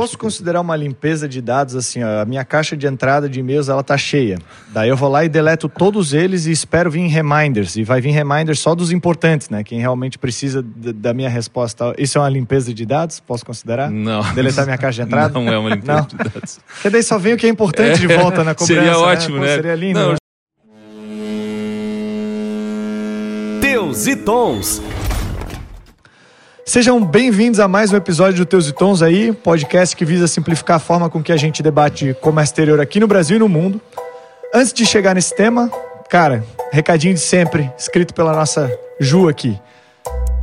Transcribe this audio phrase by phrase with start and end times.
[0.00, 3.68] posso considerar uma limpeza de dados assim, ó, a minha caixa de entrada de e-mails
[3.68, 4.38] ela tá cheia.
[4.72, 7.76] Daí eu vou lá e deleto todos eles e espero vir reminders.
[7.76, 9.62] E vai vir reminders só dos importantes, né?
[9.62, 11.92] Quem realmente precisa da minha resposta.
[11.98, 13.20] Isso é uma limpeza de dados?
[13.20, 13.90] Posso considerar?
[13.90, 14.22] Não.
[14.32, 15.38] Deletar minha caixa de entrada?
[15.38, 16.06] Não é uma limpeza não.
[16.06, 16.60] de dados.
[16.66, 18.82] Porque daí só vem o que é importante é, de volta na cobrança.
[18.82, 19.42] Seria ótimo, né?
[19.42, 19.56] Pô, né?
[19.56, 20.00] seria lindo.
[20.00, 20.12] Não.
[20.12, 20.16] Né?
[23.60, 24.80] Teus e Tons.
[26.70, 30.76] Sejam bem-vindos a mais um episódio do Teus e Tons aí, podcast que visa simplificar
[30.76, 33.80] a forma com que a gente debate comércio exterior aqui no Brasil e no mundo.
[34.54, 35.68] Antes de chegar nesse tema,
[36.08, 39.60] cara, recadinho de sempre, escrito pela nossa Ju aqui.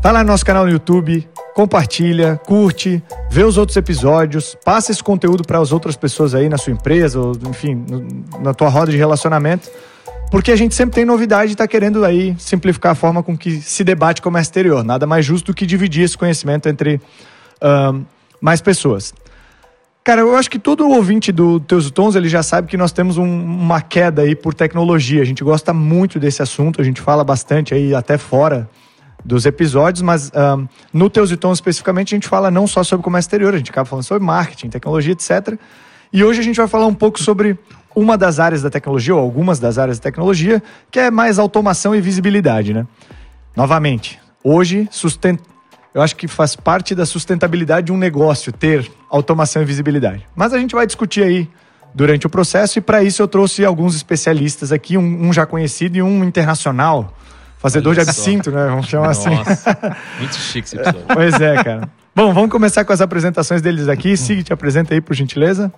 [0.04, 1.26] Vai lá no nosso canal no YouTube,
[1.56, 3.02] compartilha, curte,
[3.32, 7.22] vê os outros episódios, passa esse conteúdo para as outras pessoas aí na sua empresa,
[7.22, 7.86] ou enfim,
[8.42, 9.70] na tua roda de relacionamento
[10.30, 13.62] porque a gente sempre tem novidade e está querendo aí simplificar a forma com que
[13.62, 14.84] se debate comércio exterior.
[14.84, 17.00] Nada mais justo do que dividir esse conhecimento entre
[18.40, 19.14] mais pessoas.
[20.04, 23.18] Cara, eu acho que todo ouvinte do Teus Tons ele já sabe que nós temos
[23.18, 25.22] um, uma queda aí por tecnologia.
[25.22, 28.70] A gente gosta muito desse assunto, a gente fala bastante aí até fora
[29.26, 30.32] dos episódios, mas
[30.94, 33.86] no Teus Tons especificamente a gente fala não só sobre comércio exterior, a gente acaba
[33.86, 35.60] falando sobre marketing, tecnologia, etc.
[36.14, 37.60] E hoje a gente vai falar um pouco sobre
[37.98, 41.96] uma das áreas da tecnologia, ou algumas das áreas da tecnologia, que é mais automação
[41.96, 42.86] e visibilidade, né?
[43.56, 45.40] Novamente, hoje, sustent...
[45.96, 50.28] eu acho que faz parte da sustentabilidade de um negócio ter automação e visibilidade.
[50.36, 51.50] Mas a gente vai discutir aí
[51.92, 55.98] durante o processo e para isso eu trouxe alguns especialistas aqui, um, um já conhecido
[55.98, 57.18] e um internacional,
[57.58, 58.56] fazedor Olha de absinto, só.
[58.56, 58.68] né?
[58.68, 59.74] Vamos chamar Nossa, assim.
[60.20, 61.02] muito chique esse episódio.
[61.12, 61.90] pois é, cara.
[62.16, 64.16] Bom, vamos começar com as apresentações deles aqui.
[64.16, 65.74] Sig, te apresenta aí, por gentileza.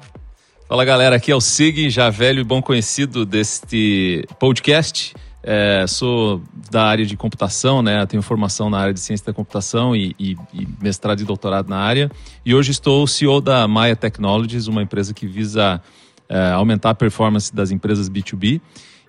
[0.69, 5.15] Fala galera, aqui é o Sig, já velho e bom conhecido deste podcast.
[5.41, 8.05] É, sou da área de computação, né?
[8.05, 11.77] Tenho formação na área de ciência da computação e, e, e, mestrado e doutorado na
[11.77, 12.11] área.
[12.45, 15.81] E hoje estou CEO da Maya Technologies, uma empresa que visa
[16.29, 18.61] é, aumentar a performance das empresas B2B.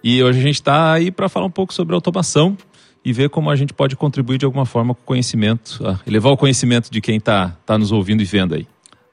[0.03, 2.57] E hoje a gente está aí para falar um pouco sobre automação
[3.05, 6.39] e ver como a gente pode contribuir de alguma forma com o conhecimento, elevar o
[6.39, 8.67] conhecimento de quem está tá nos ouvindo e vendo aí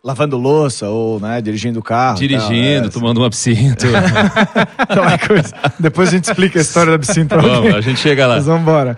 [0.07, 2.17] lavando louça ou né, dirigindo o carro.
[2.17, 2.89] Dirigindo, tal, é.
[2.89, 3.85] tomando um absinto.
[4.89, 5.53] então, é coisa.
[5.77, 7.35] Depois a gente explica a história do absinto.
[7.35, 8.35] Vamos, a gente chega lá.
[8.35, 8.95] Mas vamos embora.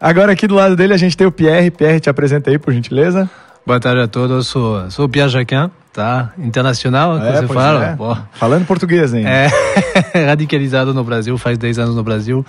[0.00, 1.70] Agora aqui do lado dele a gente tem o Pierre.
[1.70, 3.28] Pierre, te apresenta aí, por gentileza.
[3.66, 6.32] Boa tarde a todos, sou, sou o Pierre Jaquin, tá?
[6.38, 7.84] Internacional, é, você fala.
[7.84, 8.38] É.
[8.38, 9.26] Falando português hein?
[9.26, 9.50] É,
[10.26, 12.46] radicalizado no Brasil, faz 10 anos no Brasil.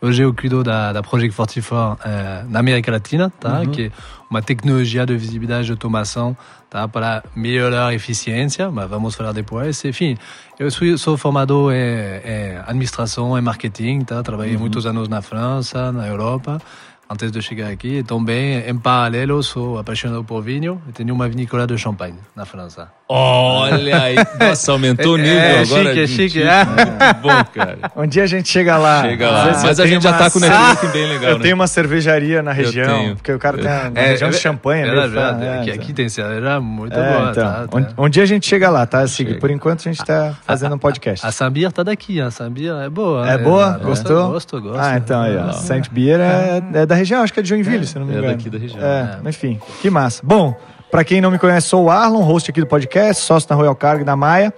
[0.00, 3.60] Hoje eu cuido da, da Project 44 é, na América Latina, tá?
[3.60, 3.70] Uhum.
[3.72, 3.92] Que é
[4.30, 6.36] uma tecnologia de visibilidade de automação
[6.70, 6.86] tá?
[6.86, 9.84] para melhorar a eficiência, mas vamos falar depois.
[9.84, 10.16] Enfim,
[10.56, 14.22] eu sou, sou formado em, em administração e marketing, tá?
[14.22, 14.60] trabalhei uhum.
[14.60, 16.62] muitos anos na França, na Europa,
[17.10, 18.02] antes de chegar aqui.
[18.02, 22.88] Também, em paralelo, sou apaixonado por vinho e tenho uma vinícola de champanhe na França.
[23.08, 25.84] Olha aí, nossa, aumentou o é, nível é, agora.
[25.84, 26.64] Chique, é chique, é.
[26.64, 27.78] Muito bom, cara.
[27.96, 29.02] Um dia a gente chega lá.
[29.02, 29.60] Chega lá.
[29.62, 31.42] Mas a gente já tá com o networking bem legal, Eu né?
[31.42, 34.82] tenho uma cervejaria na região, porque o cara tem uma é, região de champanhe.
[34.82, 37.30] É, verdade, é, aqui, aqui tem cerveja muito boa.
[37.30, 37.78] Então, tá, tá.
[37.96, 39.00] Um, um, dia a gente chega lá, tá?
[39.00, 41.24] Assim, por enquanto a gente tá fazendo um podcast.
[41.24, 43.28] A, a Sambir tá daqui, a Sambir é boa.
[43.28, 43.78] É boa?
[43.78, 44.32] Gostou?
[44.32, 44.80] Gosto, gosto.
[44.80, 45.52] Ah, então aí, ó.
[45.52, 48.28] Saint Beer é, da região, acho que é de Joinville, se não me engano.
[48.28, 48.84] É daqui da região.
[48.84, 50.20] É, enfim, que massa.
[50.24, 50.54] Bom,
[50.90, 53.74] para quem não me conhece, sou o Arlon, host aqui do podcast, sócio da Royal
[53.74, 54.52] Cargo da Maia.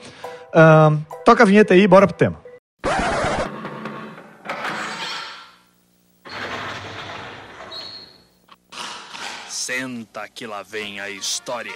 [0.55, 2.39] Um, toca a vinheta aí, bora pro tema.
[9.49, 11.73] Senta que lá vem a história.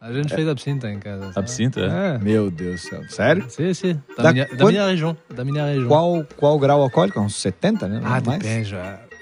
[0.00, 0.36] A gente é.
[0.36, 1.26] fez absinta em casa.
[1.26, 1.38] Sabe?
[1.38, 1.80] Absinta?
[1.80, 2.18] É.
[2.18, 3.02] Meu Deus do céu.
[3.10, 3.44] Sério?
[3.50, 4.00] Sim, sim.
[4.16, 5.16] Da, da, minha, da minha, região.
[5.28, 5.88] Da minha região.
[5.88, 7.20] Qual, qual grau alcoólico?
[7.20, 8.00] Uns 70, né?
[8.02, 8.38] Ah, mais?
[8.38, 8.74] depende.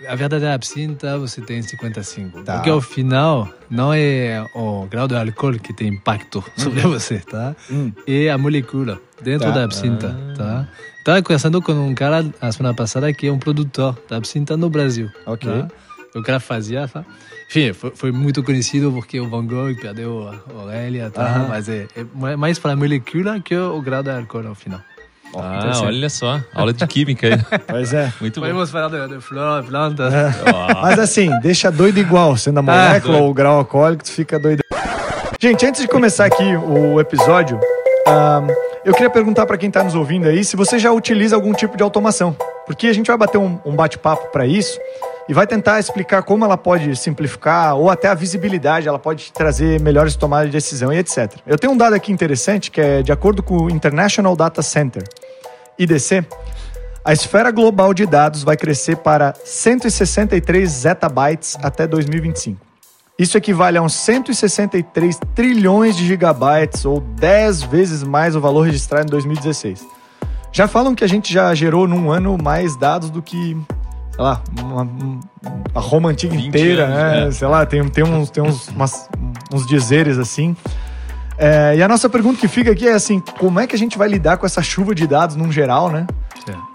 [0.09, 2.45] A verdadeira absinta você tem 55.
[2.45, 2.55] Tá.
[2.55, 6.91] Porque ao final não é o grau de álcool que tem impacto sobre uhum.
[6.91, 7.57] você, tá?
[7.69, 7.93] Hum.
[8.07, 9.55] É a molécula dentro tá.
[9.55, 10.35] da absinta, ah.
[10.37, 10.69] tá?
[10.99, 14.71] Estava conversando com um cara a semana passada que é um produtor da absinta no
[14.71, 15.11] Brasil.
[15.27, 15.51] Ok.
[15.51, 15.69] Tá?
[16.15, 17.05] O cara fazia, tá?
[17.49, 21.47] Enfim, foi, foi, muito conhecido porque o Van Gogh perdeu a orelha, tá?
[21.49, 24.81] Mas é, é mais para a molécula que o grau de álcool ao final.
[25.35, 27.39] Ah, olha só, aula de química aí.
[27.67, 28.13] Pois é.
[28.21, 28.79] Muito Podemos bom.
[28.79, 30.13] falar de, de flor, plantas.
[30.13, 30.31] É.
[30.83, 34.13] Mas assim, deixa doido igual, sendo a ah, molécula ah, ou o grau alcoólico, tu
[34.13, 34.63] fica doido.
[35.41, 37.59] Gente, antes de começar aqui o episódio,
[38.07, 38.47] um,
[38.85, 41.79] eu queria perguntar para quem está nos ouvindo aí se você já utiliza algum tipo
[41.79, 42.37] de automação.
[42.67, 44.79] Porque a gente vai bater um, um bate-papo para isso
[45.29, 49.81] e vai tentar explicar como ela pode simplificar ou até a visibilidade, ela pode trazer
[49.81, 51.35] melhores tomadas de decisão e etc.
[51.47, 55.05] Eu tenho um dado aqui interessante que é de acordo com o International Data Center,
[55.79, 56.25] IDC,
[57.05, 62.61] a esfera global de dados vai crescer para 163 zettabytes até 2025.
[63.19, 69.07] Isso equivale a uns 163 trilhões de gigabytes, ou 10 vezes mais o valor registrado
[69.07, 69.85] em 2016.
[70.53, 73.57] Já falam que a gente já gerou num ano mais dados do que,
[74.19, 74.89] sei lá, uma,
[75.73, 77.29] a Roma antiga 20 inteira, anos, né?
[77.29, 77.31] é.
[77.31, 79.09] Sei lá, tem, tem, uns, tem uns, umas-
[79.53, 80.57] uns dizeres assim.
[81.39, 83.97] É, e a nossa pergunta que fica aqui é assim: como é que a gente
[83.97, 86.05] vai lidar com essa chuva de dados num geral, né?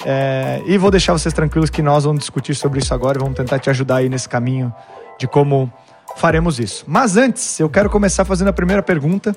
[0.06, 3.36] É, e vou deixar vocês tranquilos que nós vamos discutir sobre isso agora e vamos
[3.36, 4.74] tentar te ajudar aí nesse caminho
[5.20, 5.70] de como
[6.16, 6.86] faremos isso.
[6.88, 9.36] Mas antes, eu quero começar fazendo a primeira pergunta,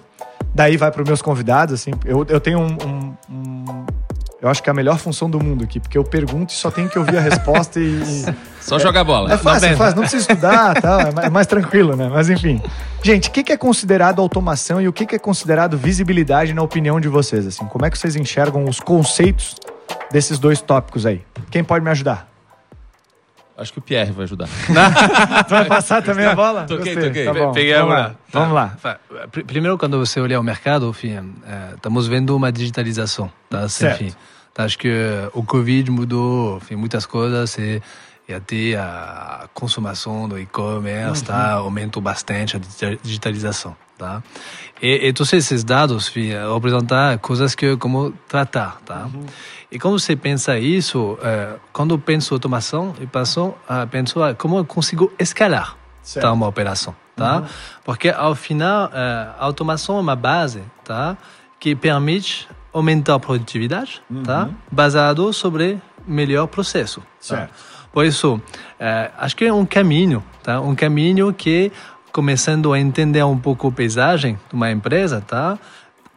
[0.55, 1.75] daí vai para os meus convidados.
[1.75, 3.87] Assim, eu, eu tenho um, um- um-
[4.47, 6.71] Eu acho que é a melhor função do mundo aqui, porque eu pergunto e só
[6.71, 8.01] tenho que ouvir a resposta e.
[8.61, 9.33] Só jogar bola.
[9.33, 12.09] é fácil, é fácil, não precisa estudar, tal, é mais- é mais tranquilo, né?
[12.09, 12.63] Mas enfim.
[13.03, 16.63] Gente, o que que é considerado automação e o que que é considerado visibilidade na
[16.63, 17.45] opinião de vocês?
[17.47, 19.57] Assim, como é que vocês enxergam os conceitos
[20.13, 21.23] desses dois tópicos aí?
[21.51, 22.29] Quem pode me ajudar?
[23.59, 24.49] Acho que o Pierre vai ajudar.
[25.49, 26.65] Tu vai passar também a bola?
[26.65, 27.25] Toquei, Gostei, toquei.
[27.25, 27.53] Tá bom.
[27.53, 28.03] Peguei a Vamos lá.
[28.03, 28.17] bola.
[28.33, 28.99] Vamos lá.
[29.47, 31.15] Primeiro, quando você olha o mercado, enfim,
[31.49, 33.31] eh, estamos vendo uma digitalização.
[33.49, 33.67] Tá?
[33.67, 34.03] Certo.
[34.03, 34.17] Enfim, tá?
[34.59, 34.91] Acho que
[35.33, 37.83] o Covid mudou enfim, muitas coisas e,
[38.29, 41.53] e até a consumação do e-commerce tá?
[41.53, 43.77] aumentou bastante a digi- digitalização.
[43.99, 44.23] Tá?
[44.83, 48.79] E, e todos esses dados enfim, representam coisas que como tratar.
[48.85, 49.09] Tá?
[49.73, 51.19] E quando você pensa isso,
[51.73, 53.55] quando eu penso automação, eu penso,
[53.91, 56.25] penso como eu consigo escalar Certo.
[56.25, 57.43] tá, uma operação, tá?
[57.85, 61.17] Porque ao final a automação é uma base, tá?
[61.59, 64.51] Que permite aumentar a produtividade, tá?
[64.71, 67.01] Baseado sobre melhor processo.
[67.01, 67.07] tá?
[67.19, 67.55] Certo.
[67.93, 68.41] Por isso,
[68.79, 70.61] eh, acho que é um caminho, tá?
[70.61, 71.73] Um caminho que
[72.13, 75.59] começando a entender um pouco a paisagem de uma empresa, tá?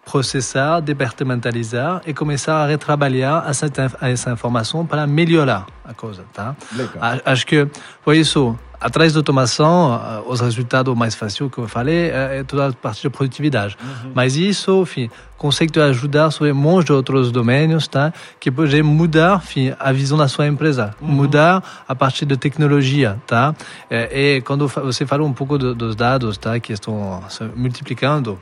[0.05, 3.67] processar, departamentalizar e começar a retrabalhar essa,
[4.01, 6.55] essa informação para melhorar a coisa, tá?
[6.73, 7.19] Legal.
[7.23, 7.67] Acho que,
[8.03, 12.43] por isso, atrás da automação, ah, os resultados mais fáceis que eu falei é é
[12.43, 13.77] toda a parte de produtividade.
[14.13, 18.13] Mas isso, enfim, consegue ajudar sobre monte de outros domínios, tá?
[18.39, 23.55] Que pode mudar, enfim, a visão da sua empresa, mudar a partir da tecnologia, tá?
[23.89, 26.59] É, E, quando fa- você falou um pouco do- dos dados, tá?
[26.59, 28.39] Que estão se multiplicando,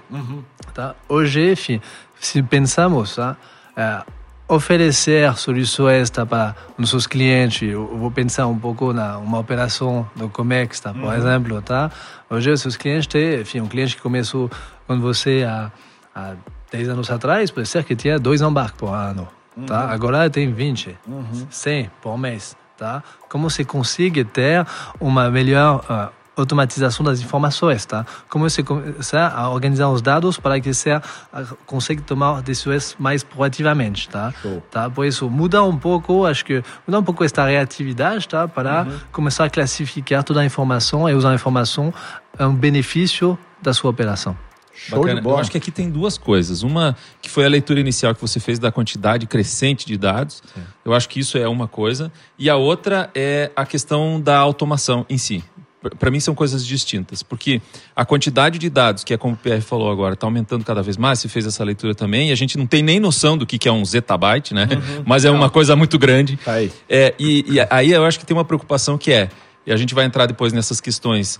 [0.74, 0.96] tá?
[1.10, 1.80] Hoje, enfim,
[2.20, 3.38] se pensamos, tá?
[3.76, 4.02] É,
[4.48, 10.30] oferecer soluções tá, para nossos clientes, eu vou pensar um pouco na uma operação do
[10.30, 10.94] Comex, tá?
[10.94, 11.92] Por exemplo, tá?
[12.30, 14.50] Hoje, os seus clientes têm, enfim, um cliente que começou
[14.88, 15.72] com você há,
[16.16, 16.36] há
[16.72, 19.28] 10 anos atrás, pode ser que tinha dois embarques por ano,
[19.66, 19.90] tá?
[19.90, 20.98] Agora tem 20,
[21.50, 23.04] 100 por mês, tá?
[23.30, 24.66] Como você consegue ter
[25.00, 28.06] uma melhor ah, automatização das informações, tá?
[28.30, 31.02] Como você começar a organizar os dados para que você
[31.66, 34.32] consiga tomar decisões mais proativamente, tá?
[34.42, 34.64] Show.
[34.72, 34.90] tá?
[34.90, 38.48] Por isso, muda um pouco, acho que muda um pouco esta reatividade, tá?
[38.48, 41.94] Para começar a classificar toda a informação e usar a informação
[42.38, 44.38] a um benefício da sua operação.
[44.78, 45.16] Show Bacana.
[45.16, 45.38] de bola.
[45.38, 46.62] Eu acho que aqui tem duas coisas.
[46.62, 50.44] Uma que foi a leitura inicial que você fez da quantidade crescente de dados.
[50.86, 52.12] Eu acho que isso é uma coisa.
[52.38, 55.44] E a outra é a questão da automação em si.
[55.90, 57.62] Para mim são coisas distintas, porque
[57.96, 60.98] a quantidade de dados, que é como o PR falou agora, está aumentando cada vez
[60.98, 61.20] mais.
[61.20, 63.68] Você fez essa leitura também, e a gente não tem nem noção do que que
[63.68, 64.68] é um zettabyte, né?
[65.06, 66.38] Mas é uma coisa muito grande.
[66.38, 66.72] Tá aí.
[66.90, 69.30] É, e, e aí eu acho que tem uma preocupação que é,
[69.66, 71.40] e a gente vai entrar depois nessas questões.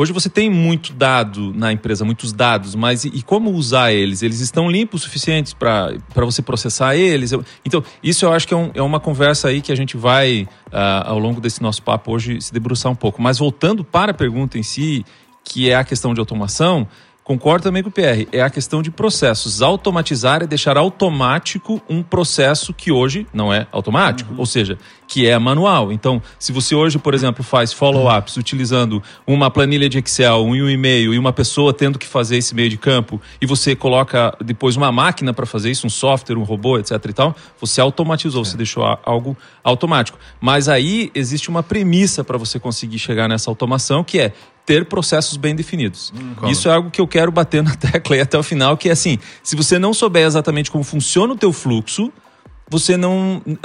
[0.00, 4.22] Hoje você tem muito dado na empresa, muitos dados, mas e, e como usar eles?
[4.22, 5.90] Eles estão limpos o suficientes para
[6.24, 7.32] você processar eles?
[7.32, 9.96] Eu- então, isso eu acho que é, um- é uma conversa aí que a gente
[9.96, 13.20] vai, ah, ao longo desse nosso papo hoje, se debruçar um pouco.
[13.20, 15.04] Mas voltando para a pergunta em si,
[15.42, 16.86] que é a questão de automação,
[17.24, 19.62] concordo também com o PR, é a questão de processos.
[19.62, 24.78] Automatizar é deixar automático um processo que hoje não é automático, ou seja,
[25.08, 25.90] que é manual.
[25.90, 31.14] Então, se você hoje, por exemplo, faz follow-ups utilizando uma planilha de Excel, um e-mail
[31.14, 34.92] e uma pessoa tendo que fazer esse meio de campo e você coloca depois uma
[34.92, 38.84] máquina para fazer isso, um software, um robô, etc e tal, você automatizou, você deixou
[39.02, 39.34] algo
[39.64, 40.18] automático.
[40.38, 44.32] Mas aí existe uma premissa para você conseguir chegar nessa automação, que é
[44.66, 46.12] ter processos bem definidos.
[46.50, 48.92] Isso é algo que eu quero bater na tecla aí até o final, que é
[48.92, 52.12] assim, se você não souber exatamente como funciona o teu fluxo,
[52.70, 53.56] você não eh,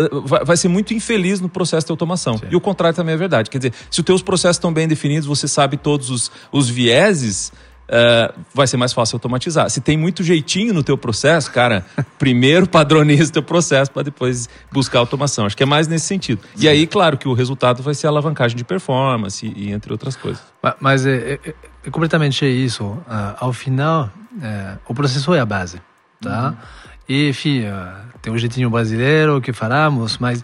[0.46, 2.40] vai ser muito infeliz no processo de automação.
[2.50, 3.50] E o contrário também é verdade.
[3.50, 7.52] Quer dizer, se os teus processos estão bem definidos, você sabe todos os, os vieses,
[7.88, 9.70] eh, vai ser mais fácil automatizar.
[9.70, 11.86] Se tem muito jeitinho no teu processo, cara,
[12.18, 15.46] primeiro padroniza o teu processo para depois buscar automação.
[15.46, 16.42] Acho que é mais nesse sentido.
[16.58, 19.92] E aí, claro, que o resultado vai ser a alavancagem de performance e, e entre
[19.92, 20.42] outras coisas.
[20.62, 21.54] Ma- Mas é, é-
[21.86, 22.98] é completamente isso.
[23.08, 24.10] Ah, ao final,
[24.42, 25.82] é, o processo é a base,
[26.22, 26.56] tá?
[27.08, 27.64] E, enfim,
[28.22, 30.44] tem o jeitinho brasileiro que falamos, mas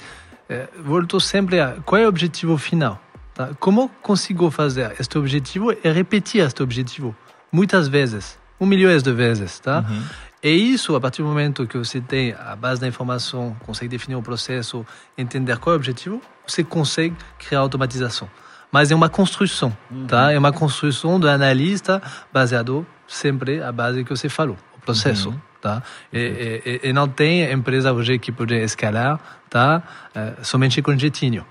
[0.49, 3.01] é, volto sempre a qual é o objetivo final,
[3.33, 3.51] tá?
[3.59, 7.15] Como consigo fazer este objetivo e repetir este objetivo
[7.51, 9.85] muitas vezes, um milhões de vezes, tá?
[9.87, 10.03] Uhum.
[10.41, 14.15] E isso, a partir do momento que você tem a base da informação, consegue definir
[14.15, 14.85] o processo,
[15.17, 18.29] entender qual é o objetivo, você consegue criar automatização.
[18.71, 19.75] Mas é uma construção,
[20.07, 20.31] tá?
[20.31, 22.01] É uma construção do analista
[22.31, 25.83] baseado sempre a base que você falou, o processo, tá?
[26.13, 29.83] E, e- e- não tem empresa hoje que pode escalar, tá?
[30.15, 31.45] Eh, somente com jeitinho.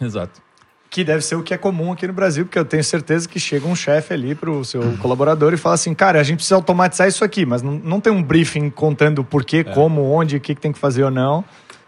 [0.00, 0.40] Exato.
[0.90, 3.40] Que deve ser o que é comum aqui no Brasil, porque eu tenho certeza que
[3.40, 7.08] chega um chefe ali pro seu colaborador e fala assim, cara, a gente precisa automatizar
[7.08, 10.54] isso aqui, mas não, não tem um briefing contando o porquê, como, onde, o que,
[10.54, 11.42] que tem que fazer ou não.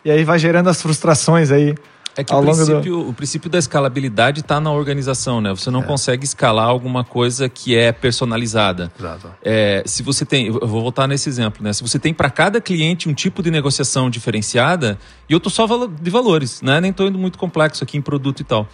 [0.05, 1.75] E aí vai gerando as frustrações aí.
[2.17, 5.51] É que ao o longo do- princípio, o princípio da escalabilidade está na organização, né?
[5.51, 8.93] Você não consegue escalar alguma coisa que é personalizada.
[8.99, 9.31] Exato.
[9.43, 11.73] É, se você tem, eu vou voltar nesse exemplo, né?
[11.73, 15.67] Se você tem para cada cliente um tipo de negociação diferenciada, e eu tô só
[15.89, 16.81] de valores, né?
[16.81, 18.69] Nem tô indo muito complexo aqui em produto e tal.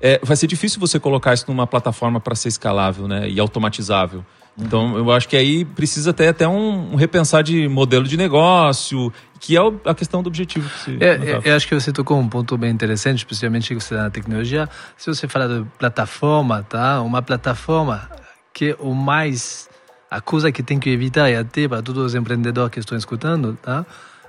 [0.00, 3.28] É, vai ser difícil você colocar isso numa plataforma para ser escalável, né?
[3.28, 4.24] E automatizável.
[4.58, 9.12] Então, eu acho que aí precisa ter até um, um repensar de modelo de negócio,
[9.38, 10.68] que é o- a questão do objetivo.
[10.70, 13.94] Que você É, é, eu acho que você tocou um ponto bem interessante, especialmente você
[13.94, 14.68] está na tecnologia.
[14.96, 17.02] Se você fala de plataforma, tá?
[17.02, 18.08] Uma plataforma
[18.54, 19.68] que o mais
[20.10, 23.58] a coisa que tem que evitar e até para todos os empreendedores que estão escutando,
[23.60, 23.84] tá?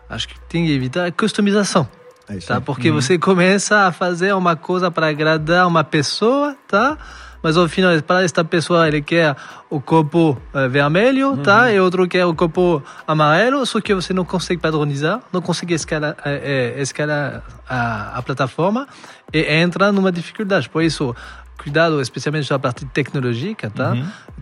[0.09, 1.87] Acho que tem que evitar a customização.
[2.27, 2.59] É isso Tá?
[2.59, 6.97] Porque você começa a fazer uma coisa para agradar uma pessoa, tá?
[7.41, 9.35] Mas ao final, para esta pessoa, ele quer
[9.69, 11.71] o copo eh, vermelho, tá?
[11.71, 16.15] E outro quer o copo amarelo, só que você não consegue padronizar, não consegue escalar,
[16.25, 18.87] eh, eh, escalar a, a plataforma
[19.33, 20.69] e entra numa dificuldade.
[20.69, 21.15] Por isso,
[21.57, 23.95] cuidado, especialmente na parte tecnológica, tá?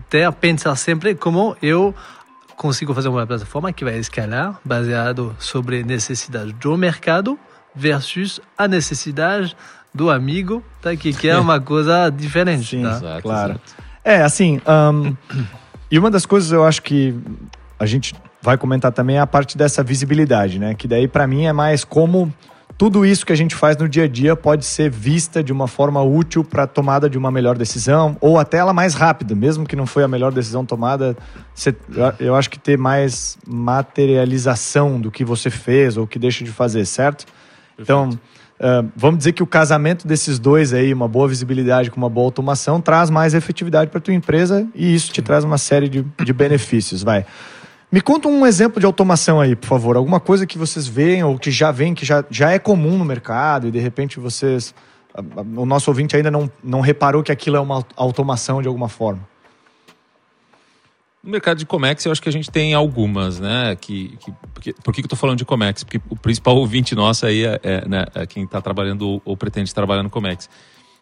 [0.08, 1.94] Ter, pensar sempre como eu
[2.56, 7.38] consigo fazer uma plataforma que vai escalar baseado sobre necessidade do mercado
[7.74, 9.54] versus a necessidade
[9.96, 12.64] do amigo tá, que quer uma coisa diferente.
[12.76, 12.96] Sim, tá?
[12.96, 13.50] Exato, claro.
[13.52, 13.74] exato.
[14.04, 15.14] É, assim, ahn,
[15.90, 17.14] e uma das coisas eu acho que
[17.78, 20.74] a gente vai comentar também é a parte dessa visibilidade, né?
[20.74, 22.32] Que daí pra mim é mais como
[22.78, 25.66] tudo isso que a gente faz no dia a dia pode ser vista de uma
[25.66, 29.66] forma útil para a tomada de uma melhor decisão ou até ela mais rápida, mesmo
[29.66, 31.16] que não foi a melhor decisão tomada,
[31.54, 36.44] você- eu- eu acho que ter mais materialização do que você fez ou que deixa
[36.44, 37.24] de fazer, certo?
[37.78, 38.10] Então,
[38.58, 42.26] ah, vamos dizer que o casamento desses dois aí, uma boa visibilidade com uma boa
[42.26, 46.32] automação, traz mais efetividade para tua empresa e isso te traz uma série de, de
[46.32, 47.26] benefícios, vai.
[47.90, 49.96] Me conta um exemplo de automação aí, por favor.
[49.96, 53.04] Alguma coisa que vocês veem ou que já vem, que já, já é comum no
[53.04, 54.74] mercado e de repente vocês.
[55.56, 59.20] O nosso ouvinte ainda não, não reparou que aquilo é uma automação de alguma forma.
[61.26, 63.76] No mercado de Comex, eu acho que a gente tem algumas, né?
[63.80, 65.82] Que, que, porque, por que, que eu tô falando de Comex?
[65.82, 69.36] Porque o principal ouvinte nosso aí é, é, né, é quem está trabalhando ou, ou
[69.36, 70.48] pretende trabalhar no Comex.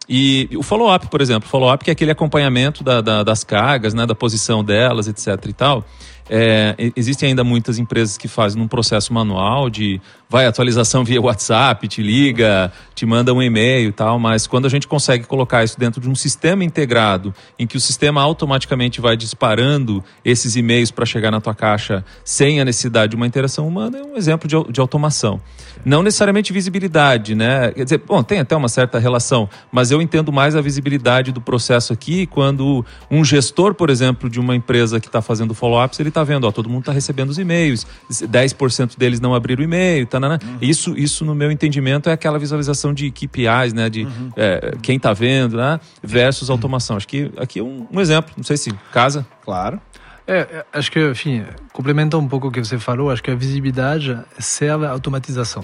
[0.09, 4.05] E o follow-up, por exemplo, follow-up que é aquele acompanhamento da- da- das cargas, né,
[4.05, 5.85] da posição delas, etc e tal.
[6.29, 11.87] É, existem ainda muitas empresas que fazem um processo manual de vai atualização via WhatsApp,
[11.87, 15.79] te liga, te manda um e-mail e tal, mas quando a gente consegue colocar isso
[15.79, 21.05] dentro de um sistema integrado, em que o sistema automaticamente vai disparando esses e-mails para
[21.05, 24.71] chegar na tua caixa sem a necessidade de uma interação humana, é um exemplo de,
[24.71, 25.39] de automação.
[25.85, 27.71] Não necessariamente visibilidade, né?
[27.71, 31.39] Quer dizer, bom, tem até uma certa relação, mas eu entendo mais a visibilidade do
[31.39, 36.09] processo aqui quando um gestor, por exemplo, de uma empresa que está fazendo follow-ups, ele
[36.15, 40.07] está vendo, ó, todo mundo está recebendo os e-mails, 10% deles não abriram o e-mail,
[40.07, 40.19] tá,
[40.61, 43.89] isso, isso, no meu entendimento, é aquela visualização de KPIs, né?
[43.89, 44.07] De
[44.37, 45.79] é, quem está vendo, né?
[46.01, 46.95] Versus automação.
[46.95, 49.25] Acho que aqui é um, um exemplo, não sei se casa.
[49.43, 49.79] Claro.
[50.27, 53.35] É, é, acho que, enfim, complementando um pouco o que você falou, acho que a
[53.35, 55.63] visibilidade serve à automatização.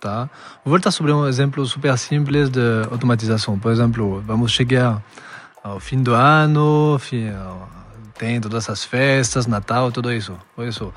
[0.00, 0.30] Tá?
[0.64, 3.58] Vou voltar sobre um exemplo super simples de automatização.
[3.58, 5.02] Por exemplo, vamos chegar
[5.62, 7.28] ao fim do ano, fim,
[8.20, 10.36] tem todas essas festas, Natal, tudo isso.
[10.54, 10.92] Por isso,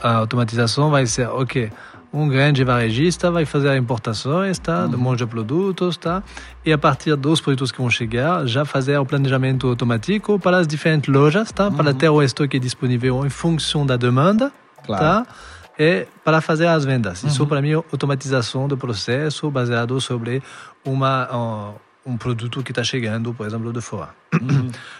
[0.00, 1.68] a automatização vai ser, ok,
[2.12, 6.22] um grande varejista vai fazer importações, tá, de um monte de produtos, tá,
[6.64, 10.68] e a partir dos produtos que vão chegar, já fazer o planejamento automático para as
[10.68, 14.52] diferentes lojas, tá, para ter o estoque disponível em função da demanda,
[14.86, 15.02] Claro.
[15.02, 15.26] tá,
[15.76, 17.24] e para fazer as vendas.
[17.24, 20.40] Isso para mim é automatização do processo baseado sobre
[20.84, 21.74] uma
[22.06, 24.10] um, produto que está chegando, por exemplo, de fora.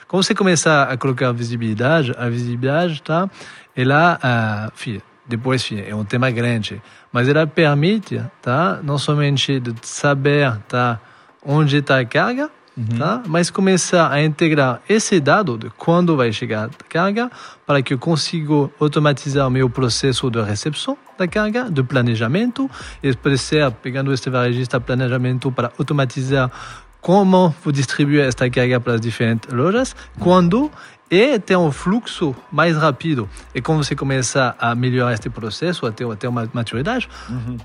[0.08, 3.28] Quando você começar a colocar visibilidade, a visibilidade, tá?
[3.76, 6.82] Ela, ah, enfim, depois, enfim, é um tema grande,
[7.12, 8.80] mas ela permite, tá?
[8.82, 11.00] Não somente de saber, tá?
[11.44, 12.50] Onde está a carga,
[12.98, 13.22] tá?
[13.26, 17.30] Mas começar a integrar esse dado de quando vai chegar a carga
[17.66, 22.68] para que eu consiga automatizar o meu processo de recepção da carga, de planejamento,
[23.02, 26.50] e depois ser, pegando este varejista, planejamento para automatizar
[27.04, 30.70] como distribuir esta carga para as diferentes lojas, quando
[31.10, 33.28] e ter um fluxo mais rápido.
[33.54, 37.06] E quando você começar a melhorar este processo, a ter, a ter uma maturidade,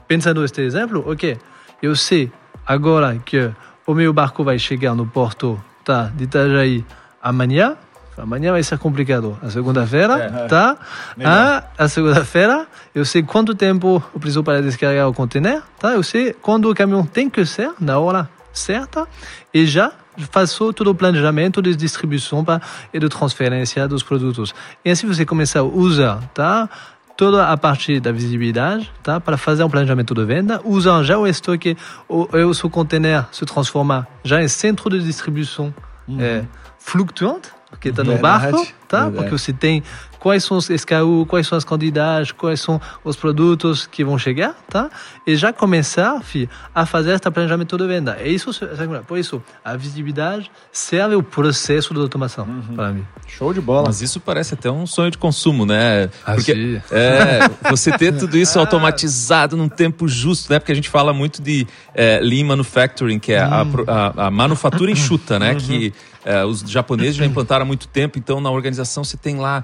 [0.10, 1.38] pensando neste exemplo, ok,
[1.81, 2.29] eu sei
[2.67, 3.50] agora que
[3.88, 6.86] o meu barco vai chegar no porto tá, de Itajaí
[7.24, 7.77] amanhã,
[8.17, 9.39] Amanhã vai ser complicado.
[9.41, 10.48] A segunda-feira, É.
[10.50, 10.75] tá?
[11.15, 11.31] Melhor.
[11.31, 15.93] Ah, a segunda-feira, eu sei quanto tempo eu preciso para descarregar o container, tá?
[15.93, 18.29] Eu sei quando o caminhão tem que ser, na hora
[18.60, 19.08] certa,
[19.54, 19.92] e já
[20.32, 22.62] faço todo o planejamento de distribuição pra,
[22.94, 24.54] e de transferência dos produtos.
[24.84, 26.70] E assim você começa a usar, tá?
[27.16, 29.20] Toda a parte da visibilidade, tá?
[29.20, 31.75] Para fazer um planejamento de venda, usar já o estoque,
[32.08, 35.74] o, e o seu container se transforma já em centro de distribuição
[36.18, 36.44] é,
[36.78, 37.50] flutuante,
[37.80, 38.98] que está no Verdade, barco, tá?
[39.04, 39.16] verdade.
[39.18, 39.84] Porque você tem
[40.20, 44.54] quais são os SKU, quais são as quantidades, quais são os produtos que vão chegar,
[44.70, 44.90] tá?
[45.26, 48.18] E já começar fi, a fazer este planejamento de venda.
[48.22, 48.52] E isso,
[49.08, 52.76] por isso, a visibilidade serve o processo de automação, Uhum.
[52.76, 53.06] para mim.
[53.28, 53.84] Show de bola.
[53.88, 56.10] Mas isso parece até um sonho de consumo, né?
[56.26, 56.82] Ah, Porque sim.
[56.92, 60.60] é, você ter tudo isso automatizado num tempo justo, né?
[60.60, 64.92] Porque a gente fala muito de é, lean manufacturing, que é a, a- a manufatura
[64.92, 65.56] enxuta, né?
[65.56, 65.94] Que
[66.26, 68.18] é, os japoneses já implantaram há muito tempo.
[68.20, 69.64] Então, na organização você tem lá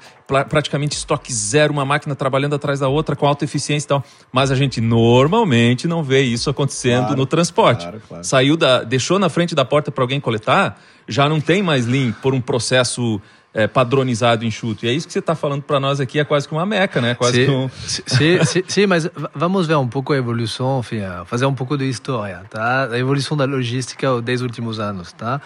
[0.50, 4.04] praticamente estoque zero, uma máquina trabalhando atrás da outra com alta eficiência e tal.
[4.32, 7.82] Mas a gente normalmente não vê isso acontecendo Claro, no transporte.
[7.84, 8.24] claro, claro.
[8.24, 12.12] Saiu da, deixou na frente da porta para alguém coletar, já não tem mais lean
[12.22, 13.22] por um processo
[13.56, 14.86] é, padronizado enxuto.
[14.86, 17.00] E é isso que você está falando para nós aqui, é quase que uma meca,
[17.00, 17.16] né?
[17.16, 17.70] Quase Sim, um...
[17.70, 21.88] sim, sim, sim, mas vamos ver um pouco a evolução, enfim, fazer um pouco de
[21.90, 22.90] história, tá?
[22.92, 25.40] A evolução da logística dos últimos anos, tá?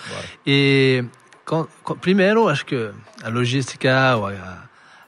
[0.45, 1.05] E
[1.45, 2.89] com- com- primeiro, acho que
[3.23, 4.63] a logística, a,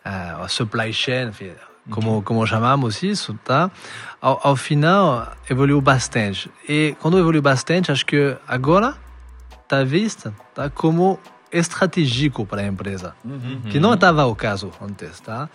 [0.06, 1.52] a, a supply chain, enfim,
[1.90, 3.72] como como chamamos isso, tá?
[4.22, 6.52] Ao, ao final evoluiu bastante.
[6.70, 8.96] E quando evoluiu bastante, acho que agora
[9.64, 11.20] está vista tá como
[11.52, 13.14] estratégico para a empresa,
[13.70, 15.50] que não estava o caso antes, tá?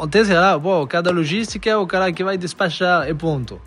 [0.00, 3.60] Antes era, pô, cada logística é o cara que vai despachar e ponto.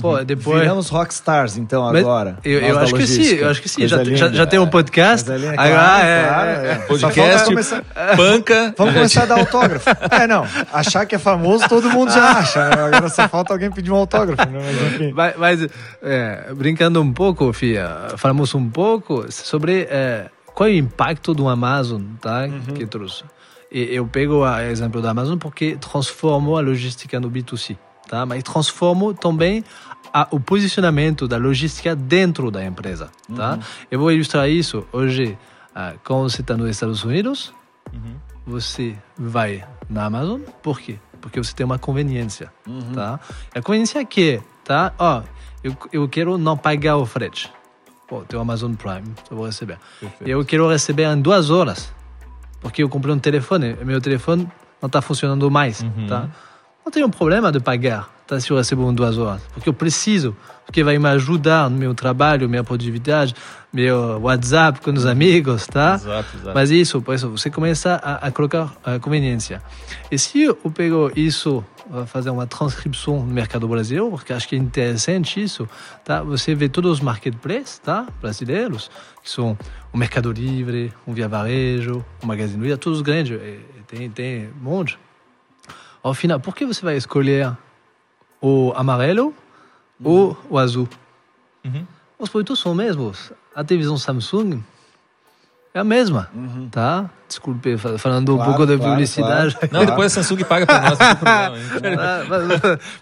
[0.00, 0.60] Pô, depois...
[0.60, 2.38] Viramos rockstars, então, Mas agora.
[2.44, 3.82] Eu, eu acho que sim, eu acho que sim.
[3.82, 5.24] Coisa Já, já, já tem um podcast.
[5.24, 6.74] Coisa linda, claro, é, claro, é, é.
[6.74, 7.84] Podcast, começar-
[8.16, 8.74] panca.
[8.76, 9.88] Vamos começar a dar autógrafo.
[10.10, 10.44] É, não.
[10.72, 12.68] Achar que é famoso, todo mundo já acha.
[12.70, 12.82] né?
[12.82, 14.50] Agora só falta alguém pedir um autógrafo.
[14.50, 14.58] Né?
[14.60, 15.12] Mas, enfim.
[15.12, 15.68] Mas, mas,
[16.02, 21.48] é, brincando um pouco, Fia, falamos um pouco sobre é, qual é o impacto do
[21.48, 23.24] Amazon tá, que trouxe.
[23.70, 27.76] E eu pego o exemplo da Amazon porque transformou a logística no B2C,
[28.08, 28.24] tá?
[28.24, 29.64] mas transformou também
[30.12, 33.10] a, o posicionamento da logística dentro da empresa.
[33.34, 33.58] Tá?
[33.90, 35.36] Eu vou ilustrar isso hoje.
[35.74, 37.52] ah, quando você está nos Estados Unidos,
[38.46, 40.98] você vai na Amazon, por quê?
[41.20, 42.52] Porque você tem uma conveniência,
[42.94, 43.18] tá?
[43.54, 44.92] A conveniência é que, tá?
[44.98, 45.22] Ó,
[45.62, 47.50] eu, eu quero não pagar o frete.
[48.06, 49.78] Pô, tem o Amazon Prime, eu vou receber.
[50.26, 51.92] Eu quero receber em duas horas,
[52.60, 54.48] porque eu comprei um telefone, meu telefone
[54.80, 56.28] não está funcionando mais, tá?
[56.84, 58.38] Não tem um problema de pagar, tá?
[58.38, 61.94] Se eu recebo em duas horas, porque eu preciso, porque vai me ajudar no meu
[61.94, 63.34] trabalho, minha produtividade,
[63.72, 65.94] meu WhatsApp com os amigos, tá?
[65.94, 66.52] Exato, exato.
[66.54, 69.62] Mas isso, por isso, você começa a, a colocar a conveniência.
[70.10, 71.64] E se eu pego isso,
[72.06, 75.68] fazer uma transcrição no mercado brasileiro, porque acho que é interessante isso,
[76.04, 76.22] tá?
[76.22, 78.06] Você vê todos os marketplaces, tá?
[78.20, 78.90] Brasileiros,
[79.22, 79.56] que são
[79.92, 84.48] o Mercado Livre, o Via Varejo, o Magazine Luiza, todos grandes, e- e tem, tem
[84.60, 84.98] um monte.
[86.04, 87.50] Ao final, por que você vai escolher
[88.40, 89.34] o amarelo
[90.02, 90.86] ou o azul?
[92.18, 93.32] Os produtos são os mesmos.
[93.56, 94.62] A televisão Samsung
[95.72, 96.30] é a mesma,
[96.70, 97.08] tá?
[97.26, 99.56] Desculpe, fa- falando um Claro, pouco de claro, publicidade.
[99.72, 100.98] Não, depois a Samsung paga para nós,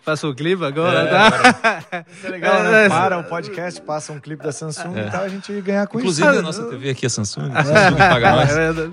[0.02, 2.04] Faça o clipe agora, É, tá?
[2.10, 2.84] Isso é legal, né?
[2.86, 5.98] É, Para o podcast, passa um clipe da Samsung e tal, a gente ganhar com
[5.98, 6.38] Inclusive, isso.
[6.38, 8.50] a nossa TV aqui é Samsung, a Samsung paga nós.
[8.56, 8.92] É verdade.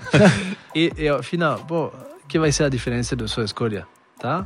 [0.76, 1.92] e, e ao final, pô,
[2.28, 3.88] que vai ser a diferença da sua escolha,
[4.20, 4.46] tá?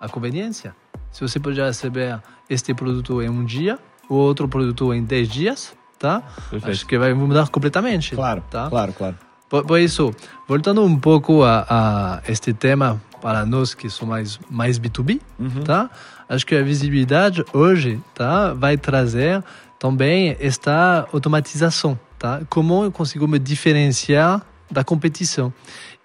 [0.00, 0.74] A conveniência.
[1.10, 5.74] Se você pode receber este produto em um dia, o outro produto em 10 dias,
[5.98, 6.22] tá?
[6.50, 6.70] Perfeito.
[6.70, 8.14] Acho que vai mudar completamente.
[8.14, 8.68] Claro, tá?
[8.68, 9.18] claro, claro.
[9.48, 10.14] Por, por isso,
[10.48, 15.20] voltando um pouco a, a este tema para nós que somos mais, mais B2B,
[15.64, 15.88] tá?
[16.28, 18.52] Acho que a visibilidade hoje, tá?
[18.54, 19.44] Vai trazer
[19.78, 22.40] também esta automatização, tá?
[22.48, 25.52] Como eu consigo me diferenciar da competição?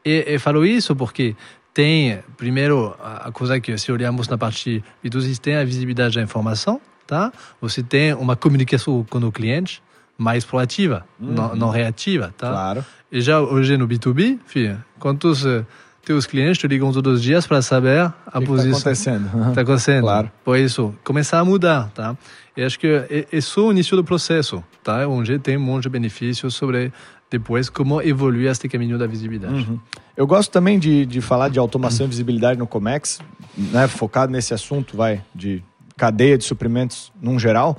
[0.06, 1.36] E, e falo isso porque
[1.78, 6.82] tem, primeiro, a coisa que se olharmos na parte B2C, tem a visibilidade da informação,
[7.06, 7.32] tá?
[7.62, 9.84] Você tem uma comunicação com o cliente
[10.18, 12.50] mais proativa, não, não reativa, tá?
[12.50, 12.86] Claro.
[13.12, 15.63] E já hoje no B2B, filha, quantos eh,
[16.04, 18.72] teus clientes te ligam todos os dias para saber a que tá posição.
[18.72, 19.50] acontecendo?
[19.50, 20.02] Está acontecendo.
[20.02, 20.32] Claro.
[20.44, 22.18] Por isso, começar a mudar, tá?
[22.56, 25.08] E acho que é, é só o início do processo, tá?
[25.08, 26.92] Onde tem um monte de benefícios sobre
[27.30, 29.80] depois como evoluir este caminho da visibilidade.
[30.16, 33.20] Eu gosto também de, de falar de automação e visibilidade no Comex,
[33.58, 35.63] né, focado nesse assunto, vai, de
[35.98, 37.78] cadeia de suprimentos num geral,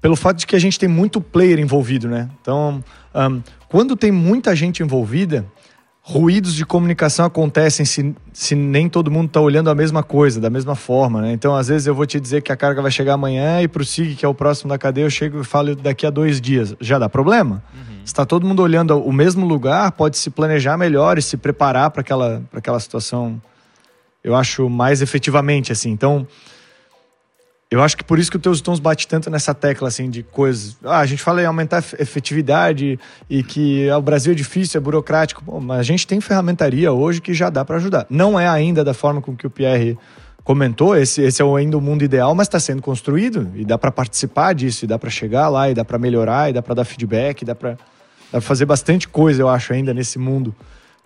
[0.00, 2.28] pelo fato de que a gente tem muito player envolvido, né?
[2.40, 2.84] Então,
[3.14, 5.46] ahn, quando tem muita gente envolvida,
[6.08, 10.48] ruídos de comunicação acontecem se, se nem todo mundo está olhando a mesma coisa, da
[10.48, 11.32] mesma forma, né?
[11.32, 13.82] Então, às vezes eu vou te dizer que a carga vai chegar amanhã e para
[13.82, 16.40] o SIG, que é o próximo da cadeia, eu chego e falo daqui a dois
[16.40, 16.76] dias.
[16.80, 17.60] Já dá problema?
[18.04, 21.90] Se está todo mundo olhando o mesmo lugar, pode se planejar melhor e se preparar
[21.90, 23.42] para aquela, pra aquela situação,
[24.22, 25.90] eu acho, mais efetivamente, assim.
[25.90, 26.24] Então,
[27.70, 30.22] eu acho que por isso que o Teus Tons bate tanto nessa tecla, assim, de
[30.22, 30.76] coisas.
[30.84, 32.98] Ah, a gente fala em aumentar a efe- efetividade
[33.28, 35.42] e que ah, o Brasil é difícil, é burocrático.
[35.44, 38.06] Pô, mas a gente tem ferramentaria hoje que já dá para ajudar.
[38.08, 39.98] Não é ainda da forma com que o Pierre
[40.44, 43.90] comentou, esse, esse é ainda o mundo ideal, mas está sendo construído e dá para
[43.90, 46.84] participar disso, e dá para chegar lá, e dá para melhorar, e dá para dar
[46.84, 47.76] feedback, dá para
[48.40, 50.54] fazer bastante coisa, eu acho, ainda nesse mundo,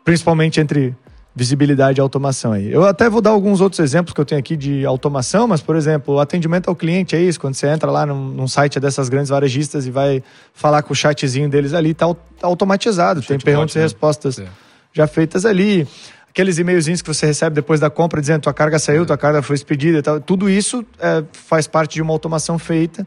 [0.04, 0.94] principalmente entre
[1.34, 2.72] visibilidade e automação aí.
[2.72, 5.76] Eu até vou dar alguns outros exemplos que eu tenho aqui de automação, mas, por
[5.76, 9.08] exemplo, o atendimento ao cliente é isso, quando você entra lá num, num site dessas
[9.08, 12.06] grandes varejistas e vai falar com o chatzinho deles ali, tá,
[12.38, 13.84] tá automatizado, tem perguntas e né?
[13.84, 14.46] respostas Sim.
[14.92, 15.86] já feitas ali.
[16.28, 19.56] Aqueles e-mailzinhos que você recebe depois da compra dizendo tua carga saiu, tua carga foi
[19.56, 20.20] expedida e tal.
[20.20, 23.06] Tudo isso é, faz parte de uma automação feita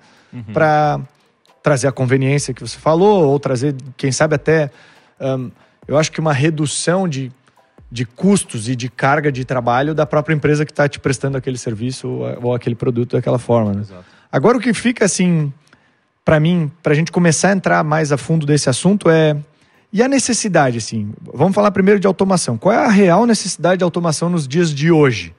[0.51, 0.99] para
[1.61, 4.69] trazer a conveniência que você falou, ou trazer, quem sabe até,
[5.19, 5.49] hum,
[5.87, 7.31] eu acho que uma redução de,
[7.93, 11.59] de custos e de carga de trabalho da própria empresa que está te prestando aquele
[11.59, 12.07] serviço
[12.41, 13.71] ou, aquele produto daquela forma.
[13.71, 13.83] Né?
[14.31, 15.53] Agora o que fica assim,
[16.25, 19.37] para mim, para a gente começar a entrar mais a fundo desse assunto é
[19.91, 22.57] e a necessidade, assim, vamos falar primeiro de automação.
[22.57, 25.31] Qual é a real necessidade de automação nos dias de hoje?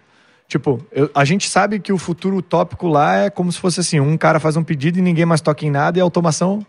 [0.46, 3.98] Tipo, eu- a gente sabe que o futuro utópico lá é como se fosse assim,
[3.98, 6.64] um cara faz um pedido e ninguém mais toca em nada e a automação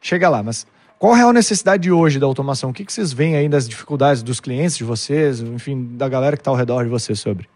[0.00, 0.42] chega lá.
[0.42, 0.66] Mas
[0.98, 2.70] qual a real necessidade hoje da automação?
[2.70, 6.36] O que, que vocês veem aí das dificuldades dos clientes de vocês, enfim, da galera
[6.36, 7.48] que está ao redor de vocês sobre?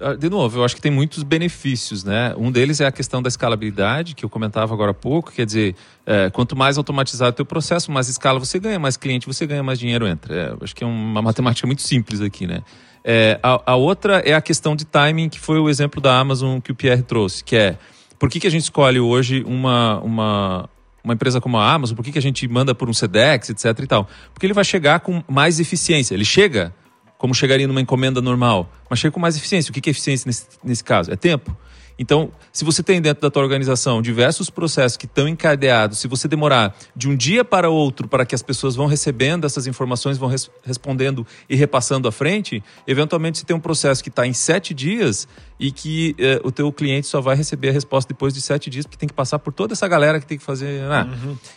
[0.00, 2.32] Ah, De novo, eu acho que tem muitos benefícios, né?
[2.36, 5.32] Um deles é a questão da escalabilidade, que eu comentava agora há pouco.
[5.32, 5.74] Quer dizer,
[6.06, 9.62] é, quanto mais automatizado o teu processo, mais escala você ganha, mais cliente você ganha,
[9.62, 10.34] mais dinheiro entra.
[10.34, 12.62] É, acho que é uma matemática muito simples aqui, né?
[13.04, 16.60] É, a, a outra é a questão de timing, que foi o exemplo da Amazon
[16.60, 17.76] que o Pierre trouxe, que é
[18.18, 20.68] por que, que a gente escolhe hoje uma, uma,
[21.02, 23.78] uma empresa como a Amazon, por que, que a gente manda por um SEDEX, etc
[23.80, 24.08] e tal?
[24.32, 26.14] Porque ele vai chegar com mais eficiência.
[26.14, 26.74] Ele chega
[27.16, 29.70] como chegaria numa encomenda normal, mas chega com mais eficiência.
[29.70, 31.12] O que que é eficiência nesse, nesse caso?
[31.12, 31.56] É tempo.
[31.98, 36.28] Então, se você tem dentro da tua organização diversos processos que estão encadeados, se você
[36.28, 40.28] demorar de um dia para outro para que as pessoas vão recebendo essas informações, vão
[40.28, 44.72] res- respondendo e repassando à frente, eventualmente você tem um processo que está em sete
[44.72, 45.26] dias
[45.58, 48.86] e que eh, o teu cliente só vai receber a resposta depois de sete dias,
[48.86, 50.82] porque tem que passar por toda essa galera que tem que fazer.
[50.84, 51.08] ah.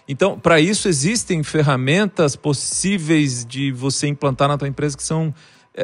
[0.08, 5.34] Então, para isso existem ferramentas possíveis de você implantar na tua empresa que são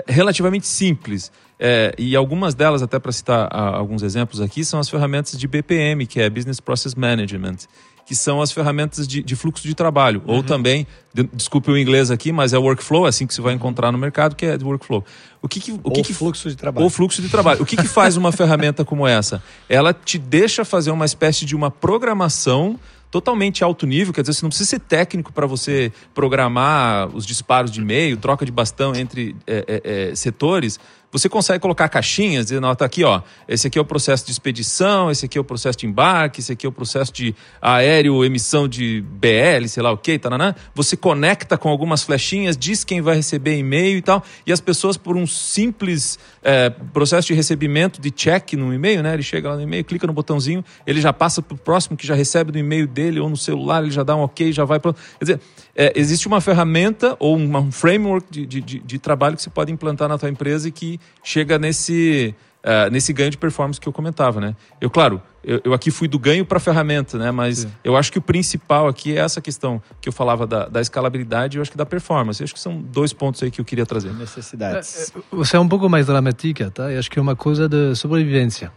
[0.07, 1.31] relativamente simples.
[1.59, 5.47] É, e algumas delas, até para citar ah, alguns exemplos aqui, são as ferramentas de
[5.47, 7.57] BPM, que é Business Process Management,
[8.05, 10.21] que são as ferramentas de, de fluxo de trabalho.
[10.25, 13.53] Ou também, de- desculpe o inglês aqui, mas é workflow, é assim que você vai
[13.53, 15.03] encontrar no mercado, que é de workflow.
[15.41, 16.83] O que, que, o que, que fluxo de trabalho.
[16.83, 17.61] ou fluxo de trabalho.
[17.61, 19.41] O que, que faz uma ferramenta como essa?
[19.67, 24.43] Ela te deixa fazer uma espécie de uma programação totalmente alto nível, quer dizer, você
[24.43, 29.35] não precisa ser técnico para você programar os disparos de e-mail, troca de bastão entre
[29.45, 30.79] é, é, é, setores.
[31.09, 34.31] Você consegue colocar caixinhas, dizendo, ó, tá aqui, ó, esse aqui é o processo de
[34.31, 38.25] expedição, esse aqui é o processo de embarque, esse aqui é o processo de aéreo,
[38.25, 40.53] emissão de BL, sei lá o que, taranã.
[40.75, 44.97] Você conecta com algumas flechinhas, diz quem vai receber e-mail e tal, e as pessoas,
[44.97, 49.13] por um simples é, processo de recebimento de check no e-mail, né?
[49.13, 52.05] Ele chega lá no e-mail, clica no botãozinho, ele já passa para o próximo que
[52.05, 54.79] já recebe do e-mail dele ou no celular, ele já dá um ok, já vai
[54.79, 54.93] para.
[54.93, 55.39] Quer dizer,
[55.77, 59.49] é, existe uma ferramenta ou uma- um framework de, de, de- de trabalho que você
[59.49, 62.33] pode implantar na tua empresa e que chega nesse.
[62.63, 64.53] é, nesse ganho de performance que eu comentava, né?
[64.81, 67.31] Eu, claro, eu, eu aqui fui do ganho para a ferramenta, né?
[67.31, 70.81] Mas eu acho que o principal aqui é essa questão que eu falava da, da
[70.81, 72.41] escalabilidade e eu acho que da performance.
[72.41, 74.11] Eu acho que são dois pontos aí que eu queria trazer.
[74.13, 75.13] Necessidades.
[75.31, 76.91] Você é um pouco mais dramática, tá?
[76.91, 78.69] Eu acho que é uma coisa de sobrevivência,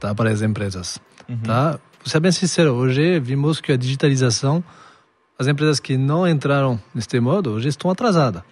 [0.00, 0.12] tá?
[0.14, 0.98] Para as empresas,
[1.44, 1.72] tá?
[1.72, 4.64] Vou ser bem sincero, hoje vimos que a digitalização,
[5.38, 8.42] as empresas que não entraram neste modo, hoje estão atrasadas,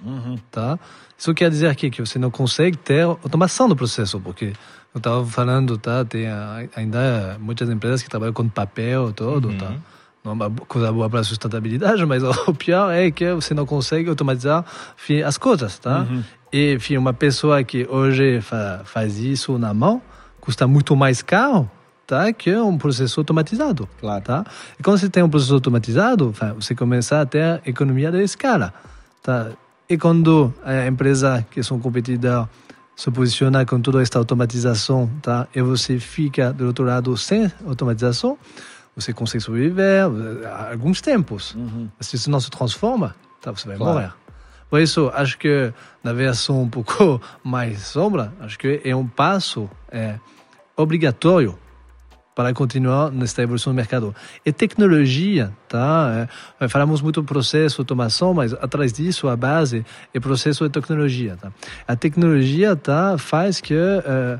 [0.52, 0.78] tá?
[1.18, 4.52] Isso quer dizer aqui que você não consegue ter automação do processo, porque
[4.94, 6.04] eu estava falando, tá?
[6.04, 6.26] Tem
[6.76, 9.72] ainda muitas empresas que trabalham com papel todo, tá?
[10.22, 13.66] Não é uma coisa boa para a sustentabilidade, mas o pior é que você não
[13.66, 14.64] consegue automatizar
[15.24, 16.06] as coisas, tá?
[16.52, 20.00] E, enfim, uma pessoa que hoje fa faz isso na mão
[20.40, 21.68] custa muito mais caro
[22.06, 22.32] tá?
[22.32, 23.88] que um processo automatizado.
[24.00, 24.22] Claro.
[24.22, 24.44] Tá?
[24.78, 28.72] E quando você tem um processo automatizado, você começa a ter economia de escala.
[29.22, 29.50] Tá?
[29.88, 32.48] E quando a empresa que são competidor
[32.96, 35.46] se posiciona com toda esta automatização, tá?
[35.54, 38.38] E você fica do outro lado sem automatização,
[38.96, 40.04] você consegue sobreviver
[40.70, 41.54] alguns tempos.
[41.54, 41.90] Uhum.
[42.00, 43.52] Se isso não se transforma, tá?
[43.52, 43.92] Você vai Claro.
[43.92, 44.12] morrer.
[44.70, 49.68] Por isso, acho que na versão um pouco mais sombra, acho que é um passo
[49.90, 50.18] é,
[50.76, 51.56] obrigatório
[52.36, 54.14] para continuar nesta evolução do mercado.
[54.44, 56.28] E tecnologia, tá?
[56.60, 61.50] É, falamos muito processo, automação, mas atrás disso a base é processo e tecnologia, tá?
[61.88, 64.38] A tecnologia, tá, faz que é,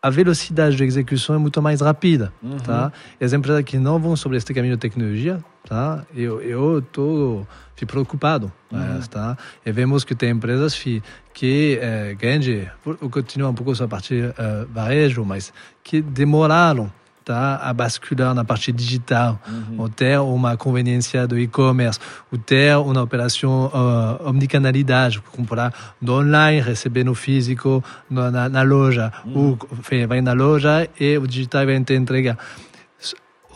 [0.00, 2.32] a velocidade de execução é muito mais rápida,
[2.64, 2.92] tá?
[3.20, 6.06] E as empresas que não vão sobre este caminho de tecnologia, tá?
[6.14, 9.36] Eu eu tô fico preocupado, né, tá?
[9.66, 11.02] E vemos que tem empresas fi-
[11.34, 12.70] que é, grande,
[13.10, 15.52] continuam um pouco só a parte é, varejo, mas
[15.82, 16.88] que demoraram
[17.24, 19.40] tá, a bascular na parte digital,
[19.78, 21.98] ou ter uma conveniência do e-commerce,
[22.30, 28.62] ou ter uma operação uh, omnicanalidade, comprar no online, receber no físico, no, na, na
[28.62, 32.38] loja, ou enfim, vai na loja e o digital vai te entregar.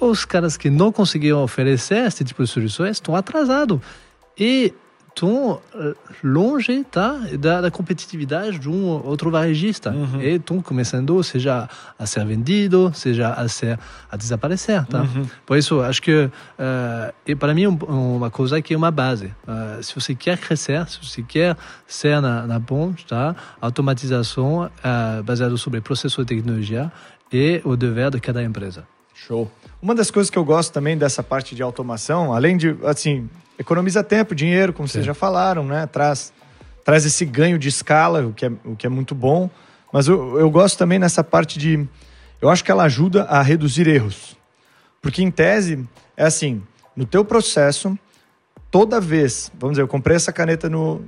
[0.01, 3.81] Os caras que não conseguiram oferecer esse tipo de soluções estão atrasados.
[4.39, 4.75] E
[5.17, 9.95] estão eh, longe tá, da, da competitividade de um outro varejista.
[10.21, 13.79] E estão começando, seja a ser vendido, seja a, ser,
[14.11, 14.85] a desaparecer.
[14.87, 15.07] Tá?
[15.47, 19.35] Por isso, acho que, eh, e para mim, um, uma coisa que é uma base.
[19.49, 23.35] Eh, se você quer crescer, se você quer ser na, na ponte, tá?
[23.61, 26.93] automatização eh, baseada sobre processo de tecnologia
[27.33, 28.87] é o dever de cada empresa.
[29.15, 29.51] Show.
[29.81, 34.03] Uma das coisas que eu gosto também dessa parte de automação, além de, assim, economiza
[34.03, 35.87] tempo, dinheiro, como vocês já falaram, né?
[35.87, 36.33] Traz,
[36.85, 39.51] traz esse ganho de escala, o que é, o que é muito bom.
[39.93, 41.87] Mas eu, eu gosto também nessa parte de.
[42.41, 44.37] Eu acho que ela ajuda a reduzir erros.
[45.01, 46.63] Porque, em tese, é assim:
[46.95, 47.99] no teu processo,
[48.77, 50.99] toda vez, vamos dizer, eu comprei essa caneta no,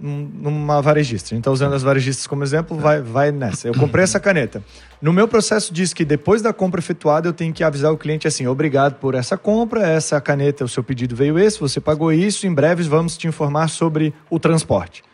[0.00, 1.26] num- numa varejista.
[1.26, 3.68] A gente está usando as varejistas como exemplo, vai, vai nessa.
[3.68, 4.62] Eu comprei essa caneta.
[5.02, 8.26] No meu processo diz que depois da compra efetuada, eu tenho que avisar o cliente
[8.26, 12.46] assim: obrigado por essa compra, essa caneta, o seu pedido veio esse, você pagou isso,
[12.46, 15.04] em breve vamos te informar sobre o transporte.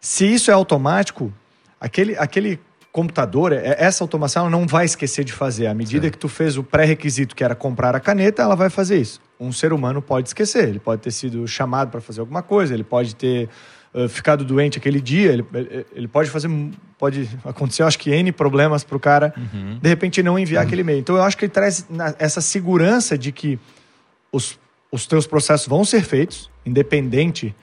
[0.00, 1.32] Se isso é automático,
[1.80, 2.60] aquele, aquele
[2.92, 5.66] computador, é- essa automação ela não vai esquecer de fazer.
[5.66, 8.98] À medida que tu fez o pré-requisito, que era comprar a caneta, ela vai fazer
[9.00, 9.25] isso.
[9.38, 10.68] Um ser humano pode esquecer.
[10.68, 13.48] Ele pode ter sido chamado para fazer alguma coisa, ele pode ter
[13.94, 15.44] eh, ficado doente aquele dia, ele,
[15.94, 16.48] ele- pode fazer.
[16.98, 19.34] Pode acontecer, acho que N problemas para o cara,
[19.82, 20.98] de repente, não enviar aquele e-mail.
[20.98, 21.86] Então, eu acho que ele traz
[22.18, 23.58] essa segurança de que
[24.32, 24.58] os,
[24.90, 27.54] os teus processos vão ser feitos, independente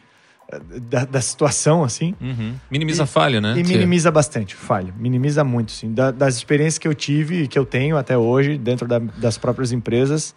[0.87, 2.13] da, da situação, assim.
[2.21, 2.53] Uhum.
[2.69, 3.53] Minimiza a falha, né?
[3.57, 4.93] E minimiza bastante falha.
[4.99, 5.91] Minimiza muito, sim.
[5.91, 9.35] Da- das experiências que eu tive e que eu tenho até hoje, dentro da- das
[9.37, 10.35] próprias empresas,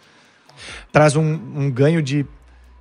[0.91, 2.25] traz um, um ganho de,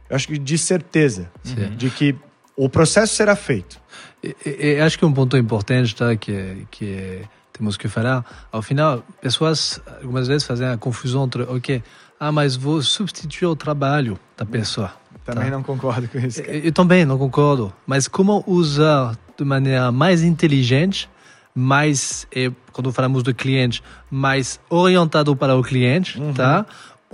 [0.08, 1.30] eu acho que de certeza,
[1.76, 2.14] de que
[2.56, 3.80] o processo será feito.
[4.22, 9.02] E, e- acho que um ponto importante tá, que, que temos que falar, ao final,
[9.20, 11.82] pessoas algumas vezes fazem a confusão entre, ok,
[12.18, 14.92] ah, mas vou substituir o trabalho da pessoa.
[15.24, 15.50] Também tá?
[15.50, 16.42] não concordo com isso.
[16.42, 16.56] cara.
[16.56, 21.08] Eu também não concordo, mas como usar de maneira mais inteligente,
[21.54, 26.64] mais, eh, quando falamos do cliente, mais orientado para o cliente, tá?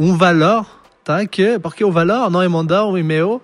[0.03, 0.67] Um valor,
[1.05, 1.25] tá?
[1.25, 3.41] Que, porque o valor não é mandar um e-mail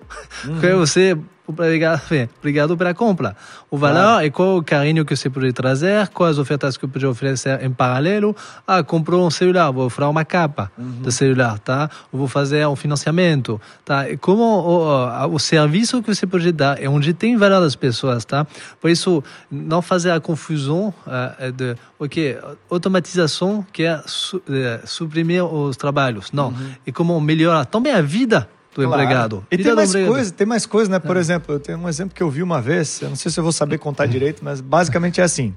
[0.59, 1.17] que você
[1.51, 2.01] obrigado,
[2.39, 3.35] obrigado pela compra.
[3.69, 7.05] O valor é qual o carinho que você pode trazer, quais as ofertas que pode
[7.05, 8.35] oferecer em paralelo.
[8.65, 11.89] Ah, comprou um celular, vou oferecer uma capa de celular, tá?
[12.11, 14.09] Ou vou fazer um financiamento, tá?
[14.09, 18.25] E como o, o, serviço que você pode dar é onde tem valor das pessoas,
[18.25, 18.45] tá?
[18.79, 22.37] Por isso, não fazer a confusão uh, de, ok,
[22.69, 26.31] automatização que é su, é, suprimir os trabalhos.
[26.31, 26.53] Não,
[26.85, 29.01] é como melhorar também a vida do Claro.
[29.01, 29.45] empregado.
[29.51, 30.99] E tem mais coisa, tem mais coisa, né?
[30.99, 33.39] Por exemplo, eu tenho um exemplo que eu vi uma vez, eu não sei se
[33.39, 35.55] eu vou saber contar direito, mas basicamente é assim.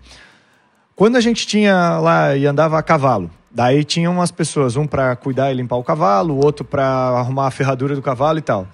[0.95, 5.15] Quando a gente tinha lá e andava a cavalo, daí tinha umas pessoas, um para
[5.17, 8.67] cuidar e limpar o cavalo, o outro para arrumar a ferradura do cavalo e tal.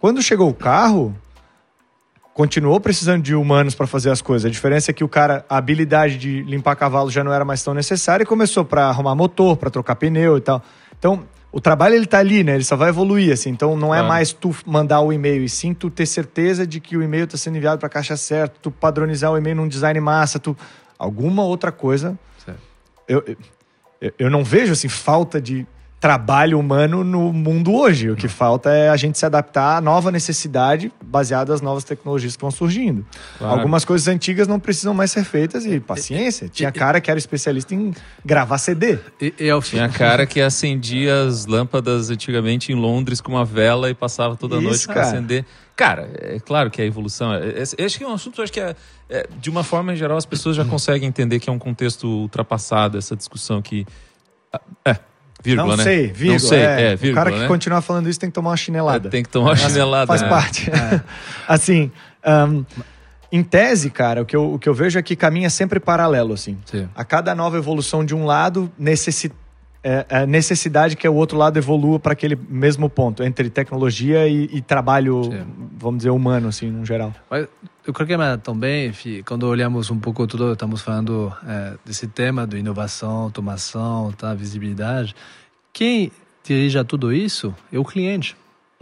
[0.00, 1.14] Quando chegou o carro,
[2.32, 4.46] continuou precisando de humanos para fazer as coisas.
[4.46, 7.62] A diferença é que o cara, a habilidade de limpar cavalo já não era mais
[7.62, 10.62] tão necessária e começou para arrumar motor, para trocar pneu e tal.
[10.98, 11.24] Então,
[11.56, 12.56] o trabalho ele tá ali, né?
[12.56, 13.48] Ele só vai evoluir assim.
[13.50, 14.08] Então, não é Claro.
[14.08, 17.38] mais tu mandar o e-mail e sim tu ter certeza de que o e-mail está
[17.38, 20.56] sendo enviado para a caixa certa, tu padronizar o e-mail num design massa, tu
[20.98, 22.18] alguma outra coisa.
[22.44, 22.58] Certo.
[23.06, 23.22] Eu,
[24.00, 25.64] eu, eu não vejo assim falta de
[26.04, 28.10] trabalho humano no mundo hoje.
[28.10, 32.36] O que falta é a gente se adaptar à nova necessidade baseada nas novas tecnologias
[32.36, 33.06] que vão surgindo.
[33.38, 33.54] Claro.
[33.54, 36.46] Algumas coisas antigas não precisam mais ser feitas e paciência.
[36.46, 38.98] Tinha cara que era especialista em gravar CD.
[39.18, 43.44] E, e ao fim, Tinha cara que acendia as lâmpadas antigamente em Londres com uma
[43.46, 45.46] vela e passava toda Isso, noite para acender.
[45.74, 47.32] Cara, é claro que é evolução.
[47.32, 48.76] É- é- acho que é um assunto, acho que é,
[49.08, 52.06] é, de uma forma em geral as pessoas já conseguem entender que é um contexto
[52.06, 53.86] ultrapassado essa discussão que
[54.84, 54.96] é
[55.44, 55.84] vírgula, não né?
[55.84, 56.32] sei, vírgula.
[56.32, 56.80] não sei, é.
[56.80, 57.48] é, vírgula, o cara que né?
[57.48, 59.08] continuar falando isso tem que tomar uma chinelada.
[59.08, 60.06] É, tem que tomar uma chinelada.
[60.06, 60.28] Faz né?
[60.28, 60.70] parte.
[61.46, 61.92] assim,
[62.24, 62.64] ahn,
[63.30, 66.32] em tese, cara, o que, eu, o que eu vejo é que caminha sempre paralelo,
[66.32, 66.56] assim.
[66.64, 66.88] Sim.
[66.94, 69.30] A cada nova evolução de um lado, necessi
[69.82, 74.48] é, é necessidade que o outro lado evolua para aquele mesmo ponto, entre tecnologia e,
[74.50, 75.44] e trabalho, Sim.
[75.76, 77.12] vamos dizer, humano, assim, no geral.
[77.30, 77.46] Mas
[77.92, 82.56] que mas, também, enfim, quando olhamos um pouco tudo, estamos falando eh, desse tema de
[82.56, 85.14] inovação, automação, tá, visibilidade.
[85.72, 86.10] Quem
[86.42, 88.36] dirige a tudo isso é o cliente,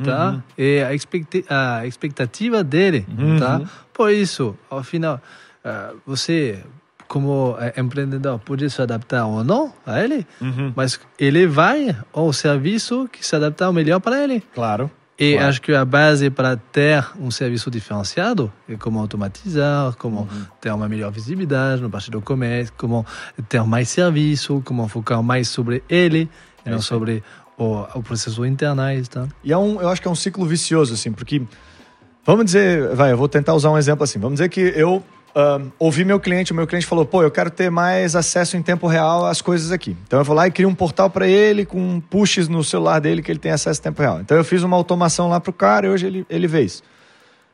[0.04, 0.42] tá?
[0.56, 3.04] E a, expecti- a expectativa dele,
[3.38, 3.60] tá?
[3.92, 5.20] Por isso, ao final,
[5.64, 6.62] ah, você
[7.08, 10.26] como eh, empreendedor pode se adaptar ou não a ele,
[10.74, 14.42] mas ele vai ao serviço que se adapta ao melhor para ele.
[14.54, 14.90] Claro.
[15.18, 20.44] E acho que a base para ter um serviço diferenciado é como automatizar, como Uhum.
[20.60, 23.06] ter uma melhor visibilidade no parte do comércio, como
[23.48, 26.28] ter mais serviço, como focar mais sobre ele
[26.66, 27.22] e não sobre
[27.56, 29.28] o, o processo internal, tá?
[29.44, 31.42] E é um, eu acho que é um ciclo vicioso, assim, porque.
[32.24, 34.18] Vamos dizer, vai, eu vou tentar usar um exemplo assim.
[34.18, 35.02] Vamos dizer que eu
[35.34, 38.62] ahn, ouvi meu cliente, o meu cliente falou, pô, eu quero ter mais acesso em
[38.62, 39.96] tempo real às coisas aqui.
[40.06, 43.22] Então eu vou lá e crio um portal para ele com pushes no celular dele
[43.22, 44.20] que ele tem acesso em tempo real.
[44.20, 46.82] Então eu fiz uma automação lá pro cara e hoje ele, ele vê isso.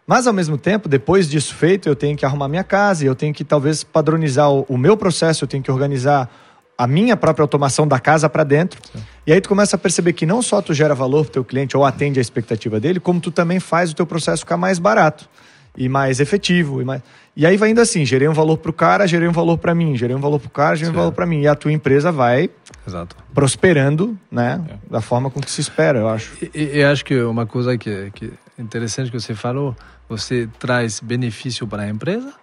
[0.06, 3.14] Mas ao mesmo tempo, depois disso feito, eu tenho que arrumar minha casa, e eu
[3.14, 6.30] tenho que talvez padronizar o, o meu processo, eu tenho que organizar
[6.78, 8.80] a minha própria automação da casa para dentro.
[9.26, 11.76] E aí tu começa a perceber que não só tu gera valor pro teu cliente
[11.76, 15.28] ou atende a expectativa dele, como tu também faz o teu processo ficar mais barato
[15.76, 17.02] e mais efetivo e mais
[17.38, 19.96] E aí vai indo assim, gerei um valor pro cara, gerei um valor para mim,
[19.96, 22.50] gerei um valor pro cara, gerei um valor para mim, e a tua empresa vai
[22.84, 23.14] Exato.
[23.32, 26.32] prosperando, né, da forma com que se espera, eu acho.
[26.52, 29.76] E, e acho que uma coisa que, que é interessante que você falou,
[30.08, 32.34] você traz benefício para a empresa,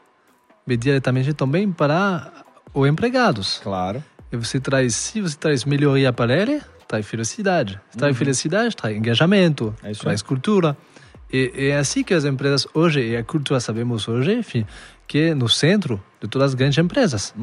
[0.65, 2.31] mas diretamente também para
[2.73, 3.59] os empregados.
[3.61, 4.01] Claro.
[4.31, 7.81] E você traz, se você traz melhoria para ele, traz felicidade.
[7.91, 10.77] Se traz felicidade, traz engajamento, É traz cultura.
[11.31, 14.65] E é assim que as empresas hoje, e a cultura sabemos hoje, enfim,
[15.07, 17.33] que é no centro de todas as grandes empresas.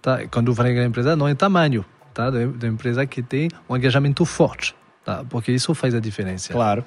[0.00, 0.22] Tá?
[0.22, 2.30] E Quando eu falo em grande empresa, não é tamanho, tá?
[2.30, 4.74] Da da empresa que tem um engajamento forte,
[5.04, 5.24] tá?
[5.28, 6.52] Porque isso faz a diferença.
[6.52, 6.84] Claro.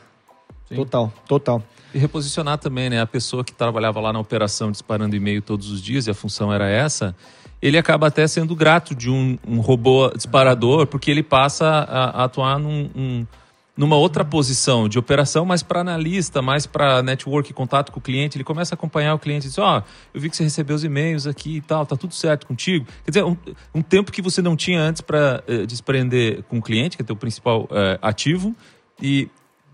[0.74, 1.64] Total, total.
[1.94, 3.00] E reposicionar também, né?
[3.00, 6.52] A pessoa que trabalhava lá na operação disparando e-mail todos os dias, e a função
[6.52, 7.16] era essa,
[7.62, 12.24] ele acaba até sendo grato de um, um robô disparador, porque ele passa a, a
[12.24, 13.28] atuar num, um-
[13.76, 18.38] numa outra posição de operação, mais para analista, mais para network, contato com o cliente.
[18.38, 19.82] Ele começa a acompanhar o cliente e diz: Ó,
[20.14, 22.86] eu vi que você recebeu os e-mails aqui e tal, tá tudo certo contigo.
[23.04, 23.36] Quer dizer, um,
[23.74, 27.16] um tempo que você não tinha antes para desprender com o cliente, que é teu
[27.16, 28.56] principal eh, ativo,
[29.02, 29.28] e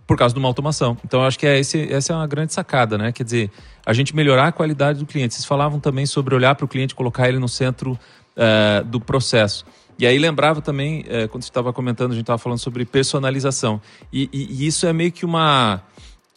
[0.07, 0.97] por causa de uma automação.
[1.05, 3.11] Então, eu acho que é esse, essa é uma grande sacada, né?
[3.11, 3.51] Quer dizer,
[3.85, 5.35] a gente melhorar a qualidade do cliente.
[5.35, 7.99] Vocês falavam também sobre olhar para o cliente, colocar ele no centro
[8.35, 9.65] eh, do processo.
[9.99, 13.81] E aí lembrava também, eh, quando você estava comentando, a gente estava falando sobre personalização.
[14.13, 15.81] E, e- e isso é meio que uma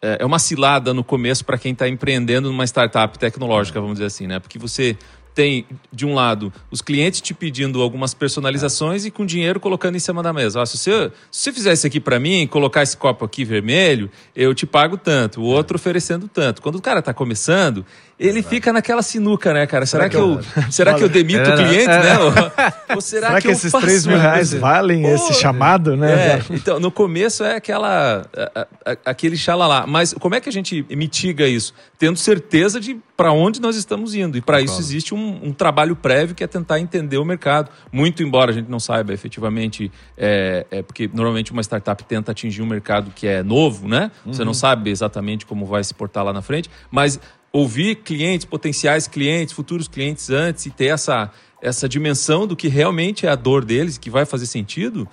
[0.03, 4.07] é é uma cilada no começo para quem está empreendendo numa startup tecnológica, vamos dizer
[4.07, 4.41] assim, né?
[4.41, 4.99] Porque você
[5.35, 9.99] tem, de um lado, os clientes te pedindo algumas personalizações e com dinheiro colocando em
[9.99, 10.61] cima da mesa.
[10.61, 14.11] Ó, se, você, se você fizer isso aqui para mim, colocar esse copo aqui vermelho,
[14.37, 15.41] eu te pago tanto.
[15.41, 16.61] O outro oferecendo tanto.
[16.61, 17.85] Quando o cara está começando,
[18.27, 19.85] ele fica naquela sinuca, né, cara?
[19.87, 22.03] Será, que, eu, será que eu demito o É, cliente, é.
[22.03, 22.19] né?
[22.19, 22.33] Ou,
[22.97, 26.13] ou será, Será que, eu esses faço 3 mil reais valem Pô, esse chamado, né?
[26.13, 28.23] é, então, no começo é aquela.
[28.37, 29.87] a- a- aquele xalalá.
[29.87, 31.75] Mas como é que a gente mitiga isso?
[31.99, 34.37] Tendo certeza de para onde nós estamos indo.
[34.37, 37.71] E para isso existe um, um trabalho prévio que é tentar entender o mercado.
[37.93, 42.63] Muito embora a gente não saiba efetivamente, é, é porque normalmente uma startup tenta atingir
[42.63, 44.11] um mercado que é novo, né?
[44.27, 47.21] Você não sabe exatamente como vai se portar lá na frente, mas
[47.53, 53.27] ouvir clientes, potenciais clientes, futuros clientes antes e ter essa, essa dimensão do que realmente
[53.27, 55.07] é a dor deles, que vai fazer sentido,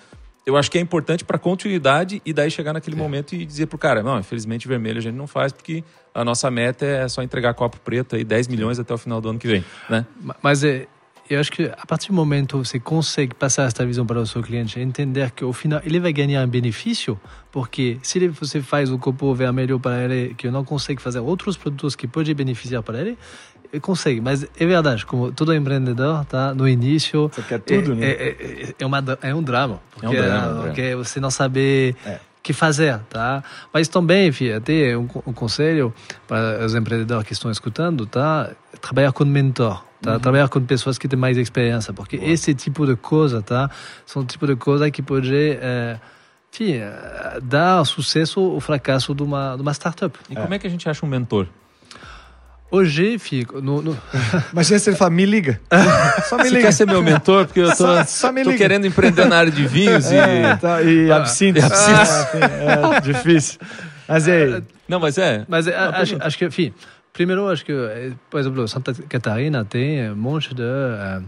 [0.45, 3.77] eu acho que é importante para continuidade e daí chegar naquele momento e dizer pro
[3.77, 5.83] cara, não, infelizmente vermelho a gente não faz porque
[6.13, 9.29] a nossa meta é só entregar copo preto aí 10 milhões até o final do
[9.29, 10.05] ano que vem, né?
[10.21, 10.87] Ma- Mas é,
[11.29, 14.25] eu acho que a partir do momento que você consegue passar essa visão para o
[14.25, 17.19] seu cliente, entender que ao final ele vai ganhar um benefício,
[17.51, 21.55] porque se ele- você faz o copo vermelho para ele, que não consegue fazer outros
[21.57, 23.17] produtos que podem beneficiar para ele,
[23.81, 26.55] consegue, mas é verdade, como todo empreendedor, tá?
[26.55, 27.29] No início.
[27.31, 28.07] Você quer tudo, é, né?
[28.07, 29.79] É, é, é, uma, é um drama.
[29.91, 30.63] Porque, É um drama, é um drama.
[30.65, 32.19] porque você não sabe É.
[32.41, 33.43] que fazer, tá?
[33.73, 35.93] Mas também, enfim, até um, um conselho
[36.27, 38.51] para os empreendedores que estão escutando, tá?
[38.81, 39.83] Trabalhar com mentor.
[40.01, 40.13] Tá?
[40.13, 40.19] Uhum.
[40.19, 43.69] Trabalhar com pessoas que têm mais experiência, porque esse tipo de coisa, tá?
[44.05, 45.99] São tipo de coisa que pode, é,
[46.53, 50.17] enfim, é, dar sucesso ou fracasso de uma, de uma startup.
[50.29, 51.47] E como é que a gente acha um mentor?
[52.71, 53.97] Hoje, fico no, no,
[54.53, 55.59] Imagina se ele fala, me liga.
[56.29, 56.61] Só me Você liga.
[56.61, 57.45] quer ser meu mentor?
[57.45, 60.57] Porque eu tô, Só- só me tô querendo empreender na área de vinhos É, e...
[60.57, 61.59] tá, e absinto.
[61.59, 61.99] e absinto.
[61.99, 63.59] Ah, enfim, é difícil.
[64.07, 64.63] Mas e aí?
[64.87, 65.45] Não, mas é.
[65.47, 66.73] Mas é, acho, acho que, enfim,
[67.11, 71.21] primeiro, acho que, eh, por exemplo, Santa Catarina tem um monte de eh,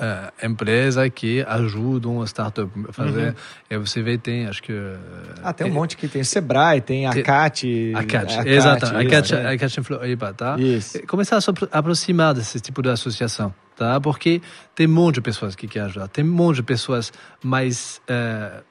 [0.00, 3.34] eh, empresas que ajudam a startup a fazer.
[3.70, 4.72] E você vê, tem, acho que.
[4.72, 4.96] eh,
[5.42, 7.92] Ah, tem um monte que tem Sebrae, tem a CAT.
[7.94, 8.86] A CAT, exato.
[8.86, 9.54] A CAT, né?
[9.80, 10.56] em Floripa, tá?
[10.58, 11.04] Isso.
[11.06, 14.00] Começar a se apro- aproximar desse tipo de associação, tá?
[14.00, 14.40] Porque
[14.74, 16.08] tem um monte de pessoas que querem ajudar.
[16.08, 17.12] Tem um monte de pessoas
[17.42, 18.00] mais...
[18.08, 18.62] eh,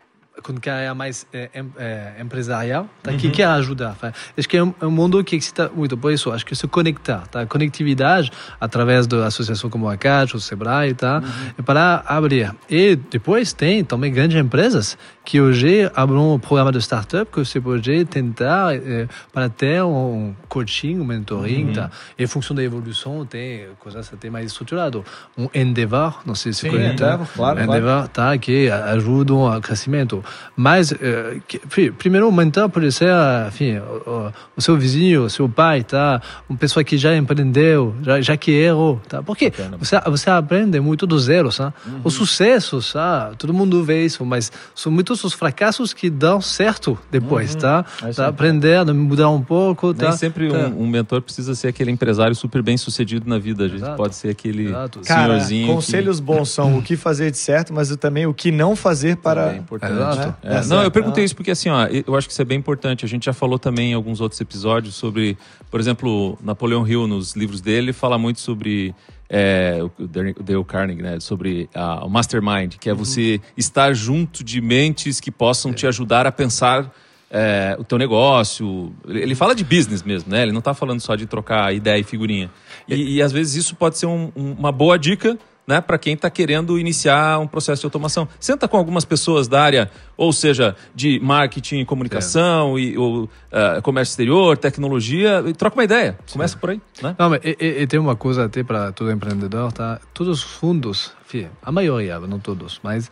[0.44, 3.12] com carreira mais eh, em- eh, empresarial, tá?
[3.14, 3.96] que quer ajudar.
[3.96, 4.14] tá?
[4.38, 5.98] Acho que é um, é um mundo que excita muito.
[5.98, 7.46] Por isso, acho que se conectar, tá?
[7.46, 11.22] Conectividade através da associação como a CAT, o Sebrae, tá?
[11.58, 12.54] É para abrir.
[12.70, 14.98] E depois tem também grandes empresas
[15.28, 20.34] que hoje abrem um programa de startup que você pode tentar eh, para ter um
[20.48, 21.92] coaching, um mentoring, tá?
[22.18, 25.02] E em função da evolução tem coisas até mais estruturadas.
[25.38, 26.94] Um Endeavor, não sei se Sim, conhece.
[26.94, 28.38] Endeavor, claro, Endeavor, tá?
[28.38, 30.24] Que ajudam ao crescimento.
[30.56, 31.60] Mas, eh, que,
[31.92, 33.12] primeiro, o mentor pode ser,
[33.50, 36.22] enfim, o, o- seu vizinho, o seu pai, tá?
[36.48, 39.22] Uma pessoa que já empreendeu, já, já que errou, tá?
[39.22, 41.74] Porque você, você aprende muito do zero, sabe?
[42.02, 43.36] Os sucessos, sabe?
[43.36, 47.86] Todo mundo vê isso, mas são muitos os fracassos que dão certo depois, tá?
[48.04, 48.24] É tá?
[48.24, 48.30] aí.
[48.30, 50.10] Aprender, mudar um pouco, tá?
[50.10, 50.58] Nem sempre Tá.
[50.68, 53.66] um, um mentor precisa ser aquele empresário super bem sucedido na vida.
[53.66, 53.98] A gente Exato.
[53.98, 55.00] pode ser aquele Exato.
[55.02, 55.68] Cara, senhorzinho.
[55.74, 59.22] conselhos bons são o que fazer de certo, mas também o que não fazer que
[59.24, 59.54] para.
[59.54, 59.94] é importante.
[59.94, 60.28] Exato.
[60.48, 60.62] né?
[60.62, 63.06] É, não, eu perguntei isso porque assim, ó, eu acho que isso é bem importante.
[63.06, 65.38] A gente já falou também em alguns outros episódios sobre,
[65.72, 68.94] por exemplo, Napoleão Hill nos livros dele fala muito sobre
[69.30, 71.20] é, o Dale Carnegie, né?
[71.20, 76.26] Sobre ah, o mastermind, que é você estar junto de mentes que possam te ajudar
[76.26, 76.94] a pensar
[77.30, 78.94] é, o teu negócio.
[79.06, 80.44] Ele fala de business mesmo, né?
[80.44, 82.50] Ele não está falando só de trocar ideia e figurinha.
[82.88, 85.38] E, e às vezes isso pode ser um- uma boa dica
[85.68, 88.26] né, para quem está querendo iniciar um processo de automação.
[88.40, 94.14] Senta com algumas pessoas da área, ou seja, de marketing, comunicação, e, ou, eh, comércio
[94.14, 96.18] exterior, tecnologia, e troca uma ideia.
[96.32, 97.14] Começa por aí, né?
[97.20, 100.00] Não, mas e, e- e tem uma coisa até para todo empreendedor, tá?
[100.14, 103.12] Todos os fundos, enfim, a maioria, não todos, mas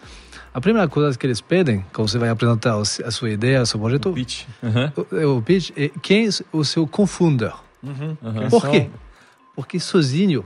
[0.53, 3.61] a primeira coisa que eles pedem, quando você vai apresentar o se- a sua ideia,
[3.61, 4.43] o seu projeto, Pitch.
[4.63, 5.33] Uhum.
[5.33, 7.51] o, o pitch, é quem é o seu co-founder.
[7.83, 8.15] Uhum.
[8.49, 8.89] Por São- quê?
[9.53, 10.45] Porque sozinho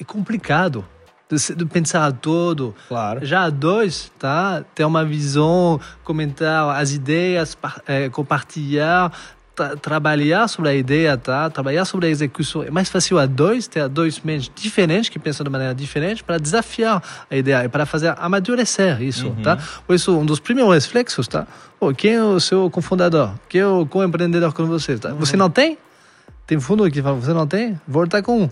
[0.00, 0.84] é complicado
[1.72, 2.74] pensar todo.
[2.88, 3.24] Claro.
[3.24, 4.62] Já dois, tá?
[4.74, 7.56] Ter uma visão, comentar as ideias,
[7.88, 9.10] eh, compartilhar,
[9.54, 11.50] tra- trabalhar sobre a ideia, tá?
[11.50, 12.62] Trabalhar sobre a execução.
[12.62, 16.38] É mais fácil a dois, ter dois mentes diferentes que pensam de maneira diferente para
[16.38, 19.58] desafiar a ideia e para fazer amadurecer isso, tá?
[19.86, 21.46] Por isso, um dos primeiros reflexos, tá?
[21.80, 23.32] Pô, quem é o seu cofundador?
[23.48, 24.98] Quem é o co-empreendedor com você?
[24.98, 25.12] Tá?
[25.14, 25.78] Você não tem?
[26.46, 27.80] Tem fundo que fala, você não tem?
[27.88, 28.50] Volta com um.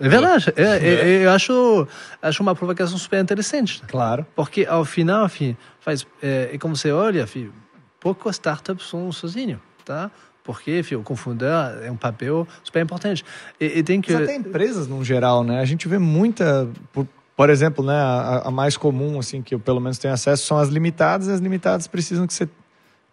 [0.00, 0.52] É verdade.
[0.56, 1.86] É, é, é, eu acho,
[2.20, 3.82] acho uma provocação super interessante.
[3.86, 4.26] Claro.
[4.34, 7.50] Porque ao final, enfim, faz, é, e como você olha, enfim,
[7.98, 10.10] poucas startups são sozinhos, tá?
[10.42, 13.24] Porque, enfim, o confundar é um papel super importante.
[13.60, 14.12] E, e tem que...
[14.12, 15.60] Mas até empresas, no geral, né?
[15.60, 16.68] A gente vê muita.
[16.92, 17.06] Por,
[17.36, 17.94] por exemplo, né?
[17.94, 21.32] A, a mais comum, assim, que eu pelo menos tenho acesso, são as limitadas, e
[21.32, 22.48] as limitadas precisam que você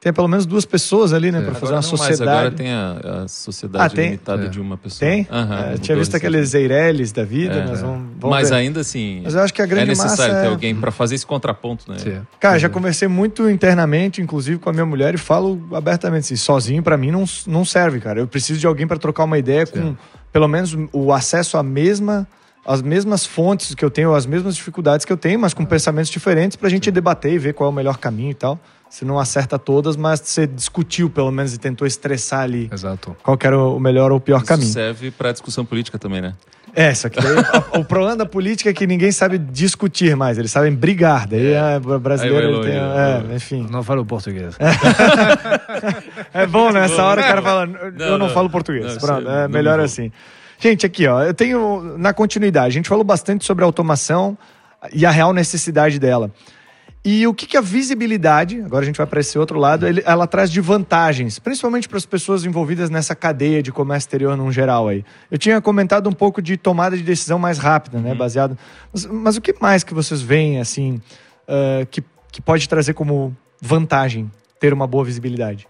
[0.07, 1.41] tenha pelo menos duas pessoas ali, né?
[1.41, 2.29] Para fazer uma não mais, sociedade.
[2.29, 4.05] agora tem a, a sociedade Ah, tem?
[4.05, 4.47] limitada É.
[4.47, 5.09] de uma pessoa.
[5.09, 5.27] Tem?
[5.29, 7.65] Aham, É, tinha visto aqueles Eireles da vida, É.
[7.67, 8.55] mas vamos, vamos Mas ver.
[8.55, 10.91] ainda assim, Mas eu acho que a é grande necessário massa ter é- alguém para
[10.91, 11.97] fazer esse contraponto, né?
[11.99, 12.21] Sim.
[12.39, 16.81] Cara, já conversei muito internamente, inclusive com a minha mulher, e falo abertamente assim: sozinho
[16.81, 18.19] pra mim não, não serve, cara.
[18.19, 19.95] Eu preciso de alguém pra trocar uma ideia com
[20.31, 22.25] pelo menos o acesso à mesma.
[22.65, 26.11] As mesmas fontes que eu tenho, as mesmas dificuldades que eu tenho, mas com pensamentos
[26.11, 28.59] diferentes pra gente debater e ver qual é o melhor caminho e tal.
[28.89, 33.15] Você não acerta todas, mas você discutiu pelo menos e tentou estressar ali Exato.
[33.21, 34.69] qual que era o melhor ou o pior Isso caminho.
[34.71, 36.33] serve para discussão política também, né?
[36.73, 37.35] É, só que daí,
[37.81, 41.27] o problema da política é que ninguém sabe discutir mais, eles sabem brigar.
[41.27, 42.73] Daí a o brasileiro tem.
[42.73, 43.25] né?
[43.31, 43.67] É, enfim.
[43.69, 44.55] Não falo português.
[46.33, 48.29] É bom nessa hora o cara fala, eu não, não.
[48.29, 48.93] falo português.
[48.93, 50.11] Não, Pronto, é é melhor assim.
[50.59, 54.37] Gente, aqui, ó, eu tenho na continuidade, a gente falou bastante sobre automação
[54.93, 56.31] e a real necessidade dela.
[57.09, 60.03] E o que, que a visibilidade, agora a gente vai para esse outro lado, ele-
[60.05, 64.51] ela traz de vantagens, principalmente para as pessoas envolvidas nessa cadeia de comércio exterior num
[64.51, 65.05] geral aí.
[65.31, 68.57] Eu tinha comentado um pouco de tomada de decisão mais rápida, né, baseado.
[68.91, 70.99] Mas, mas o que mais que vocês veem assim
[71.47, 74.29] ah, que, que pode trazer como vantagem
[74.59, 75.65] ter uma boa visibilidade?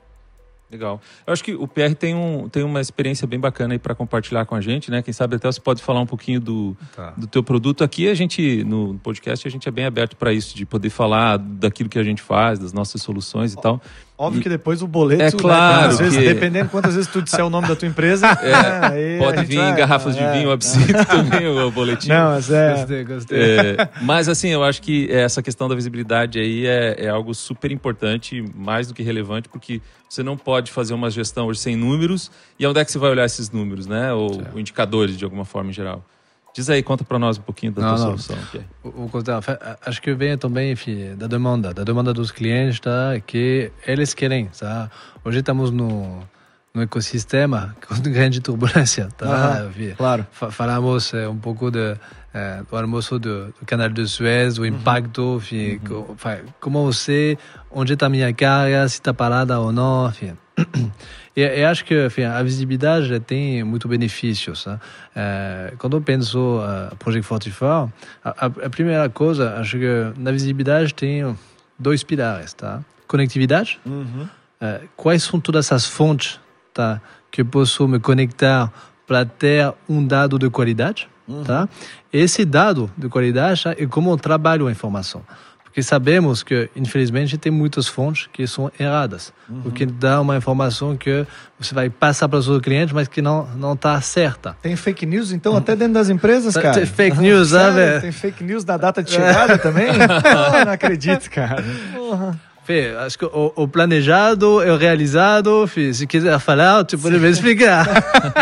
[0.69, 0.99] Legal.
[1.25, 4.45] Eu acho que o PR tem, um, tem uma experiência bem bacana aí para compartilhar
[4.45, 5.01] com a gente, né?
[5.01, 7.11] Quem sabe até você pode falar um pouquinho do, Tá.
[7.11, 7.85] do teu produto.
[7.85, 11.37] Aqui a gente, no podcast, a gente é bem aberto para isso, de poder falar
[11.37, 13.81] daquilo que a gente faz, das nossas soluções e tal.
[14.17, 17.21] Óbvio que depois o boleto, É né, claro às vezes, que- dependendo quantas vezes tu
[17.21, 18.35] disser o nome da tua empresa, né,
[18.91, 20.53] aí a Pode vir vai- garrafas de é, vinho, é.
[20.53, 22.09] absinto também, o boletim.
[22.09, 22.73] Não, mas é.
[22.73, 23.39] Gostei, gostei.
[23.59, 27.71] É, mas assim, eu acho que essa questão da visibilidade aí é, é algo super
[27.71, 32.31] importante, mais do que relevante, porque você não pode fazer uma gestão hoje sem números.
[32.59, 34.11] E onde é que você vai olhar esses números, né?
[34.13, 36.03] Ou, ou indicadores, de alguma forma em geral.
[36.57, 38.17] Diz aí, conta para nós um pouquinho da Não, tua não.
[38.17, 38.35] solução.
[38.51, 38.67] Pierre.
[38.83, 42.31] O, o contrário, fa- a- acho que vem também enfim, da demanda, da demanda dos
[42.31, 43.11] clientes, tá?
[43.27, 44.47] que eles querem.
[44.59, 44.89] Tá?
[45.23, 46.19] Hoje estamos no,
[46.73, 49.07] no ecossistema com grande turbulência.
[49.15, 49.67] Tá?
[49.69, 50.25] Enfim, claro.
[50.31, 51.95] fa- Falamos eh, um pouco de,
[52.33, 57.37] eh, do almoço do, do canal de Suez, o impacto, enfim, co- fa- como você,
[57.69, 60.33] onde está a minha carga, se está parada ou não, enfim.
[61.37, 64.65] E eu acho que enfim, a visibilidade tem muito benefícios.
[64.65, 64.79] Né?
[65.15, 67.93] Eh, quando eu penso uh, Project 44,
[68.25, 71.37] a, a, primeira coisa, acho que na visibilidade tem
[71.77, 72.53] dois pilares.
[72.53, 72.83] Tá?
[73.07, 74.27] Conectividade, Uhum.
[74.59, 76.39] eh, quais são todas as fontes
[76.73, 78.73] tá, que eu posso me conectar
[79.05, 81.07] para ter um dado de qualidade.
[81.45, 81.69] Tá?
[82.11, 85.21] Esse dado de qualidade tá, é como eu trabalho a informação.
[85.77, 89.31] Porque sabemos que, infelizmente, tem muitas fontes que são erradas.
[89.63, 91.23] O que dá uma informação que
[91.59, 94.57] você vai passar para o seu cliente, mas que não não está certa.
[94.59, 96.73] Tem fake news, então, até dentro das empresas, cara?
[96.73, 98.01] tem fake news, sabe?
[98.01, 99.89] Tem fake news da data de chegada também?
[100.65, 101.63] Não acredito, cara.
[102.67, 105.65] Fê, acho que o, o planejado é o realizado.
[105.67, 107.87] Fê, se quiser falar, tu pode me explicar.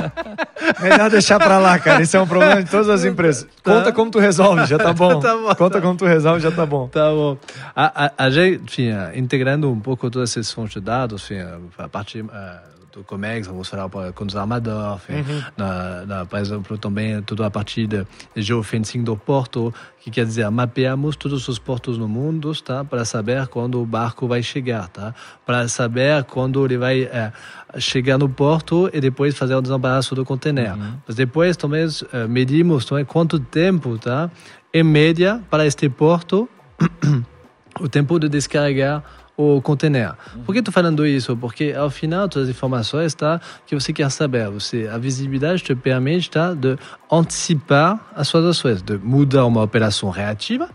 [0.81, 2.01] Melhor deixar pra lá, cara.
[2.01, 3.47] Isso é um problema de todas as empresas.
[3.63, 5.19] Conta como tu resolve, já tá bom.
[5.19, 5.53] Tá bom.
[5.53, 6.87] Conta como tu resolve, já tá bom.
[6.87, 7.37] Tá bom.
[7.75, 11.35] A, a, a gente, enfim, eh, integrando um pouco todas essas fontes de dados, enfim,
[11.35, 16.25] eh, a parte eh, do Comex, vamos falar para, com os armadores, enfim, na, na,
[16.25, 21.47] por exemplo, também toda a parte de geofencing do porto, que quer dizer, mapeamos todos
[21.47, 25.13] os portos no mundo, tá, para saber quando o barco vai chegar, tá,
[25.45, 27.31] para saber quando ele vai eh,
[27.77, 30.75] chegar no porto e depois fazer o desembaraço do container.
[31.07, 34.29] Mas depois também eh, medimos também quanto tempo, tá,
[34.73, 36.49] em média, para este porto
[37.79, 39.03] o tempo de descarregar
[39.37, 40.13] o container.
[40.45, 41.35] Por que estou falando isso?
[41.35, 45.75] Porque ao final todas as informações tá que você quer saber, você a visibilidade te
[45.75, 46.77] permite tá de
[47.11, 50.69] antecipar as suas ações, de mudar uma operação reativa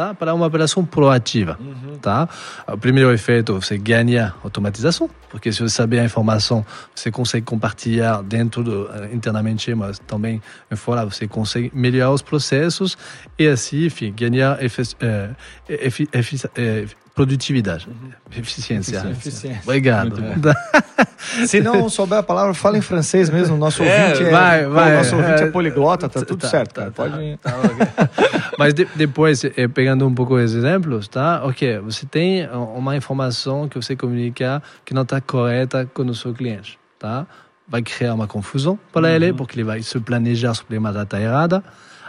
[0.00, 1.58] tá para uma operação proativa,
[2.00, 2.26] tá?
[2.66, 8.22] O primeiro efeito você ganha automatização, porque se você saber a informação, você consegue compartilhar
[8.22, 10.40] dentro do eh, internamente, mas também
[10.74, 12.96] fora você consegue melhorar os processos
[13.38, 15.30] e assim, enfim, ganhar efe, eh,
[15.68, 17.86] eh, produtividade,
[18.34, 19.06] eficiência.
[19.10, 19.60] Eficiência.
[19.64, 20.16] Obrigado.
[21.46, 23.56] Se não souber a palavra, fala em francês mesmo.
[23.58, 24.94] Nosso É, ouvinte é, vai, vai.
[24.94, 27.36] o nosso ouvinte é É, poliglota, tá tudo tá, certo, tá, tá, Pode.
[27.42, 28.39] tá, ok.
[28.60, 31.42] Mas de- depois, eh, pegando um pouco os exemplos, tá?
[31.46, 36.34] Ok, você tem uma informação que você comunica que não está correta com o seu
[36.34, 37.26] cliente, tá?
[37.66, 41.64] Vai criar uma confusão para ele, porque ele vai se planejar sobre uma data errada.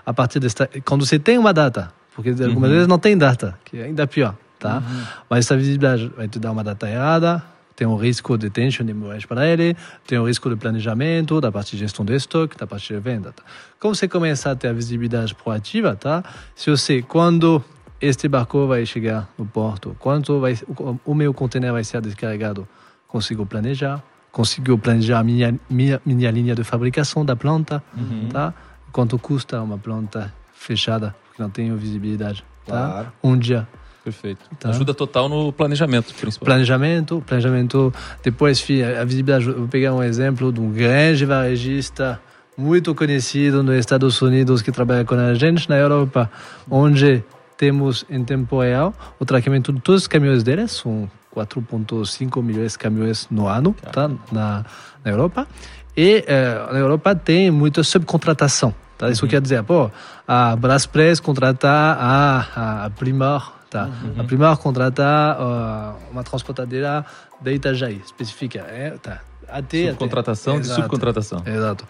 [0.06, 3.78] A partir desta, quando você tem uma data, porque algumas vezes não tem data, que
[3.78, 4.84] é ainda pior, tá?
[5.30, 7.42] Mas essa visibilidade vai te dar uma data errada,
[7.76, 11.52] tem um risco de tension de moedas para ele, tem um risco de planejamento, da
[11.52, 13.32] parte de gestão de estoque, da parte de venda.
[13.32, 13.44] Tá?
[13.80, 16.24] Como você começa a ter a visibilidade proativa, tá?
[16.56, 17.64] Se você, quando
[18.00, 22.68] este barco vai chegar no porto, quando vai, o, o meu container vai ser descarregado,
[23.08, 27.84] consigo planejar, consigo planejar a minha, minha, minha linha de fabricação da planta,
[28.32, 28.54] tá?
[28.92, 32.88] Quanto custa uma planta fechada, porque não tenho visibilidade, tá?
[32.88, 33.14] Claro.
[33.24, 33.68] Um dia
[34.04, 34.42] Perfeito.
[34.60, 34.70] Tá.
[34.70, 36.40] Ajuda total no planejamento, principalmente.
[36.40, 37.94] Planejamento, planejamento.
[38.24, 38.66] Depois,
[39.00, 39.46] a visibilidade.
[39.46, 42.20] Vou pegar um exemplo de um grande varejista
[42.58, 46.30] muito conhecido nos Estados Unidos que trabalha com a gente na Europa,
[46.70, 47.24] onde
[47.58, 52.80] temos em tempo real o tratamento de todos os caminhões deles, são 4,5 milhões de
[52.80, 54.10] caminhões no ano, tá?
[54.32, 54.66] Na,
[55.04, 55.48] na Europa.
[55.96, 58.74] E eh, na Europa tem muita subcontratação.
[58.98, 59.10] Tá?
[59.10, 59.90] Isso quer dizer, pô,
[60.28, 63.90] a Braspress contratar a, a Primor, tá?
[64.20, 67.04] A Primor contratar ah, uma transportadeira
[67.42, 68.60] da Itajaí, específica.
[68.60, 69.22] É, tá.
[69.48, 70.62] Até, Subcontratação até.
[70.62, 70.82] de Exato.
[70.82, 71.44] subcontratação.
[71.46, 71.88] Exato.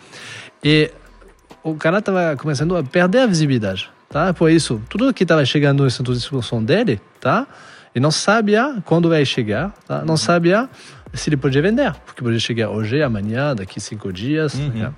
[0.64, 0.90] E
[1.64, 3.90] o cara estava começando a perder a visibilidade.
[4.10, 4.34] tá?
[4.34, 7.46] Por isso, tudo que estava chegando no centro de distribuição dele, tá?
[7.94, 10.04] Ele não sabia quando vai chegar, tá?
[10.06, 10.70] Não sabia
[11.14, 14.54] se ele podia vender, porque podia chegar hoje, amanhã, daqui cinco dias.
[14.54, 14.94] Tá?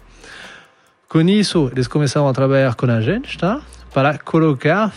[1.14, 3.62] Com isso, eles começaram a trabalhar com a gente, tá?
[3.94, 4.92] Para colocar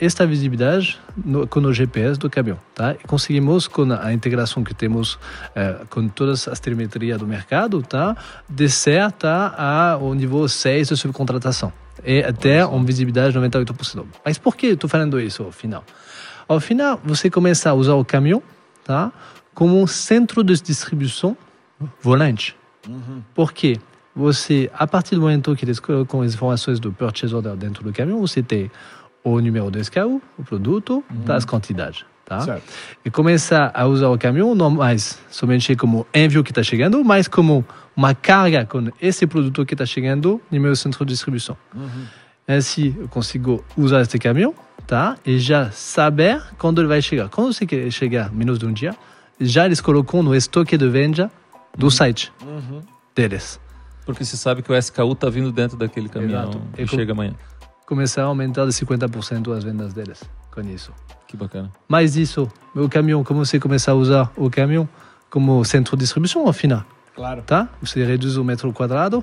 [0.00, 2.94] esta visibilidade no, com o GPS do caminhão, tá?
[2.94, 5.16] E conseguimos, com a integração que temos
[5.54, 8.16] eh, com todas as telemetrias do mercado, tá?
[8.48, 11.72] Descer tá, ao nível 6 de subcontratação.
[12.04, 14.04] E até uma visibilidade de 98%.
[14.24, 15.84] Mas por que eu estou falando isso ao final?
[16.48, 18.42] Ao final, você começa a usar o caminhão,
[18.82, 19.12] tá?
[19.54, 21.36] Como um centro de distribuição
[22.02, 22.56] volante.
[23.36, 23.78] Por quê?
[24.14, 27.92] Você, a partir do momento que eles colocam as informações do purchase order dentro do
[27.92, 28.70] caminhão, você tem
[29.22, 32.04] o número do SKU, o produto, tá, as quantidades.
[32.24, 32.40] Tá?
[32.40, 32.62] Certo.
[33.04, 37.26] E começar a usar o caminhão não mais somente como envio que está chegando, mas
[37.26, 37.64] como
[37.96, 41.56] uma carga com esse produto que está chegando no meu centro de distribuição.
[42.46, 44.54] Assim, eu consigo usar este caminhão
[44.86, 45.16] tá?
[45.26, 47.28] e já saber quando ele vai chegar.
[47.28, 48.94] Quando você chegar menos de um dia,
[49.40, 51.30] já eles colocam no estoque de venda
[51.76, 52.32] do site
[53.14, 53.60] deles.
[54.12, 56.60] Porque você sabe que o SKU tá vindo dentro daquele caminhão Exato.
[56.78, 57.34] e E com- chega amanhã.
[57.86, 60.92] Começar a aumentar de 50% as vendas deles com isso.
[61.26, 61.70] Que bacana.
[61.88, 64.88] Mais isso, o caminhão, como você começar a usar o caminhão
[65.28, 66.84] como centro de distribuição ao final,
[67.14, 67.42] Claro.
[67.42, 67.68] tá?
[67.80, 69.22] Você reduz o metro quadrado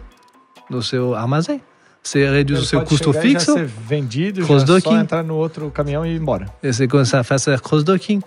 [0.69, 1.61] do seu armazém,
[2.01, 5.69] você reduz o seu Pode custo fixo, Já ser vendido, já só entrar no outro
[5.71, 6.45] caminhão e ir embora.
[6.63, 8.21] e você começa a fazer cross-docking,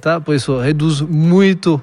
[0.00, 0.18] tá?
[0.20, 1.80] Por isso, reduz muito,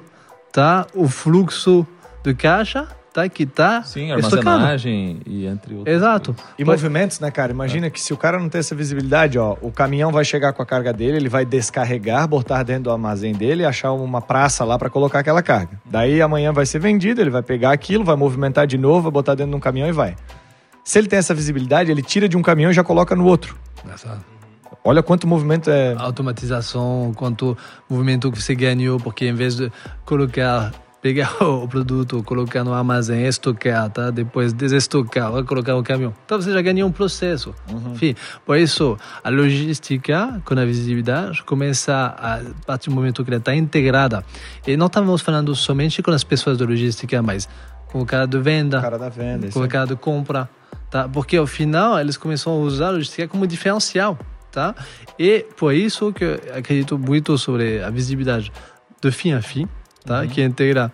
[0.52, 0.86] tá?
[0.94, 1.86] O fluxo
[2.24, 3.28] de caixa, tá?
[3.28, 5.96] Que tá Sim, armazenagem e entre outros.
[5.96, 6.36] Exato.
[6.58, 7.52] E Pode- movimentos, né, cara?
[7.52, 10.60] Imagina que se o cara não tem essa visibilidade, ó, o caminhão vai chegar com
[10.60, 14.64] a carga dele, ele vai descarregar, botar dentro do armazém dele e achar uma praça
[14.64, 15.80] lá para colocar aquela carga.
[15.86, 19.36] Daí amanhã vai ser vendido, ele vai pegar aquilo, vai movimentar de novo, vai botar
[19.36, 20.16] dentro de um caminhão e vai.
[20.82, 23.56] Se ele tem essa visibilidade, ele tira de um caminhão e já coloca no outro.
[23.86, 24.34] Exato.
[24.82, 25.94] Olha quanto movimento é.
[25.96, 27.56] automatização, quanto
[27.88, 29.72] movimento que você ganhou, porque em vez de
[30.04, 30.72] colocar,
[31.04, 34.10] pegar o produto, colocar no armazém, estocar, tá?
[34.10, 36.14] depois desestocar, colocar no caminhão.
[36.24, 37.54] Então você já ganhou um processo.
[37.92, 38.14] Enfim,
[38.46, 43.36] por isso, a logística, com a visibilidade, começa a, a partir do momento que ela
[43.36, 44.24] está integrada.
[44.66, 47.50] E não estamos falando somente com as pessoas da logística, mas
[47.88, 49.50] com o cara de venda, cara da venda.
[49.50, 50.48] com o cara de compra,
[50.90, 51.06] tá?
[51.06, 54.18] Porque ao final eles começam a usar a logística como diferencial,
[54.50, 54.74] tá?
[55.18, 58.50] E por isso que eu acredito muito sobre a visibilidade
[59.02, 59.68] de fim a fim,
[60.04, 60.26] tá?
[60.26, 60.92] Que integra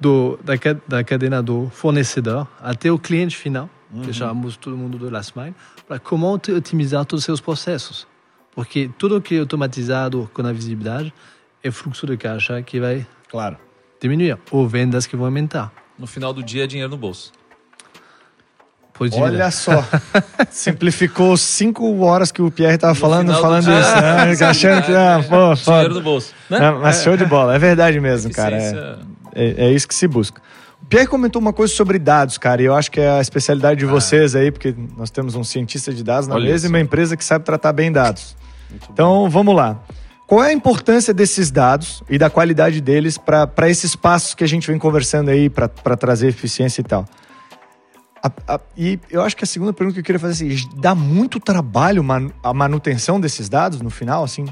[0.00, 0.54] do da,
[0.88, 3.68] da cadena do fornecedor até o cliente final,
[4.02, 5.54] que chamamos todo mundo de last mile,
[5.86, 8.06] para como otim- otimizar todos os seus processos.
[8.54, 11.12] Porque tudo que é automatizado com a visibilidade
[11.62, 13.56] é fluxo de caixa que vai Claro.
[14.00, 15.72] diminuir ou vendas que vão aumentar.
[15.98, 17.32] No final do dia é dinheiro no bolso.
[19.18, 19.84] Olha só.
[20.50, 24.32] Simplificou cinco horas que o Pierre tava falando, do falando isso, né?
[24.48, 26.32] Achando que, ah, pô, Dinheiro no bolso.
[26.50, 26.58] Né?
[26.64, 28.56] É, mas show de bola, é verdade mesmo, cara.
[28.56, 28.98] É, Eficiência-
[29.34, 30.40] é, é isso que se busca.
[30.82, 33.80] O Pierre comentou uma coisa sobre dados, cara, e eu acho que é a especialidade
[33.80, 36.66] de vocês aí, porque nós temos um cientista de dados na Olha mesa isso.
[36.66, 38.36] e uma empresa que sabe tratar bem dados.
[38.90, 39.80] Então, vamos lá.
[40.26, 44.46] Qual é a importância desses dados e da qualidade deles para esses passos que a
[44.46, 47.04] gente vem conversando aí, para trazer eficiência e tal?
[48.22, 50.68] A- a- e eu acho que a segunda pergunta que eu queria fazer é assim,
[50.76, 54.44] dá muito trabalho man- a manutenção desses dados no final, assim?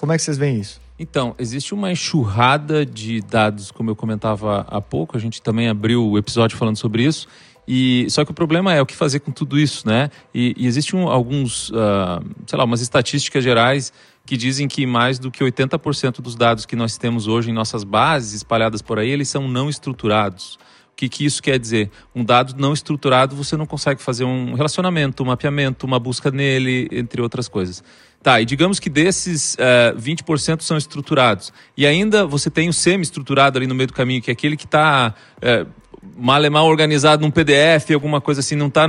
[0.00, 0.80] Como é que vocês veem isso?
[0.98, 6.06] Então, existe uma enxurrada de dados, como eu comentava há pouco, a gente também abriu
[6.06, 7.26] o episódio falando sobre isso.
[7.66, 10.10] E só que o problema é o que fazer com tudo isso, né?
[10.34, 13.92] E, e existem um- alguns, ah, sei lá, umas estatísticas gerais
[14.26, 17.84] que dizem que mais do que 80% dos dados que nós temos hoje em nossas
[17.84, 20.58] bases espalhadas por aí, eles são não estruturados.
[20.92, 21.90] O que, que isso quer dizer?
[22.14, 26.88] Um dado não estruturado, você não consegue fazer um relacionamento, um mapeamento, uma busca nele,
[26.92, 27.82] entre outras coisas.
[28.22, 31.52] Tá, e digamos que desses eh, 20% são estruturados.
[31.76, 34.64] E ainda você tem o semi-estruturado ali no meio do caminho, que é aquele que
[34.64, 35.12] está
[36.16, 38.86] mal é mal organizado num PDF, alguma coisa assim, não está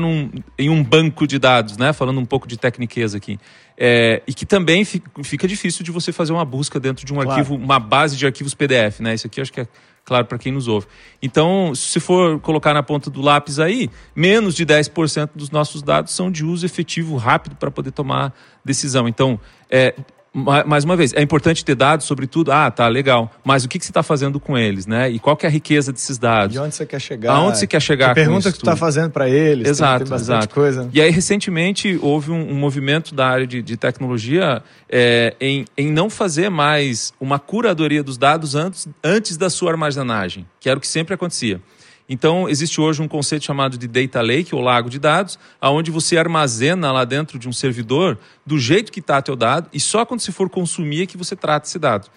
[0.57, 1.93] em um banco de dados, né?
[1.93, 3.39] Falando um pouco de tecniqueza aqui.
[3.77, 7.15] É, e que também fi- fica difícil de você fazer uma busca dentro de um
[7.15, 7.31] Claro.
[7.31, 9.15] arquivo, uma base de arquivos PDF, né?
[9.15, 9.67] Isso aqui acho que é
[10.05, 10.87] claro para quem nos ouve.
[11.21, 16.13] Então, se for colocar na ponta do lápis aí, menos de 10% dos nossos dados
[16.13, 18.33] são de uso efetivo rápido para poder tomar
[18.63, 19.07] decisão.
[19.07, 19.39] Então,
[19.69, 19.95] é,
[20.33, 22.51] mais uma vez, é importante ter dados sobre tudo.
[22.51, 23.31] Ah, tá, legal.
[23.43, 25.09] Mas o que, que você está fazendo com eles, né?
[25.11, 26.53] E qual que é a riqueza desses dados?
[26.53, 27.33] De onde você quer chegar?
[27.33, 28.79] Aonde você quer chegar Que com pergunta que tu tá tudo?
[28.79, 29.63] fazendo para eles.
[29.63, 30.55] tem- Exato, tem, bastante exato.
[30.55, 30.89] coisa.
[30.91, 35.91] E aí, recentemente, houve um, um movimento da área de, de tecnologia é, em, em
[35.91, 40.81] não fazer mais uma curadoria dos dados antes, antes da sua armazenagem, que era o
[40.81, 41.61] que sempre acontecia.
[42.07, 46.17] Então, existe hoje um conceito chamado de data lake, ou lago de dados, aonde você
[46.17, 50.19] armazena lá dentro de um servidor do jeito que está teu dado e só quando
[50.19, 52.09] se for consumir é que você trata esse dado.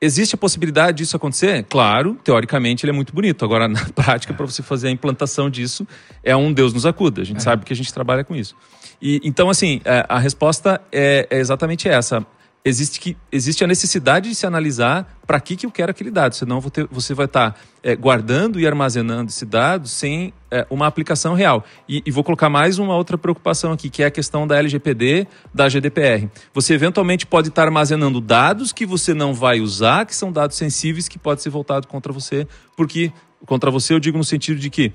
[0.00, 1.64] Existe a possibilidade disso acontecer?
[1.64, 3.44] Claro, teoricamente ele é muito bonito.
[3.44, 5.86] Agora, na prática, para você fazer a implantação disso,
[6.22, 7.22] é um Deus nos acuda.
[7.22, 7.40] A gente é.
[7.40, 8.54] sabe que a gente trabalha com isso.
[9.00, 12.26] E, então, assim, é, a resposta é, é exatamente essa
[12.64, 16.34] existe, que, existe a necessidade de se analisar para que, que eu quero aquele dado,
[16.34, 20.86] senão ter, você vai estar tá, é, guardando e armazenando esse dado sem é, uma
[20.86, 21.64] aplicação real.
[21.86, 25.26] E, e, vou colocar mais uma outra preocupação aqui, que é a questão da LGPD,
[25.52, 26.28] da GDPR.
[26.54, 30.56] Você eventualmente pode estar tá armazenando dados que você não vai usar, que são dados
[30.56, 33.12] sensíveis que podem ser voltados contra você, porque
[33.44, 34.90] contra você eu digo no sentido de que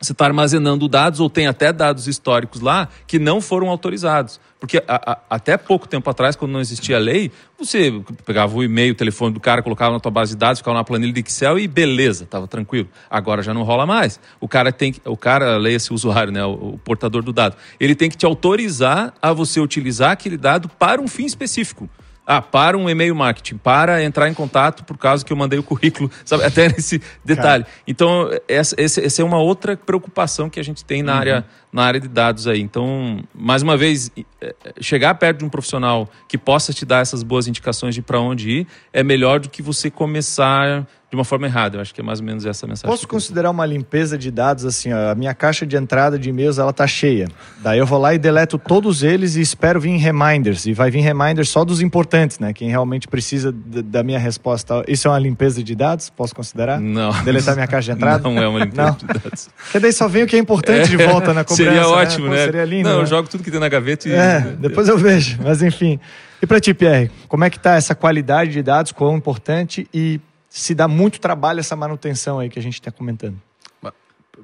[0.00, 4.38] você está armazenando dados ou tem até dados históricos lá que não foram autorizados.
[4.60, 8.92] Porque a, a, até pouco tempo atrás, quando não existia lei, você pegava o e-mail,
[8.92, 11.58] o telefone do cara, colocava na tua base de dados, ficava na planilha de Excel
[11.58, 12.88] e beleza, estava tranquilo.
[13.08, 14.20] Agora já não rola mais.
[14.40, 17.56] O cara tem que, o cara, leia-se o usuário, né, o, o portador do dado,
[17.80, 21.88] ele tem que te autorizar a você utilizar aquele dado para um fim específico.
[22.26, 25.62] Ah, para um e-mail marketing, para entrar em contato por causa que eu mandei o
[25.62, 26.42] currículo, sabe?
[26.42, 27.62] Até nesse detalhe.
[27.62, 27.76] Cara.
[27.86, 31.18] Então, essa, essa, é uma outra preocupação que a gente tem na, uhum.
[31.18, 32.60] área, na área de dados aí.
[32.60, 34.10] Então, mais uma vez,
[34.40, 38.18] é, chegar perto de um profissional que possa te dar essas boas indicações de para
[38.18, 40.84] onde ir é melhor do que você começar
[41.16, 41.78] de uma forma errada.
[41.78, 42.90] Eu acho que é mais ou menos essa mensagem.
[42.90, 46.58] Posso considerar uma limpeza de dados assim, ó, a minha caixa de entrada de e-mails
[46.58, 47.28] ela tá cheia.
[47.62, 51.00] Daí eu vou lá e deleto todos eles e espero vir reminders e vai vir
[51.00, 52.52] reminders só dos importantes, né?
[52.52, 54.84] Quem realmente precisa da minha resposta.
[54.86, 56.10] Isso é uma limpeza de dados?
[56.10, 56.80] Posso considerar?
[56.80, 57.12] Não.
[57.24, 58.22] Deletar minha caixa de entrada?
[58.22, 59.48] Não é uma limpeza de dados.
[59.64, 60.84] Porque daí só vem o que é importante é.
[60.84, 61.54] de volta na cobrança.
[61.54, 61.86] Seria né?
[61.86, 62.36] ótimo, né?
[62.36, 62.88] Pô, seria lindo.
[62.88, 63.02] Não, né?
[63.02, 65.98] eu jogo tudo que tem na gaveta e É, depois eu vejo, mas enfim.
[66.40, 70.20] E para ti, Pierre, como é que tá essa qualidade de dados, quão importante e
[70.60, 73.40] se dá muito trabalho essa manutenção aí que a gente está comentando?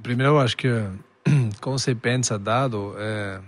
[0.02, 0.68] Primeiro, eu acho que
[1.60, 3.40] como você pensa dado, é,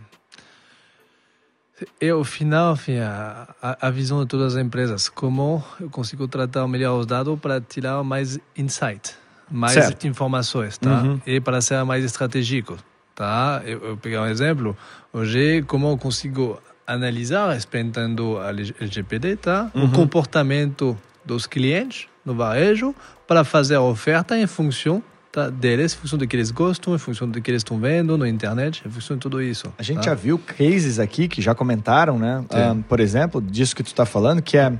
[2.00, 5.08] é ao final, enfim, a, a, visão de todas as empresas.
[5.10, 9.14] Como eu consigo tratar melhor os dados para tirar mais insight,
[9.50, 10.06] mais certo.
[10.06, 11.02] informações, tá?
[11.02, 11.20] Uhum.
[11.26, 12.78] E para ser mais estratégico,
[13.14, 13.62] tá?
[13.64, 14.76] Eu, eu pegar um exemplo.
[15.12, 19.70] Hoje, como eu consigo analisar, respeitando a LGPD, tá?
[19.74, 19.84] Uhum.
[19.84, 22.94] O comportamento dos clientes no varejo
[23.26, 25.02] para fazer a oferta em função
[25.32, 28.16] tá, deles, em função do que eles gostam, em função do que eles estão vendo
[28.16, 29.72] na internet, em função de tudo isso.
[29.78, 30.02] A gente tá?
[30.02, 32.38] já viu cases aqui que já comentaram, né?
[32.40, 34.72] Um, ah, por exemplo, disso que tu está falando, que é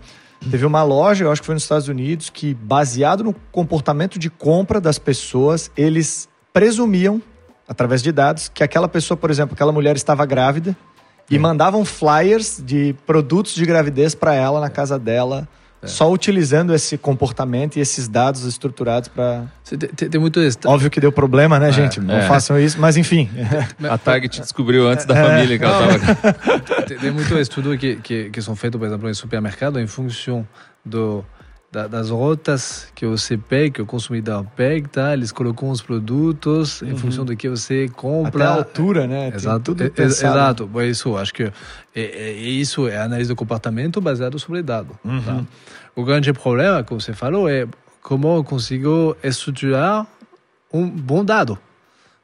[0.50, 4.28] Teve uma loja, eu acho que foi nos Estados Unidos, que baseado no comportamento de
[4.28, 7.20] compra das pessoas, eles presumiam,
[7.66, 10.76] através de dados, que aquela pessoa, por exemplo, aquela mulher estava grávida
[11.30, 11.34] é.
[11.34, 15.48] e mandavam flyers de produtos de gravidez para ela na casa dela
[15.84, 15.86] é.
[15.86, 19.44] Só utilizando esse comportamento e esses dados estruturados para.
[19.96, 20.58] Tem, tem, muito isso.
[20.66, 22.00] Óbvio que deu problema, né, é, gente?
[22.00, 22.22] Não é.
[22.22, 23.28] façam isso, mas enfim.
[23.88, 26.32] A Target descobriu antes da família que ela estava.
[26.84, 30.46] Tem, tem muito estudo que, que, que são feitos, por exemplo, em supermercado, em função
[30.84, 31.24] do
[31.74, 35.12] da, das rotas que você pega, que o consumidor pega, tá?
[35.12, 36.90] Eles colocam os produtos uhum.
[36.90, 38.44] em função do que você compra.
[38.44, 39.32] Até a altura, né?
[39.34, 40.70] Exato, é, exato.
[40.76, 41.52] É isso, acho que é,
[41.94, 44.96] é, isso é análise do comportamento baseado sobre dado.
[45.02, 45.10] Tá?
[45.10, 45.22] Uhum.
[45.22, 45.44] Tá?
[45.96, 47.66] O grande problema, como você falou, é
[48.00, 50.06] como eu consigo estruturar
[50.72, 51.58] um bom dado.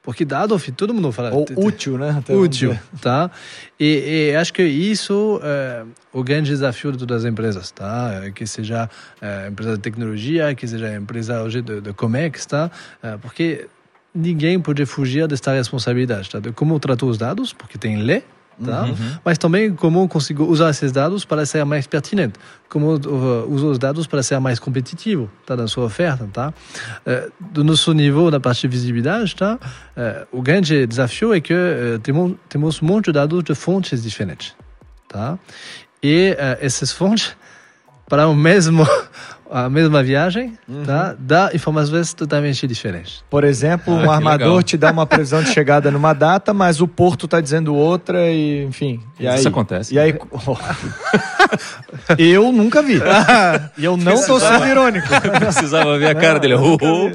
[0.02, 1.30] Porque dado, todo mundo fala.
[1.32, 2.16] Ou útil, né?
[2.18, 3.30] Até útil, tá?
[3.78, 8.22] E, e, acho que isso é o grande desafio de todas as empresas, tá?
[8.34, 8.88] Que seja
[9.20, 12.70] é, empresa de tecnologia, que seja empresa hoje de, de Comex, tá?
[13.02, 13.68] É, porque
[14.14, 16.40] ninguém pode fugir desta responsabilidade, tá?
[16.40, 18.24] De como tratar os dados, porque tem lei,
[18.64, 18.84] tá?
[18.84, 19.18] Uhum.
[19.24, 22.38] Mas também como consigo usar esses dados para ser mais pertinente,
[22.68, 25.56] como uh, uso os dados para ser mais competitivo, tá?
[25.56, 26.52] Na sua oferta, tá?
[27.06, 29.58] Uh, do nosso nível da parte de visibilidade, tá?
[29.96, 34.02] Uh, o grande desafio é que uh, temos temos um monte de dados de fontes
[34.02, 34.54] diferentes,
[35.08, 35.38] tá?
[36.02, 37.36] E essas fontes
[38.08, 38.86] para o mesmo
[39.50, 40.84] a mesma viagem, uhum.
[40.84, 41.14] tá?
[41.18, 43.24] Dá informações totalmente diferentes.
[43.28, 44.62] Por exemplo, um ah, armador legal.
[44.62, 48.64] te dá uma previsão de chegada numa data, mas o porto está dizendo outra e,
[48.64, 49.00] enfim.
[49.18, 49.94] E Isso acontece.
[49.94, 50.56] E aí, oh.
[52.16, 53.00] eu nunca vi.
[53.76, 55.08] e eu não estou sendo irônico.
[55.40, 56.54] Precisava ver a cara não, dele.
[56.54, 57.10] Oh, oh.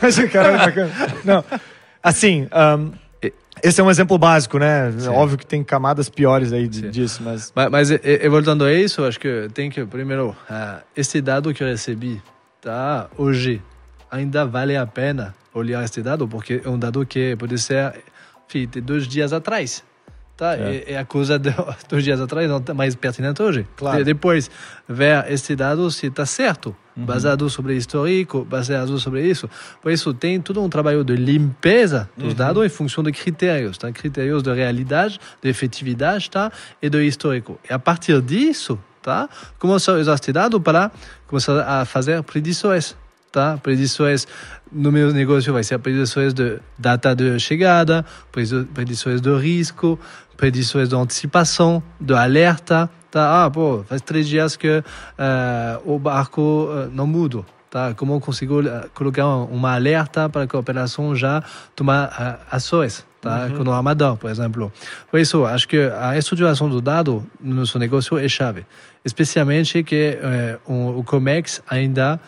[0.00, 0.90] Mas o cara é
[1.24, 1.44] Não.
[2.02, 2.92] Assim, um,
[3.62, 4.92] esse é um exemplo básico, né?
[4.98, 5.08] Sim.
[5.08, 7.52] Óbvio que tem camadas piores aí disso, mas...
[7.54, 11.54] Mas, mas e, e, voltando a isso, acho que tem que, primeiro, uh, esse dado
[11.54, 12.20] que eu recebi,
[12.60, 13.08] tá?
[13.16, 13.62] Hoje,
[14.10, 18.02] ainda vale a pena olhar esse dado, porque é um dado que pode ser
[18.48, 19.84] enfim, dois dias atrás.
[20.36, 20.56] Tá?
[20.56, 20.92] É.
[20.92, 21.50] E, a coisa de
[21.88, 23.66] dois dias atrás não está mais pertinente hoje.
[23.76, 24.04] Claro.
[24.04, 24.50] depois,
[24.88, 29.48] ver esse dado se está certo baseado sobre histórico, baseado sobre isso.
[29.80, 33.90] Por isso, tem todo um trabalho de limpeza dos dados em função de critérios, tá?
[33.92, 36.52] critérios de realidade, de efetividade tá?
[36.80, 37.58] e de histórico.
[37.68, 39.28] E a partir disso, tá?
[39.58, 40.90] começar a usar este dado para
[41.26, 42.96] começar a fazer predições.
[43.30, 43.56] Tá?
[43.56, 44.28] Predições
[44.70, 48.04] no meu negócio vai ser predições de data de chegada,
[48.74, 49.98] predições de risco,
[50.50, 52.90] de antecipação, de alerta.
[53.10, 53.44] Tá?
[53.44, 54.82] Ah, pô, faz três dias que uh,
[55.84, 57.44] o barco uh, não muda.
[57.70, 57.94] Tá?
[57.94, 61.42] Como eu consigo uh, colocar uma alerta para que a operação já
[61.76, 61.92] tome
[62.50, 63.06] ações?
[63.20, 63.46] Tá?
[63.46, 63.64] Uhum.
[63.64, 64.72] Com o Ramadão, por exemplo.
[65.10, 68.66] Por isso, acho que a estruturação do dado no nosso negócio é chave.
[69.04, 70.18] Especialmente que
[70.66, 72.18] um, o COMEX ainda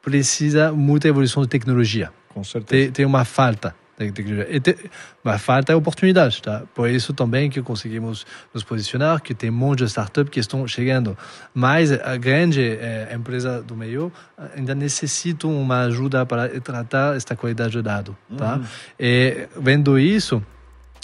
[0.00, 2.12] precisa muita evolução de tecnologia.
[2.28, 2.84] Com certeza.
[2.84, 3.74] Tem, tem uma falta
[4.06, 4.54] de tecnologia.
[4.54, 4.76] E te,
[5.24, 6.62] uma falta oportunidade, tá?
[6.74, 10.66] Por isso também que conseguimos nos posicionar, que tem um monte de startups que estão
[10.66, 11.16] chegando.
[11.54, 14.12] Mas a grande eh, empresa do meio
[14.56, 18.56] ainda necessitam uma ajuda para tratar esta qualidade de dado, tá?
[18.56, 18.64] Uhum.
[18.98, 20.42] E vendo isso,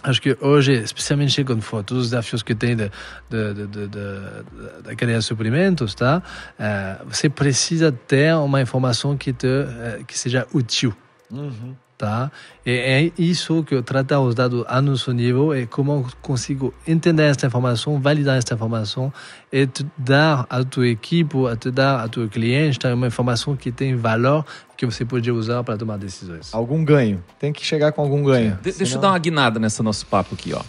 [0.03, 2.88] Acho que hoje, especialmente quando for todos os desafios que tem de,
[3.28, 6.22] de, de, de, de, da cadeia de suprimentos, tá?
[6.57, 10.94] Uh, você precisa ter uma informação que, te, uh, que seja útil.
[11.28, 11.74] Uhum.
[11.99, 12.30] Tá?
[12.64, 16.72] E é isso que eu tratar os dados a nosso nível e como eu consigo
[16.86, 19.12] entender essa informação, validar essa informação
[19.53, 22.94] e te dar à tua equipe, a te dar a tua cliente tá?
[22.94, 24.46] uma informação que tem valor
[24.76, 26.55] que você pode usar para tomar decisões.
[26.55, 27.20] Algum ganho.
[27.36, 28.57] Tem que chegar com algum ganho.
[28.62, 28.78] De Senão...
[28.78, 30.62] Deixa eu dar uma guinada nesse nosso papo aqui, ó.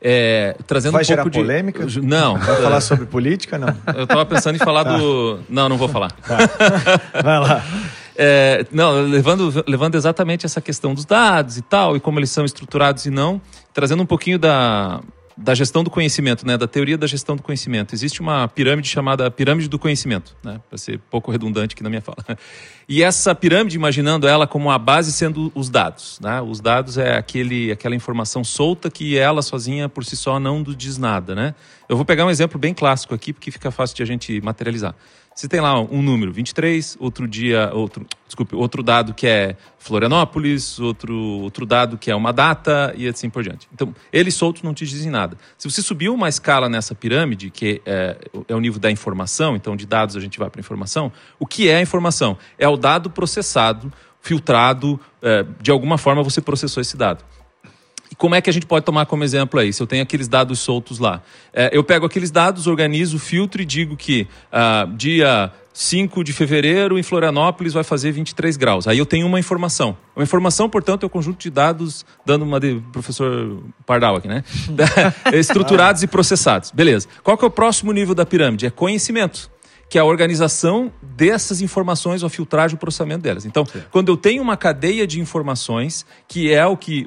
[0.00, 1.84] É, trazendo Vai um gerar pouco polêmica?
[1.84, 4.94] de não vai falar sobre política não eu estava pensando em falar tá.
[4.94, 6.36] do não não vou falar tá.
[7.24, 7.64] vai lá
[8.18, 12.44] é, não, levando, levando exatamente essa questão dos dados e tal, e como eles são
[12.44, 13.40] estruturados e não,
[13.72, 15.00] trazendo um pouquinho da,
[15.36, 17.94] da gestão do conhecimento, né, da teoria da gestão do conhecimento.
[17.94, 22.02] Existe uma pirâmide chamada pirâmide do conhecimento, né, para ser pouco redundante aqui na minha
[22.02, 22.18] fala.
[22.88, 26.40] E essa pirâmide, imaginando ela como a base sendo os dados, né?
[26.40, 30.96] Os dados é aquele, aquela informação solta que ela sozinha por si só não diz
[30.96, 31.52] nada, né?
[31.88, 34.94] Eu vou pegar um exemplo bem clássico aqui porque fica fácil de a gente materializar.
[35.36, 40.80] Você tem lá um número 23, outro dia, outro, desculpe, outro dado que é Florianópolis,
[40.80, 43.68] outro, outro dado que é uma data e assim por diante.
[43.70, 45.36] Então, eles soltos não te dizem nada.
[45.58, 48.16] Se você subir uma escala nessa pirâmide, que é,
[48.48, 51.68] é o nível da informação, então de dados a gente vai para informação, o que
[51.68, 52.38] é a informação?
[52.58, 57.22] É o dado processado, filtrado, é, de alguma forma você processou esse dado
[58.16, 59.72] como é que a gente pode tomar como exemplo aí?
[59.72, 61.22] Se eu tenho aqueles dados soltos lá.
[61.52, 66.98] É, eu pego aqueles dados, organizo, filtro e digo que ah, dia 5 de fevereiro
[66.98, 68.88] em Florianópolis vai fazer 23 graus.
[68.88, 69.94] Aí eu tenho uma informação.
[70.16, 74.42] Uma informação, portanto, é um conjunto de dados, dando uma de professor Pardal aqui, né?
[75.34, 76.70] Estruturados e processados.
[76.70, 77.06] Beleza.
[77.22, 78.64] Qual que é o próximo nível da pirâmide?
[78.64, 79.50] É conhecimento
[79.88, 83.44] que é a organização dessas informações, a filtragem, o processamento delas.
[83.44, 83.82] Então, Sim.
[83.90, 87.06] quando eu tenho uma cadeia de informações, que é o que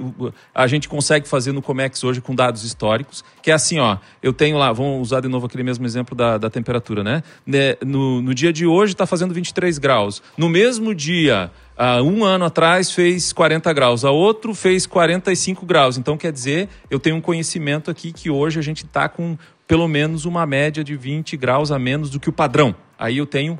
[0.56, 4.32] a gente consegue fazer no Comex hoje com dados históricos, que é assim, ó, eu
[4.32, 7.22] tenho lá, vamos usar de novo aquele mesmo exemplo da, da temperatura, né?
[7.46, 10.22] né no, no dia de hoje está fazendo 23 graus.
[10.38, 15.98] No mesmo dia, Uh, um ano atrás fez 40 graus, a outro fez 45 graus.
[15.98, 19.38] Então, quer dizer, eu tenho um conhecimento aqui que hoje a gente está com
[19.70, 22.76] pelo menos uma média de 20 graus a menos do que o padrão.
[22.98, 23.56] Aí eu tenho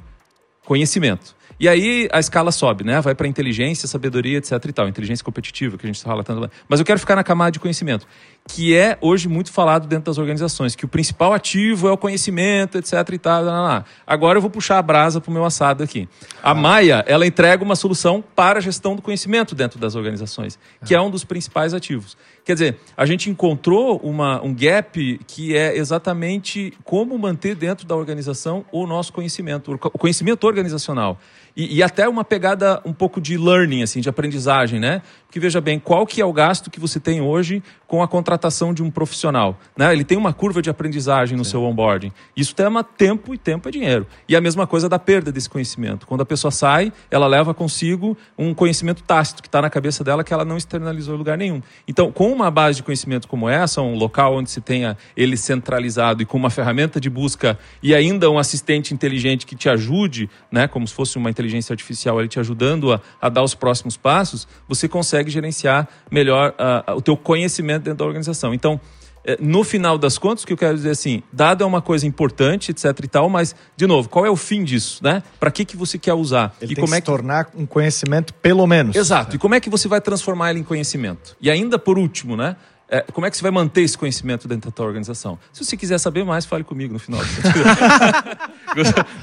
[0.66, 1.36] conhecimento.
[1.60, 3.00] E aí a escala sobe, né?
[3.00, 4.88] Vai para inteligência, sabedoria, etc e tal.
[4.88, 6.50] Inteligência competitiva, que a gente fala tanto.
[6.68, 8.08] Mas eu quero ficar na camada de conhecimento,
[8.48, 12.78] que é hoje muito falado dentro das organizações, que o principal ativo é o conhecimento,
[12.78, 13.44] etc e tal.
[13.44, 13.86] Lá, lá.
[14.06, 16.10] Agora eu vou puxar a brasa para o meu assado aqui.
[16.42, 20.96] A Maia, ela entrega uma solução para a gestão do conhecimento dentro das organizações, que
[20.96, 22.18] é um dos principais ativos.
[22.44, 27.96] Quer dizer, a gente encontrou uma, um gap que é exatamente como manter dentro da
[27.96, 31.20] organização o nosso conhecimento, o conhecimento organizacional.
[31.56, 35.02] E, e, até uma pegada um pouco de learning, assim, de aprendizagem, né?
[35.30, 38.74] Porque veja bem, qual que é o gasto que você tem hoje com a contratação
[38.74, 39.60] de um profissional?
[39.78, 39.94] Né?
[39.94, 41.52] Ele tem uma curva de aprendizagem no Sim.
[41.52, 42.12] seu onboarding.
[42.36, 44.08] Isso tema tempo e tempo é dinheiro.
[44.28, 46.08] E a mesma coisa da perda desse conhecimento.
[46.08, 50.24] Quando a pessoa sai, ela leva consigo um conhecimento tácito que está na cabeça dela
[50.24, 51.62] que ela não externalizou em lugar nenhum.
[51.88, 56.24] Então, com uma base de conhecimento como essa, um local onde se tenha ele centralizado
[56.24, 60.68] e com uma ferramenta de busca e ainda um assistente inteligente que te ajude, né,
[60.68, 64.48] como se fosse uma inteligência artificial ali te ajudando a, a dar os próximos passos,
[64.68, 66.54] você consegue gerenciar melhor
[66.88, 68.54] uh, o teu conhecimento dentro da organização.
[68.54, 68.80] Então,
[69.26, 72.08] eh, no final das contas, o que eu quero dizer assim, dado é uma coisa
[72.08, 75.22] importante, etc e tal, mas, de novo, qual é o fim disso, né?
[75.40, 76.56] Para que, que você quer usar?
[76.62, 78.96] Ele e como que é se tornar um conhecimento, pelo menos.
[78.96, 79.36] Exato.
[79.36, 81.36] E como é que você vai transformar ele em conhecimento?
[81.42, 82.56] E ainda por último, né?
[82.92, 85.38] É, como é que você vai manter esse conhecimento dentro da tua organização?
[85.54, 87.22] Se você quiser saber mais, fale comigo no final.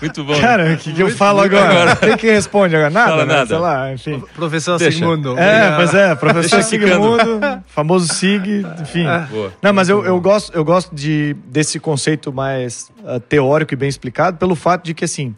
[0.01, 0.39] muito bom.
[0.41, 1.97] Cara, o que, que eu fala muito agora?
[1.97, 2.91] Quem que responde agora?
[2.91, 3.35] Nada, Fala né?
[3.35, 3.47] nada.
[3.47, 4.23] Sei lá, enfim.
[4.35, 4.99] Professor Deixa.
[4.99, 5.39] Sigmundo.
[5.39, 6.63] É, mas é, professor.
[6.63, 9.05] Sigmundo, famoso Sig, enfim.
[9.31, 9.53] Boa.
[9.63, 13.89] Não, mas eu, eu gosto, eu gosto de, desse conceito mais ah, teórico e bem
[13.89, 15.35] explicado pelo fato de que, assim,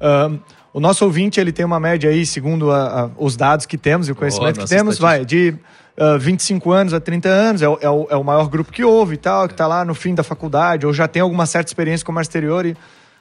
[0.00, 0.30] ah,
[0.72, 4.08] o nosso ouvinte ele tem uma média aí, segundo a- a- os dados que temos
[4.08, 5.54] e o conhecimento que nossa temos, vai de
[5.98, 8.84] ah, 25 anos a 30 anos, é o, é o- é o maior grupo que
[8.84, 11.68] ouve e tal, que tá lá no fim da faculdade, ou já tem alguma certa
[11.70, 12.76] experiência com o comércio exterior e,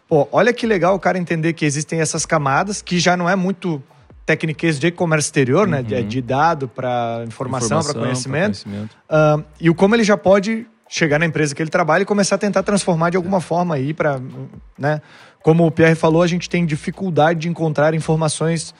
[0.07, 3.35] pô, olha que legal o cara entender que existem essas camadas, que já não é
[3.35, 3.81] muito
[4.25, 8.95] tecniquez de comércio exterior, né, de, de dado para informação, para Informação, conhecimento, pra conhecimento.
[9.09, 12.35] ah, e o como ele já pode chegar na empresa que ele trabalha e começar
[12.35, 14.19] a tentar transformar de alguma forma aí para,
[14.77, 15.01] né?
[15.43, 18.73] Como o Pierre falou, a gente tem dificuldade de encontrar informações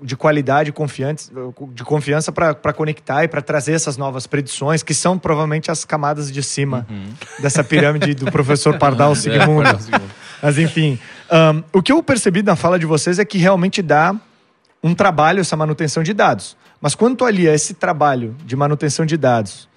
[0.00, 1.30] de qualidade, confiantes,
[1.72, 6.30] de confiança para conectar e para trazer essas novas predições que são provavelmente as camadas
[6.30, 6.86] de cima
[7.38, 9.62] dessa pirâmide do professor Pardal Sigmundo.
[9.62, 10.14] Pardal Sigmundo.
[10.42, 10.98] Mas enfim,
[11.30, 14.14] ahn, o que eu percebi na fala de vocês é que realmente dá
[14.82, 16.56] um trabalho essa manutenção de dados.
[16.80, 19.68] Mas quando tu alia esse trabalho de manutenção de dados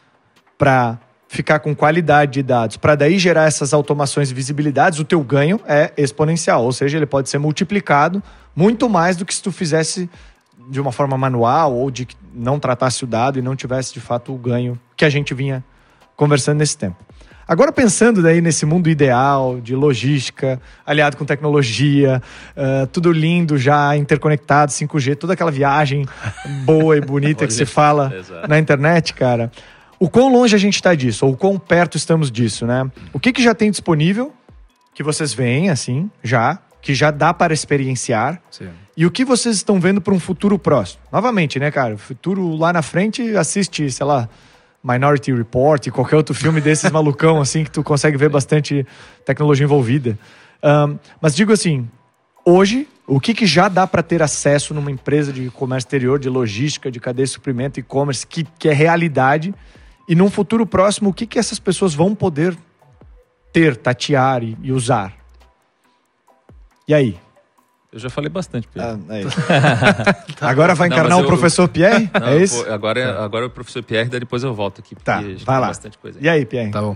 [0.57, 0.99] para
[1.29, 5.59] ficar com qualidade de dados, para daí gerar essas automações e visibilidades, o teu ganho
[5.67, 8.21] é exponencial, ou seja, ele pode ser multiplicado
[8.55, 10.09] muito mais do que se tu fizesse
[10.71, 13.99] de uma forma manual ou de que não tratasse o dado e não tivesse de
[13.99, 15.63] fato o ganho que a gente vinha
[16.15, 16.97] conversando nesse tempo.
[17.47, 22.21] Agora pensando daí nesse mundo ideal de logística, aliado com tecnologia,
[22.55, 26.05] eh, tudo lindo já, interconectado, 5G, toda aquela viagem
[26.63, 28.47] boa e bonita que se fala Exato.
[28.47, 29.51] na internet, cara.
[29.99, 32.89] O quão longe a gente está disso, ou o quão perto estamos disso, né?
[33.11, 34.33] O que, que já tem disponível,
[34.93, 38.69] que vocês veem, assim, já, que já dá para experienciar, Sim.
[38.95, 41.01] e o que vocês estão vendo para um futuro próximo?
[41.11, 41.97] Novamente, né, cara?
[41.97, 44.29] Futuro lá na frente, assiste, sei lá,
[44.81, 48.85] Minority Report, qualquer outro filme desses malucão, assim, que tu consegue ver bastante
[49.25, 50.17] tecnologia envolvida.
[50.63, 51.89] Ahn, mas digo assim,
[52.45, 56.29] hoje, o que, que já dá para ter acesso numa empresa de comércio exterior, de
[56.29, 59.53] logística, de cadeia de suprimento, e-commerce, que, que é realidade,
[60.09, 62.57] e num futuro próximo, o que, que essas pessoas vão poder
[63.53, 65.13] ter, tatear e, e usar?
[66.87, 67.17] E aí?
[67.91, 69.03] Eu já falei bastante, Pedro.
[69.09, 69.37] Ah, isso.
[70.41, 72.09] Agora vai Não, encarnar mas o eu- professor Pierre?
[72.19, 72.63] Não, é isso?
[72.63, 74.95] vou- agora, é- agora é o professor Pierre, daí depois eu volto aqui.
[74.95, 75.67] Tá, vai lá.
[75.67, 76.19] bastante coisa.
[76.19, 76.25] aí.
[76.25, 76.69] E aí, Pierre?
[76.71, 76.95] Tá bom.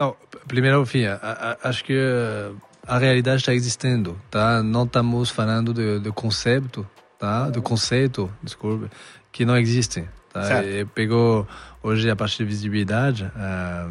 [0.00, 0.16] Não,
[0.48, 1.18] primeiro, enfim, a-
[1.62, 2.50] a- acho que eh,
[2.86, 4.62] a realidade está existindo, tá?
[4.62, 6.86] Não estamos falando de, de conceito,
[7.18, 7.50] tá?
[7.50, 8.90] De conceito, desculpe,
[9.30, 10.44] que não existem, tá?
[10.44, 10.66] Certo.
[10.66, 11.46] E pegou
[11.82, 13.86] hoje a parte de visibilidade, eh,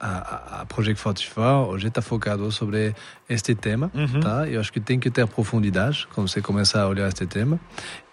[0.00, 2.94] a, a, Project 44 hoje está focado sobre
[3.28, 3.90] este tema,
[4.20, 4.46] tá?
[4.48, 7.58] Eu acho que tem que ter profundidade quando você começar a olhar este tema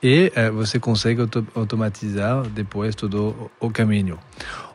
[0.02, 4.18] e eh, você consegue auto automatizar depois todo o, o caminho.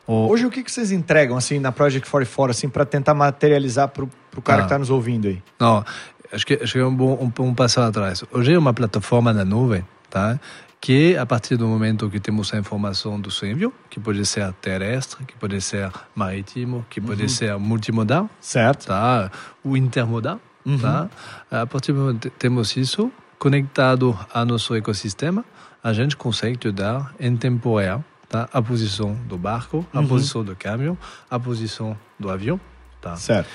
[0.05, 3.87] O- Hoje o que, que vocês entregam assim na Project 44 assim para tentar materializar
[3.87, 4.63] pro, pro cara Ah.
[4.63, 5.41] que tá nos ouvindo aí?
[5.59, 5.83] Não,
[6.31, 8.23] acho que, acho que é um bom um, um passo atrás.
[8.31, 10.39] Hoje é uma plataforma na nuvem, tá?
[10.79, 14.53] Que a partir do momento que temos a informação do seu envio, que pode ser
[14.53, 18.85] terrestre, que pode ser marítimo, que pode ser multimodal, Certo.
[18.87, 19.31] tá?
[19.63, 20.39] O intermodal,
[20.79, 21.09] tá?
[21.51, 25.43] A partir do momento que temos isso conectado ao nosso ecossistema,
[25.83, 28.47] a gente consegue te dar em tempo real, tá?
[28.53, 30.97] A posição do barco, a posição do caminhão,
[31.29, 32.59] a posição do avião,
[33.01, 33.15] tá?
[33.15, 33.49] Certo.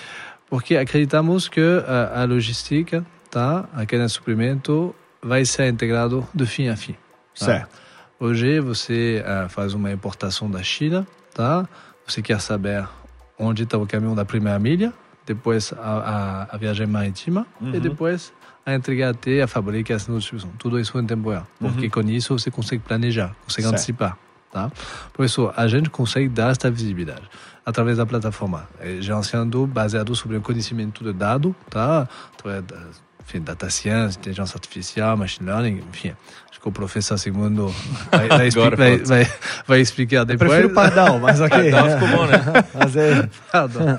[0.50, 6.44] Porque acreditamos que a, a logística, tá, a cadeia de suprimento, vai ser integrado de
[6.46, 6.96] fim a fim.
[7.38, 7.44] Tá?
[7.44, 7.78] Certo.
[8.18, 11.68] Hoje você ah, faz uma importação da China, tá?
[12.06, 12.86] Você quer saber
[13.38, 14.92] onde está o caminhão da primeira milha,
[15.26, 18.32] depois a, a, a viagem marítima e depois
[18.64, 20.50] a entrega até a fábrica e a distribuição.
[20.58, 21.46] Tudo isso em tempo real.
[21.58, 23.74] Porque com isso você consegue planejar, consegue Certo.
[23.74, 24.18] antecipar.
[24.52, 24.70] Tá?
[25.14, 27.22] Por isso, a gente consegue dar esta visibilidade
[27.64, 28.68] através da plataforma,
[29.00, 32.06] gerenciando baseado sobre o conhecimento de dado, tá?
[32.34, 32.76] Através da
[33.26, 36.12] enfim, data science, inteligência artificial, machine learning, enfim.
[36.50, 37.68] Acho que o professor Segundo
[38.10, 39.32] vai, vai, expli- Agora vai, vai,
[39.66, 40.50] vai explicar depois.
[40.50, 41.70] Prefiro Pardal, mas ok.
[41.70, 42.38] Pardal ficou bom, né?
[42.74, 43.96] Mas é, Pardon.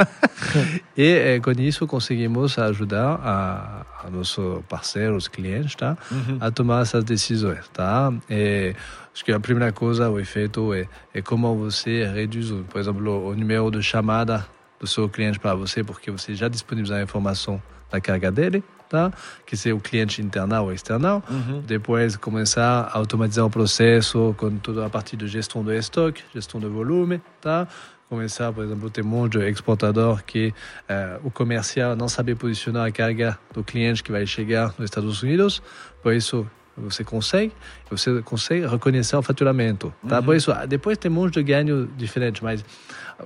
[0.96, 1.04] e
[1.36, 5.98] eh, com isso conseguimos ajudar a, a nossos parceiros, clientes, tá?
[6.40, 8.12] a tomar essas decisões, tá?
[8.30, 8.76] E
[9.14, 13.36] acho que a primeira coisa, o efeito é, é como você reduz, por exemplo, o
[13.36, 14.46] número de chamada
[14.80, 17.62] do seu cliente para você, porque você já disponibiliza a informação
[17.92, 18.64] da carga dele,
[18.94, 19.12] tá?
[19.44, 21.24] Que seja o cliente internal ou external.
[21.66, 26.62] Depois começar a automatizar o processo com toda a parte de gestão do estoque, gestão
[26.62, 27.68] do volume, tá?
[28.08, 30.54] Começar, por exemplo, tem um monte de exportador que
[30.88, 35.24] eh, o comercial não sabe posicionar a carga do cliente que vai chegar nos Estados
[35.24, 35.64] Unidos.
[36.04, 37.52] Por isso, você consegue,
[37.90, 40.20] você consegue reconhecer o faturamento, tá?
[40.20, 40.26] Uhum.
[40.26, 42.64] Por isso, depois tem um monte de ganho diferente, mas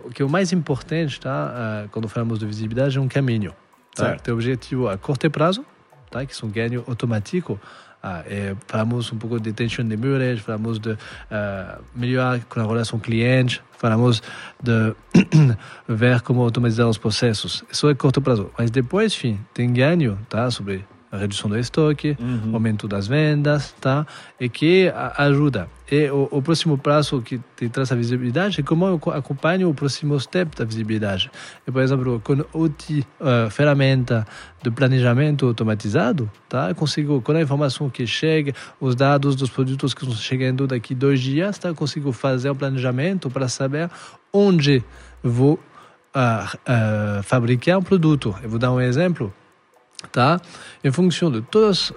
[0.06, 1.90] o que é o mais importante, tá?
[1.92, 3.54] Quando falamos de visibilidade, é um caminho,
[3.98, 4.06] tá?
[4.06, 4.22] Certo.
[4.22, 5.66] Tem objetivo a curto prazo,
[6.10, 6.26] tá?
[6.26, 7.60] Que são ganho automático.
[8.02, 10.98] Ah, é, falamos um pouco de tension de demurrage, falamos de
[11.32, 14.22] ah, melhorar com a relação cliente, falamos
[14.62, 14.94] de
[15.90, 17.64] ver como automatizar os processos.
[17.72, 18.52] Isso é curto prazo.
[18.58, 20.50] Mas depois, enfim, tem ganho, tá?
[20.52, 22.18] Sobre a redução do estoque,
[22.54, 24.06] aumento das vendas, tá?
[24.40, 25.70] E que a- ajuda.
[25.90, 29.70] E o, o próximo passo que te traz a visibilidade é como eu co- acompanho
[29.70, 31.32] o próximo step da visibilidade.
[31.66, 34.28] E, por exemplo, com outil, uh, ferramenta
[34.62, 36.68] de planejamento automatizado, tá?
[36.70, 40.94] Eu consigo, com a informação que chega, os dados dos produtos que estão chegando daqui
[40.94, 41.70] dois dias, tá?
[41.70, 43.90] Eu consigo fazer o planejamento para saber
[44.34, 44.84] onde
[45.24, 45.58] vou
[46.14, 48.36] ah, ah, fabricar um produto.
[48.44, 49.34] Eu vou dar um exemplo
[50.12, 50.40] tá?
[50.84, 51.92] Em função de todas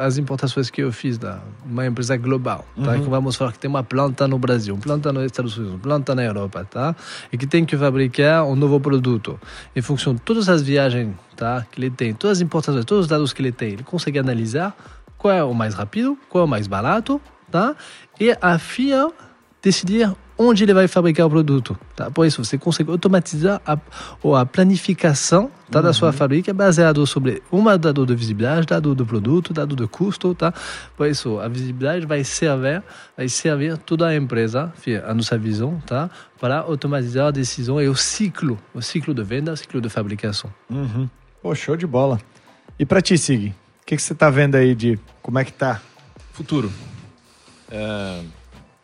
[0.00, 2.94] as importações que eu fiz da uma empresa global, tá?
[2.98, 5.80] Que vamos falar que tem uma planta no Brasil, uma planta nos Estados Unidos, uma
[5.80, 6.94] planta na Europa, tá?
[7.32, 9.40] E que tem que fabricar um novo produto.
[9.74, 11.66] Em função de todas as viagens, tá?
[11.70, 14.76] Que ele tem, todas as importações, todos os dados que ele tem, ele consegue analisar
[15.16, 17.20] qual é o mais rápido, qual é o mais barato,
[17.50, 17.74] tá?
[18.20, 19.10] E afia
[19.62, 21.76] decidir onde ele vai fabricar o produto.
[21.96, 22.10] Tá?
[22.10, 23.76] Por isso, você consegue automatizar a,
[24.22, 29.04] ou a planificação tá, da sua fábrica baseado sobre uma dado de visibilidade, dado do
[29.04, 30.34] produto, dado de custo.
[30.34, 30.54] Tá?
[30.96, 32.82] Por isso, a visibilidade vai servir,
[33.16, 34.72] vai servir toda a empresa,
[35.04, 36.08] a nossa visão, tá?
[36.40, 40.52] para automatizar a decisão e o ciclo, o ciclo de venda, o ciclo de fabricação.
[40.70, 41.08] Uhum.
[41.42, 42.20] Pô, show de bola.
[42.78, 45.52] E pra ti, Sig, o que, que você tá vendo aí de como é que
[45.52, 45.80] tá?
[46.32, 46.70] Futuro.
[47.70, 48.22] É,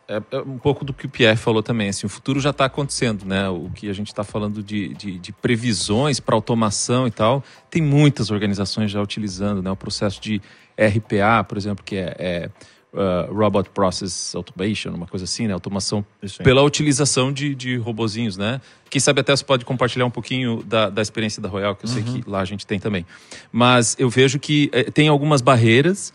[0.07, 1.89] é- é um pouco do que o Pierre falou também.
[1.89, 3.49] Assim, o futuro já está acontecendo, né?
[3.49, 7.81] O que a gente está falando de, de, de previsões para automação e tal, tem
[7.81, 9.71] muitas organizações já utilizando, né?
[9.71, 10.41] O processo de
[10.77, 12.49] RPA, por exemplo, que é, é,
[12.93, 15.53] uh, Robot Process Automation, uma coisa assim, né?
[15.53, 16.05] Automação
[16.43, 18.61] pela utilização de, de robozinhos, né?
[18.89, 21.89] Quem sabe até você pode compartilhar um pouquinho da, da experiência da Royal, que eu
[21.89, 23.05] sei que lá a gente tem também.
[23.51, 26.13] Mas eu vejo que eh, tem algumas barreiras.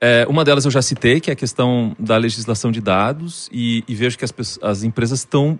[0.00, 3.82] É, uma delas eu já citei, que é a questão da legislação de dados, e,
[3.88, 5.58] e vejo que as, as empresas estão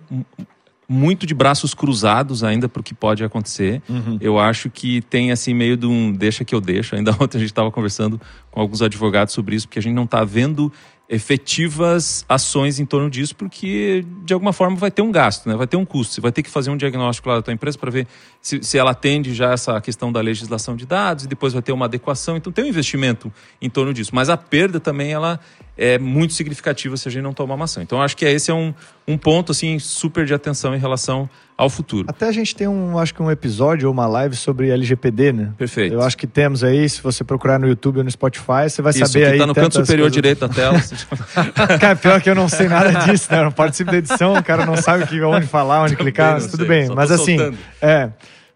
[0.87, 3.81] muito de braços cruzados ainda para o que pode acontecer.
[4.21, 6.95] Eu acho que tem assim meio de um deixa que eu deixo.
[6.95, 10.05] Ainda ontem a gente estava conversando com alguns advogados sobre isso, porque a gente não
[10.05, 10.71] está vendo
[11.09, 15.55] efetivas ações em torno disso, porque de alguma forma vai ter um gasto, né?
[15.55, 16.15] vai ter um custo.
[16.15, 18.07] Você vai ter que fazer um diagnóstico lá da tua empresa para ver
[18.41, 21.71] se, se ela atende já essa questão da legislação de dados e depois vai ter
[21.71, 22.35] uma adequação.
[22.35, 23.31] Então tem um investimento
[23.61, 24.11] em torno disso.
[24.13, 25.39] Mas a perda também ela
[25.77, 27.81] é muito significativa se a gente não tomar uma ação.
[27.81, 28.73] Então acho que esse é um,
[29.07, 32.05] um ponto assim super de atenção em relação ao futuro.
[32.07, 35.51] Até a gente tem um, acho que um episódio ou uma live sobre LGPD, né?
[35.57, 35.93] Perfeito.
[35.93, 38.91] Eu acho que temos aí, se você procurar no YouTube ou no Spotify, você vai
[38.91, 39.37] Isso saber aí.
[39.39, 40.13] tá no canto superior coisas.
[40.13, 40.77] direito da tela.
[41.79, 43.39] Cara, pior que eu não sei nada disso, né?
[43.39, 46.45] Eu não participo da edição, o cara não sabe que, onde falar, onde clicar, mas
[46.47, 46.89] tudo sei, bem.
[46.95, 47.57] Mas assim, soltando.
[47.81, 48.09] é.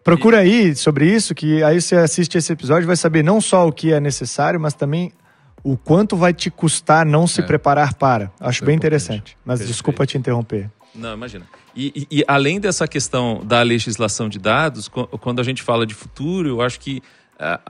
[0.04, 3.66] Procura aí sobre isso, que aí você assiste esse episódio e vai saber não só
[3.68, 5.12] o que é necessário, mas também
[5.62, 7.44] o quanto vai te custar não se É.
[7.44, 8.30] preparar para.
[8.40, 8.76] Acho é bem importante.
[8.76, 9.36] interessante.
[9.44, 9.72] Mas Perfeito.
[9.74, 10.68] desculpa te interromper.
[10.94, 11.46] Não, imagina.
[11.74, 15.94] E, e- e além dessa questão da legislação de dados, quando a gente fala de
[15.94, 17.02] futuro, eu acho que
[17.38, 17.60] ah,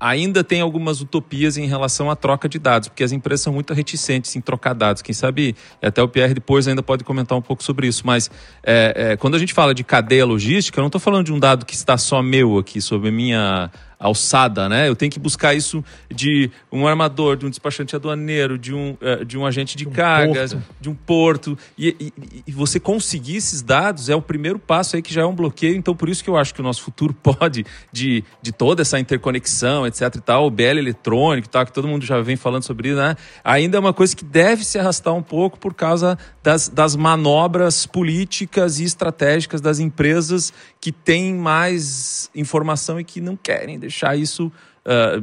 [0.00, 3.74] ainda tem algumas utopias em relação à troca de dados, porque as empresas são muito
[3.74, 5.02] reticentes em trocar dados.
[5.02, 8.30] Quem sabe, até o Pierre depois ainda pode comentar um pouco sobre isso, mas
[8.62, 11.38] é, é, quando a gente fala de cadeia logística, eu não estou falando de um
[11.38, 14.88] dado que está só meu aqui, sobre a minha alçada, né?
[14.88, 19.24] Eu tenho que buscar isso de um armador, de um despachante aduaneiro, de um, eh,
[19.24, 20.66] de um agente de um cargas, porto.
[20.80, 21.58] de um porto.
[21.76, 22.12] E, e-
[22.46, 25.74] e você conseguir esses dados é o primeiro passo aí que já é um bloqueio.
[25.74, 28.98] Então, por isso que eu acho que o nosso futuro pode, de, de toda essa
[29.00, 32.90] interconexão, etc e tal, o BL eletrônico tal, que todo mundo já vem falando sobre
[32.90, 33.16] isso, né?
[33.42, 37.84] Ainda é uma coisa que deve se arrastar um pouco por causa das, das manobras
[37.86, 44.52] políticas e estratégicas das empresas que têm mais informação e que não querem deixar isso
[44.84, 45.20] eh,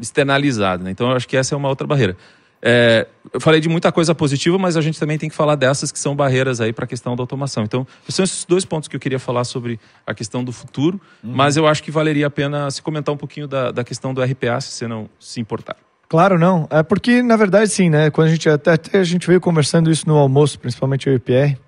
[0.00, 0.84] externalizado.
[0.84, 0.90] Né?
[0.90, 2.16] Então, eu acho que essa é uma outra barreira.
[2.64, 5.90] É, eu falei de muita coisa positiva, mas a gente também tem que falar dessas
[5.90, 7.64] que são barreiras aí para a questão da automação.
[7.64, 11.56] Então, são esses dois pontos que eu queria falar sobre a questão do futuro, mas
[11.56, 14.60] eu acho que valeria a pena se comentar um pouquinho da, da questão do RPA,
[14.60, 15.76] se você não se importar.
[16.08, 16.68] Claro, não.
[16.70, 18.10] É porque, na verdade, sim, né?
[18.10, 21.16] Quando a gente até, até a gente veio conversando isso no almoço, principalmente eu e
[21.16, 21.58] o Pierre,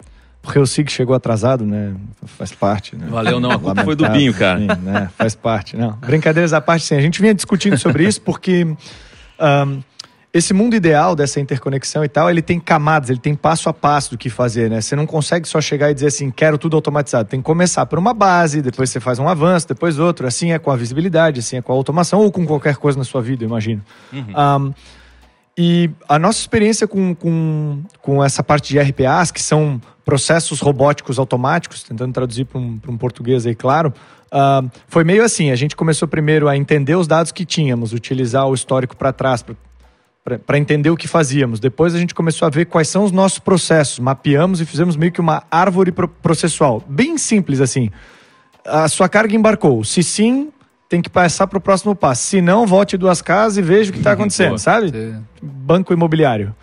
[0.44, 1.94] porque o SIG chegou atrasado, né?
[2.26, 3.06] Faz parte, né?
[3.08, 3.50] Valeu, não.
[3.50, 4.60] A culpa foi do Binho, cara.
[4.60, 5.08] sim, né?
[5.16, 5.92] Faz parte, não.
[5.92, 6.94] Brincadeiras à parte, sim.
[6.94, 8.66] A gente vinha discutindo sobre isso porque
[9.38, 9.80] ahm,
[10.32, 14.10] esse mundo ideal dessa interconexão e tal, ele tem camadas, ele tem passo a passo
[14.10, 14.80] do que fazer, né?
[14.80, 17.28] Você não consegue só chegar e dizer assim, quero tudo automatizado.
[17.28, 20.26] Tem que começar por uma base, depois você faz um avanço, depois outro.
[20.26, 23.04] Assim é com a visibilidade, assim é com a automação ou com qualquer coisa na
[23.04, 23.82] sua vida, imagino.
[24.34, 24.72] Ahm,
[25.56, 31.18] E a nossa experiência com, com, com essa parte de RPAs, que são processos robóticos
[31.18, 33.92] automáticos, tentando traduzir para um, um português aí, claro,
[34.32, 35.50] uh, foi meio assim.
[35.50, 39.44] A gente começou primeiro a entender os dados que tínhamos, utilizar o histórico para trás,
[40.46, 41.58] para entender o que fazíamos.
[41.58, 45.12] Depois a gente começou a ver quais são os nossos processos, mapeamos e fizemos meio
[45.12, 46.82] que uma árvore processual.
[46.88, 47.90] Bem simples assim.
[48.64, 49.84] A sua carga embarcou.
[49.84, 50.50] Se sim,
[50.88, 52.22] tem que passar para o próximo passo.
[52.22, 54.90] Se não, volte duas casas e veja o que está acontecendo, sabe?
[54.90, 55.22] Sim.
[55.42, 56.54] Banco imobiliário.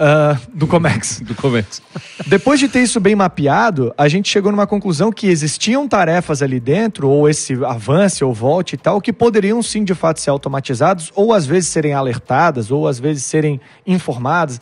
[0.00, 1.20] Uh, do Comex.
[1.22, 1.82] do Comex.
[2.26, 6.58] Depois de ter isso bem mapeado, a gente chegou numa conclusão que existiam tarefas ali
[6.58, 11.12] dentro, ou esse avance ou volte e tal, que poderiam sim de fato ser automatizados,
[11.14, 14.58] ou às vezes serem alertadas, ou às vezes serem informadas.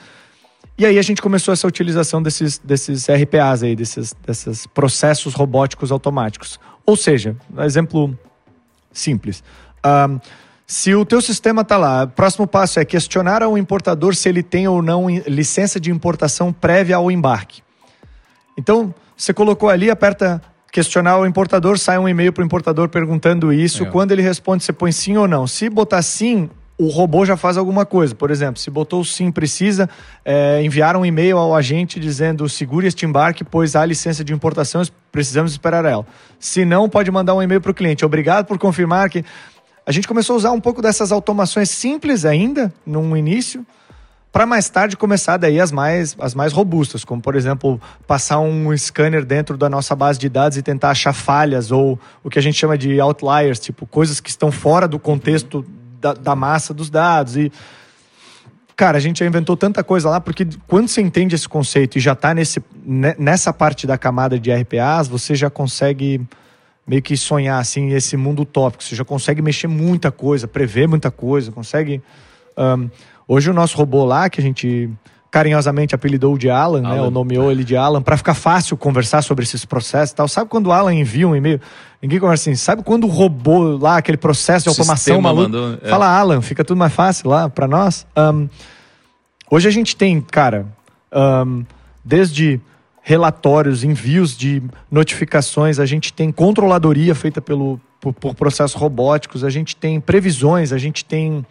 [0.77, 5.93] E aí a gente começou essa utilização desses, desses RPAs aí, desses, desses processos robóticos
[5.93, 6.59] automáticos.
[6.85, 8.19] Ou seja, um exemplo
[8.93, 9.45] simples.
[9.87, 10.19] Um,
[10.71, 14.43] se o teu sistema está lá, o próximo passo é questionar ao importador se ele
[14.43, 17.63] tem ou não licença de importação prévia ao embarque.
[18.55, 23.51] Então, você colocou ali, aperta questionar o importador, sai um e-mail para o importador perguntando
[23.51, 23.85] isso.
[23.85, 23.87] É.
[23.87, 25.47] Quando ele responde, você põe sim ou não.
[25.47, 28.15] Se botar sim, o robô já faz alguma coisa.
[28.15, 29.89] Por exemplo, se botou sim precisa,
[30.23, 34.83] é, enviar um e-mail ao agente dizendo segure este embarque, pois há licença de importação,
[35.11, 36.07] precisamos esperar ela.
[36.39, 38.05] Se não, pode mandar um e-mail para o cliente.
[38.05, 39.25] Obrigado por confirmar que.
[39.89, 43.67] A gente começou a usar um pouco dessas automações simples ainda, no início,
[44.31, 48.77] para mais tarde começar daí as mais, as mais robustas, como por exemplo, passar um
[48.77, 52.43] scanner dentro da nossa base de dados e tentar achar falhas ou o que a
[52.43, 55.65] gente chama de outliers, tipo coisas que estão fora do contexto
[55.99, 57.51] da, da massa dos dados e
[58.77, 62.01] cara, a gente já inventou tanta coisa lá, porque quando você entende esse conceito e
[62.01, 62.63] já está nesse,
[63.19, 66.29] nessa parte da camada de RPAs, você já consegue
[66.89, 68.83] meio que sonhar assim esse mundo utópico.
[68.83, 72.03] Você já consegue mexer muita coisa, prever muita coisa, consegue.
[72.57, 72.89] Um,
[73.29, 74.91] hoje o nosso robô lá que a gente
[75.31, 76.95] carinhosamente apelidou de Alan, Alan.
[76.95, 77.03] né?
[77.03, 80.27] Ou nomeou ele de Alan para ficar fácil conversar sobre esses processos e tal.
[80.27, 81.61] Sabe quando o Alan envia um e-mail?
[82.01, 82.57] Ninguém conversa assim.
[82.57, 85.89] Sabe quando o robô lá, aquele processo de automação maluco, mandou, é.
[85.91, 88.07] fala Alan, fica tudo mais fácil lá para nós.
[88.17, 88.49] Um,
[89.51, 90.67] hoje a gente tem, cara,
[91.47, 91.65] um,
[92.03, 92.59] desde
[93.09, 99.49] relatórios, envios de notificações, a gente tem controladoria feita pelo, por, por, processos robóticos, a
[99.49, 101.43] gente tem previsões, a gente tem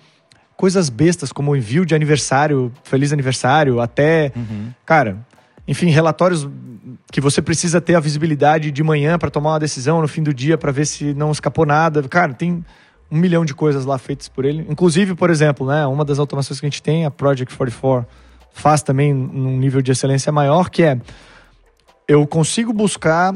[0.55, 4.71] coisas bestas como envio de aniversário, feliz aniversário, até, uhum.
[4.85, 5.17] cara,
[5.67, 6.47] enfim, relatórios
[7.11, 10.31] que você precisa ter a visibilidade de manhã para tomar uma decisão no fim do
[10.31, 12.03] dia para ver se não escapou nada.
[12.03, 12.63] Cara, tem
[13.09, 14.63] um milhão de coisas lá feitas por ele.
[14.69, 18.07] Inclusive, por exemplo, né, uma das automações que a gente tem, a Project 44,
[18.53, 20.99] faz também num nível de excelência maior, que é
[22.07, 23.35] eu consigo buscar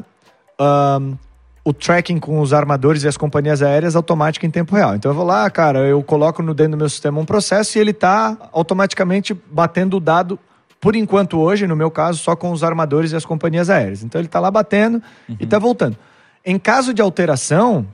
[0.60, 1.18] um,
[1.64, 4.96] o tracking com os armadores e as companhias aéreas automático em tempo real.
[4.96, 7.82] Então eu vou lá, cara, eu coloco no dentro do meu sistema um processo e
[7.82, 10.40] ele está automaticamente batendo o dado,
[10.80, 14.04] por enquanto hoje, no meu caso, só com os armadores e as companhias aéreas.
[14.04, 14.96] Então ele está lá batendo
[15.30, 15.38] uhum.
[15.40, 15.96] e está voltando.
[16.44, 17.86] Em caso de alteração,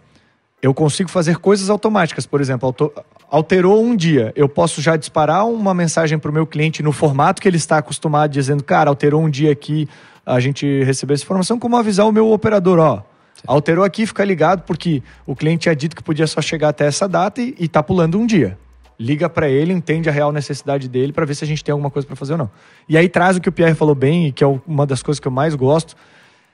[0.61, 2.25] eu consigo fazer coisas automáticas.
[2.25, 2.73] Por exemplo,
[3.29, 7.41] alterou um dia, eu posso já disparar uma mensagem para o meu cliente no formato
[7.41, 9.89] que ele está acostumado, dizendo, cara, alterou um dia aqui,
[10.27, 13.01] a gente recebeu essa informação, como avisar o meu operador, ó,
[13.45, 17.07] alterou aqui, fica ligado, porque o cliente tinha dito que podia só chegar até essa
[17.07, 18.57] data e, está pulando um dia.
[18.99, 21.89] Liga para ele, entende a real necessidade dele para ver se a gente tem alguma
[21.89, 22.51] coisa para fazer ou não.
[22.89, 25.19] E aí traz o que o Pierre falou bem, e que é uma das coisas
[25.19, 25.95] que eu mais gosto,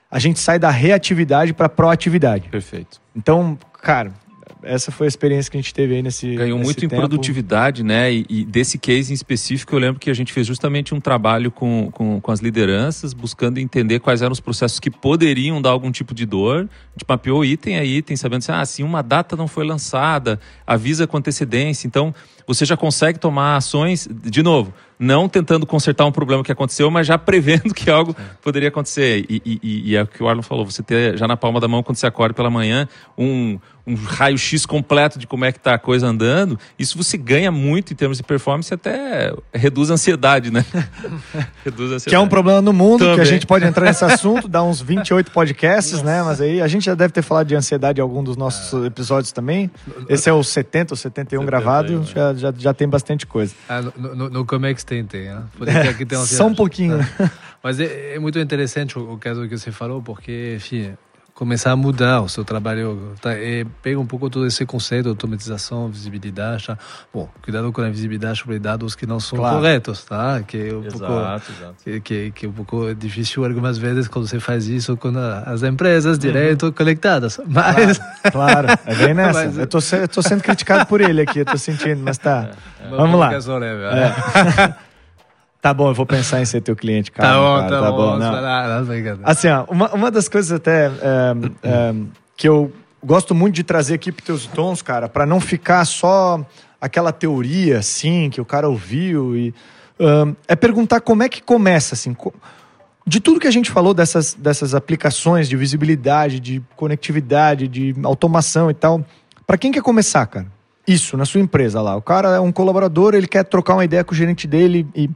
[0.08, 2.48] a gente sai da reatividade para proatividade.
[2.50, 3.00] Perfeito.
[3.16, 4.12] Então, cara,
[4.64, 6.34] essa foi a experiência que a gente teve aí nesse.
[6.34, 6.94] Ganhou nesse muito tempo.
[6.94, 8.12] em produtividade, né?
[8.12, 11.50] E, e, desse case em específico, eu lembro que a gente fez justamente um trabalho
[11.50, 15.90] com, com, com, as lideranças, buscando entender quais eram os processos que poderiam dar algum
[15.90, 16.56] tipo de dor.
[16.56, 20.40] A gente mapeou item a item, sabendo assim, ah, se uma data não foi lançada,
[20.66, 21.86] avisa com antecedência.
[21.86, 22.14] Então,
[22.46, 27.06] você já consegue tomar ações, de novo, não tentando consertar um problema que aconteceu, mas
[27.06, 29.24] já prevendo que algo poderia acontecer.
[29.28, 31.68] E, e, e, é o que o Arlon falou, você ter já na palma da
[31.68, 35.74] mão, quando você acorda pela manhã, um, um raio-x completo de como é que está
[35.74, 39.94] a coisa andando, isso você ganha muito em termos de performance e até reduz a
[39.94, 40.64] ansiedade, né?
[41.64, 42.04] reduz a ansiedade.
[42.06, 43.16] Que é um problema no mundo, Também.
[43.16, 46.04] que a gente pode entrar nesse assunto, dá uns 28 podcasts, Nossa.
[46.04, 46.22] né?
[46.22, 49.32] Mas aí a gente já deve ter falado de ansiedade em algum dos nossos episódios
[49.32, 49.70] também.
[50.08, 53.54] Esse é o 70 ou 71 70 gravado, aí, já, já, já tem bastante coisa.
[53.68, 54.83] Ah, no, no, no Comex
[56.32, 56.36] Né?
[56.38, 57.10] Só um pouquinho, né?
[57.62, 60.94] Mas é, é, muito interessante o, o caso que você falou, porque, enfim,
[61.34, 63.12] começar a mudar o seu trabalho.
[63.20, 63.34] Tá?
[63.36, 66.68] E pega um pouco todo esse conceito de automatização, visibilidade.
[66.68, 66.78] Tá?
[67.12, 69.56] Bom, cuidado com a visibilidade sobre dados que não são Claro.
[69.56, 70.40] corretos, tá?
[70.46, 71.74] Que é um Exato, pouco exato.
[71.84, 75.12] que, que, que é um pouco difícil algumas vezes quando você faz isso com
[75.44, 77.40] as empresas direto conectadas.
[77.46, 77.98] Mas
[78.30, 79.44] Claro, é bem nessa.
[79.46, 82.50] Mas- Eu, tô, eu tô sendo criticado por ele aqui, eu tô sentindo, mas tá.
[82.90, 83.32] Vamos lá.
[83.34, 84.74] É.
[85.64, 88.18] Tá bom, eu vou pensar em ser teu cliente, Tá calma, bom, cara, tá, bom.
[88.18, 88.32] não.
[89.16, 89.20] Não.
[89.24, 91.94] Assim, ó, uma, uma das coisas até é, é,
[92.36, 92.70] que eu
[93.02, 96.44] gosto muito de trazer aqui para teus tons, cara, para não ficar só
[96.78, 99.54] aquela teoria, assim, que o cara ouviu e
[99.98, 102.14] ahn, é perguntar como é que começa, assim,
[103.06, 108.70] de tudo que a gente falou dessas, dessas aplicações de visibilidade, de conectividade, de automação
[108.70, 109.02] e tal,
[109.46, 110.46] para quem quer começar, cara?
[110.86, 111.96] Isso, na sua empresa lá.
[111.96, 115.08] O cara é um colaborador, ele quer trocar uma ideia com o gerente dele e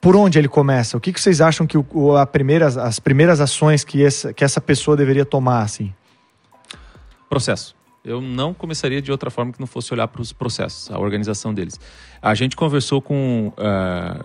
[0.00, 0.96] por onde ele começa?
[0.96, 4.44] O que, que vocês acham que o, a primeiras, as primeiras ações que essa, que
[4.44, 5.92] essa pessoa deveria tomar, assim?
[7.28, 7.74] Processo.
[8.04, 11.52] Eu não começaria de outra forma que não fosse olhar para os processos, a organização
[11.52, 11.78] deles.
[12.22, 14.24] A gente conversou com, ah,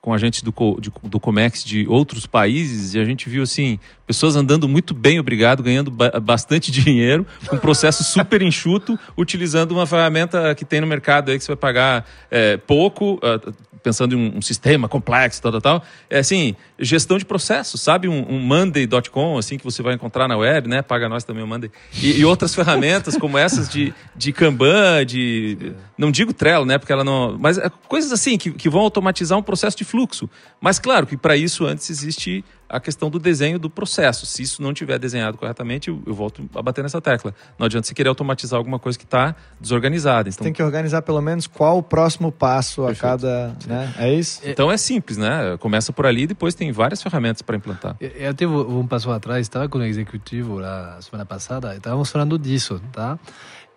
[0.00, 4.36] com agentes do, de- do Comex de outros países e a gente viu assim pessoas
[4.36, 9.86] andando muito bem, obrigado, ganhando ba- bastante dinheiro, com um processo super enxuto, utilizando uma
[9.86, 13.52] ferramenta que tem no mercado aí que você vai pagar eh, pouco, ah,
[13.84, 15.84] pensando em um, um sistema complexo, tal, tal, tal.
[16.08, 18.08] É assim, gestão de processos, sabe?
[18.08, 20.80] Um, um Monday.com, assim, que você vai encontrar na web, né?
[20.80, 21.70] Paga nós também o Monday.
[22.02, 25.74] E, e outras ferramentas como essas de, de Kanban, de...
[25.98, 26.78] Não digo Trello, né?
[26.78, 27.36] Porque ela não...
[27.38, 30.28] Mas é coisas assim, que, que vão automatizar um processo de fluxo.
[30.58, 32.42] Mas claro que para isso antes existe
[32.74, 34.26] a questão do desenho do processo.
[34.26, 37.34] Se isso não tiver desenhado corretamente, eu, eu volto a bater nessa tecla.
[37.58, 40.28] Não adianta você querer automatizar alguma coisa que está desorganizada.
[40.28, 43.02] Então, Tem que organizar pelo menos qual o próximo passo a Perfeito.
[43.02, 43.56] cada.
[43.66, 43.94] Né?
[43.98, 44.40] É isso?
[44.44, 45.56] então é simples, né?
[45.58, 47.96] Começa por ali e depois tem várias ferramentas para implantar.
[48.00, 51.76] Eu eu até vou, vou um passo atrás, estava com o executivo lá semana passada,
[51.76, 53.18] estávamos falando disso, tá?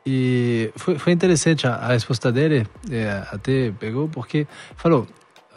[0.06, 5.06] E foi, foi interessante a, a resposta dele, é, até pegou, porque falou,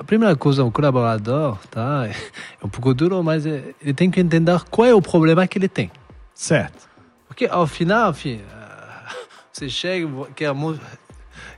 [0.01, 2.06] a primeira coisa, o colaborador, tá?
[2.09, 5.59] É um pouco duro, mas é, ele tem que entender qual é o problema que
[5.59, 5.90] ele tem.
[6.35, 6.89] Certo.
[7.28, 9.06] Porque ao final, enfim, ah,
[9.52, 10.81] você chega, quer monte,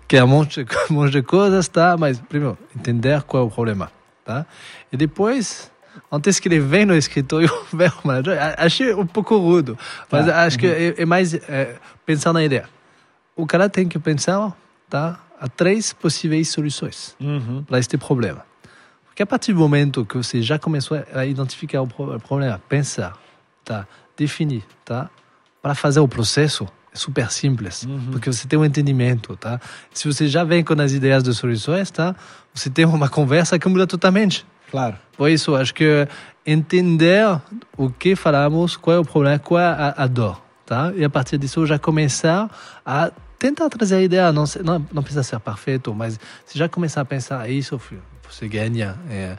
[0.08, 1.96] quer um monte, um monte de coisas, tá?
[1.96, 3.90] Mas primeiro, entender qual é o problema,
[4.24, 4.44] tá?
[4.92, 5.70] E depois,
[6.10, 9.78] antes que ele venha no escritório ver o manager, a- achei um pouco rudo,
[10.10, 10.42] mas Tá.
[10.42, 12.68] acho que é, é mais é, pensar na ideia.
[13.36, 14.52] O cara tem que pensar,
[14.90, 15.18] tá?
[15.44, 17.64] A três possíveis soluções Uhum.
[17.64, 18.44] para este problema.
[19.06, 22.62] Porque a partir do momento que você já começou a identificar o pro- o problema,
[22.68, 23.12] pensar,
[23.64, 23.86] tá,
[24.16, 25.10] definir, tá,
[25.60, 29.58] para fazer o processo é super simples, porque você tem um entendimento, tá.
[29.92, 32.14] Se você já vem com as ideias de soluções, tá,
[32.54, 34.46] você tem uma conversa que muda totalmente.
[34.70, 34.96] Claro.
[35.16, 36.06] Por isso, acho que
[36.46, 37.40] entender
[37.76, 40.92] o que falamos, qual é o problema, qual é a, a dor, tá?
[40.94, 42.50] E a partir disso já começar
[42.86, 43.10] a
[43.42, 47.04] tentar trazer a ideia, não, não, não precisa ser perfeito, mas se já começar a
[47.04, 48.00] pensar isso, filho,
[48.30, 49.36] você ganha é,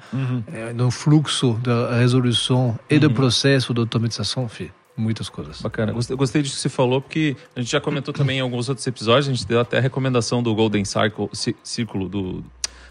[0.54, 5.62] é, no fluxo de resolução e do processo de automatização, filho, muitas coisas.
[5.62, 5.94] Bacana.
[5.94, 8.86] Gostei, gostei disso que você falou, porque a gente já comentou também em alguns outros
[8.86, 12.44] episódios, a gente deu até a recomendação do Golden Circle, Cí- Círculo do.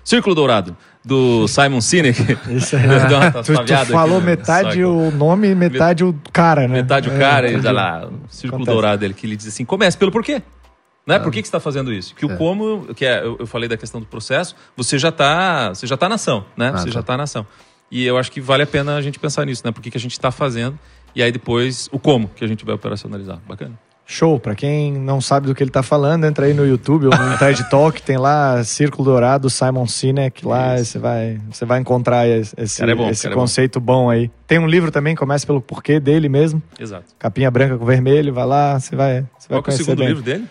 [0.05, 2.19] Círculo Dourado, do Simon Sinek.
[2.51, 2.83] Isso aí.
[2.89, 4.85] Uma Tu, tu aqui falou no metade Circle.
[4.85, 6.81] o nome e metade o cara, né?
[6.83, 7.63] Metade o É, cara, e entendi.
[7.65, 8.75] dá lá, o Círculo Acontece.
[8.75, 10.43] Dourado dele, que ele diz assim: comece pelo porquê.
[11.07, 11.19] Né?
[11.19, 12.15] Por que, que você está fazendo isso?
[12.15, 12.37] Que o É.
[12.37, 15.97] como, que é, eu, eu falei da questão do processo, você já está você já
[15.97, 16.71] tá na ação, né?
[16.73, 16.91] Ah, você tá.
[16.93, 17.47] já está na ação.
[17.91, 19.73] E eu acho que vale a pena a gente pensar nisso, né?
[19.73, 20.79] Por que, que a gente está fazendo
[21.15, 23.39] e aí depois o como que a gente vai operacionalizar.
[23.47, 23.79] Bacana.
[24.05, 24.39] Show.
[24.39, 27.37] Pra quem não sabe do que ele tá falando, entra aí no YouTube ou no
[27.39, 30.93] TED Talk, tem lá Círculo Dourado, Simon Sinek, lá Isso.
[30.93, 33.41] você vai, você vai encontrar esse, é bom, esse cara é bom.
[33.43, 34.11] conceito bom.
[34.11, 34.31] aí.
[34.47, 37.05] Tem um livro também, começa pelo porquê dele mesmo, Exato.
[37.19, 40.09] capinha branca com vermelho, vai lá, você vai, você vai Qual é o segundo bem.
[40.09, 40.47] livro dele?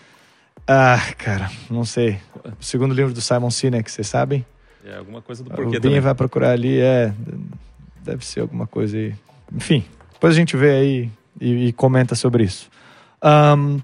[0.66, 2.18] Ah, cara, não sei.
[2.60, 4.44] O segundo livro do Simon Sinek, vocês sabem?
[4.84, 6.00] É alguma coisa do o porquê Binho também.
[6.00, 7.12] vai procurar ali, é.
[8.02, 9.14] Deve ser alguma coisa aí.
[9.54, 11.10] Enfim, depois a gente vê aí
[11.40, 12.68] e, e comenta sobre isso.
[13.20, 13.78] Ahn,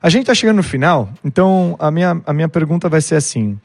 [0.00, 3.58] a gente tá chegando no final, então a minha, a minha pergunta vai ser assim.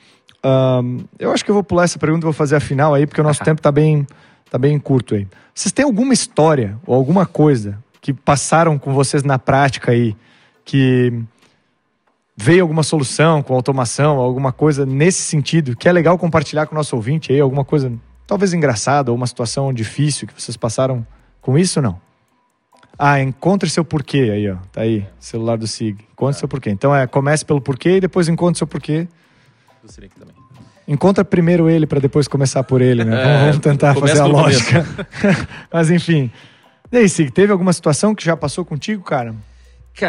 [0.44, 3.06] ahn, eu acho que eu vou pular essa pergunta e vou fazer a final aí,
[3.06, 4.08] porque o nosso tempo tá bem,
[4.50, 5.28] tá bem curto aí.
[5.54, 10.16] Vocês têm alguma história ou alguma coisa que passaram com vocês na prática aí
[10.66, 11.14] que
[12.42, 16.78] veio alguma solução com automação, alguma coisa nesse sentido, que é legal compartilhar com o
[16.78, 17.94] nosso ouvinte aí, alguma coisa
[18.26, 21.06] talvez engraçada ou uma situação difícil que vocês passaram
[21.40, 22.02] com isso ou não?
[22.98, 24.58] Ah, encontre seu porquê aí, ó.
[24.72, 26.00] Tá aí, celular do SIG.
[26.14, 26.72] Encontre seu porquê.
[26.72, 29.08] Então é, comece pelo porquê e depois encontre seu porquê.
[29.84, 30.36] Do também.
[30.88, 33.22] Encontra primeiro ele para depois começar por ele, né?
[33.22, 34.86] É, vamos, tentar fazer a lógica.
[35.72, 36.32] Mas enfim,
[36.92, 39.36] E aí, Sig, teve alguma situação que já passou contigo, cara?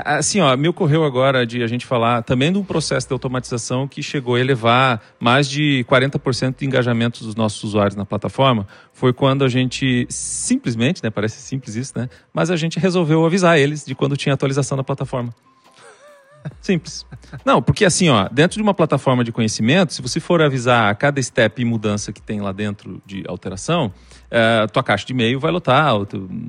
[0.04, 3.88] Assim, ó, me ocorreu agora de a gente falar também de um processo de automatização
[3.88, 8.66] que chegou a elevar mais de 40% de engajamento dos nossos usuários na plataforma.
[8.92, 13.58] Foi quando a gente simplesmente, né, parece simples isso, né, mas a gente resolveu avisar
[13.58, 15.34] eles de quando tinha atualização da plataforma.
[16.60, 17.06] Simples.
[17.44, 20.94] Não, porque assim, ó, dentro de uma plataforma de conhecimento, se você for avisar a
[20.94, 23.92] cada step e mudança que tem lá dentro de alteração,
[24.32, 25.92] é, tua caixa de e-mail vai lotar,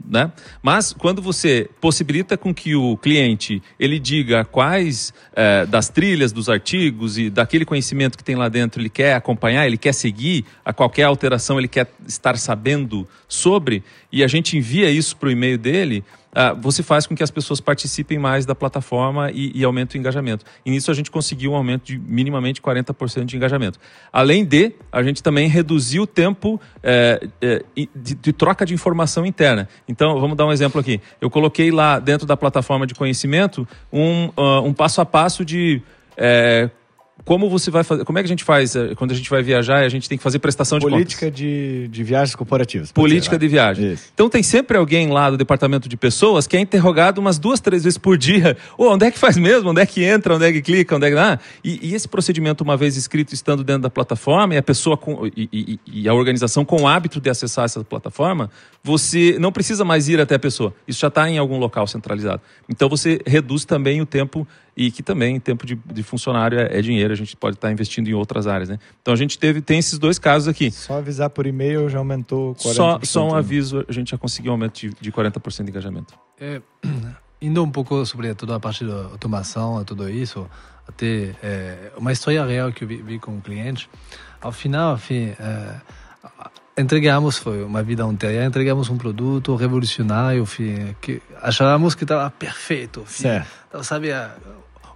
[0.09, 0.31] né?
[0.61, 6.47] Mas quando você possibilita com que o cliente ele diga quais é, das trilhas dos
[6.47, 10.71] artigos e daquele conhecimento que tem lá dentro ele quer acompanhar, ele quer seguir, a
[10.71, 15.57] qualquer alteração ele quer estar sabendo sobre, e a gente envia isso para o e-mail
[15.57, 19.95] dele, uh, você faz com que as pessoas participem mais da plataforma e, e aumente
[19.95, 20.45] o engajamento.
[20.65, 23.79] E nisso a gente conseguiu um aumento de minimamente 40% de engajamento.
[24.11, 27.63] Além de, a gente também reduziu o tempo é, é,
[27.95, 29.67] de, de, troca de informação interna.
[29.87, 30.99] Então, vamos dar um exemplo aqui.
[31.21, 35.81] Eu coloquei lá dentro da plataforma de conhecimento um, uh, um passo a passo de
[36.17, 36.69] é,
[37.25, 38.03] como você vai fazer?
[38.03, 40.09] Como é que a gente faz eh, quando a gente vai viajar e a gente
[40.09, 41.39] tem que fazer prestação de Política contas?
[41.39, 42.91] de, de viagens corporativas.
[42.91, 43.93] Política ser, de viagem.
[43.93, 44.11] Isso.
[44.13, 47.83] Então tem sempre alguém lá do departamento de pessoas que é interrogado umas duas, três
[47.83, 48.57] vezes por dia.
[48.75, 49.69] Oh, onde é que faz mesmo?
[49.69, 50.35] Onde é que entra?
[50.35, 50.95] Onde é que clica?
[50.95, 51.17] Onde é que...
[51.17, 54.97] Ah, e, e esse procedimento, uma vez escrito, estando dentro da plataforma, e a pessoa
[54.97, 58.49] com, e, e, e a organização com o hábito de acessar essa plataforma,
[58.83, 60.73] você não precisa mais ir até a pessoa.
[60.87, 62.41] Isso já está em algum local centralizado.
[62.67, 66.81] Então você reduz também o tempo e que também tempo de, de funcionário é, é,
[66.81, 68.79] dinheiro, a gente pode estar tá investindo em outras áreas, né?
[69.01, 70.71] Então a gente teve tem esses dois casos aqui.
[70.71, 72.73] Só avisar por e-mail já aumentou 40%.
[72.73, 76.13] Só, só um aviso, a gente já conseguiu um aumento de, de 40% de engajamento.
[76.39, 76.61] É,
[77.41, 80.49] indo um pouco sobre toda a parte da automação tudo isso,
[80.87, 83.89] até é, uma história real que eu vi, vi com um cliente.
[84.41, 85.81] Ao final, enfim, é,
[86.77, 93.01] entregamos, foi uma vida inteira, entregamos um produto revolucionário, enfim, que achávamos que estava perfeito.
[93.01, 93.47] Enfim, certo.
[93.69, 94.09] Então, sabe,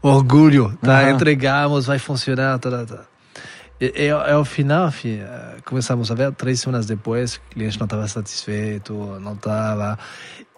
[0.01, 1.03] orgulho, tá?
[1.03, 1.09] Uhum.
[1.11, 2.85] Entregamos, vai funcionar, tá, tá.
[2.85, 3.01] tá.
[3.79, 8.07] E, ao final, enfim, eh, começamos a ver, três semanas depois, o cliente não estava
[8.07, 9.99] satisfeito, não estava.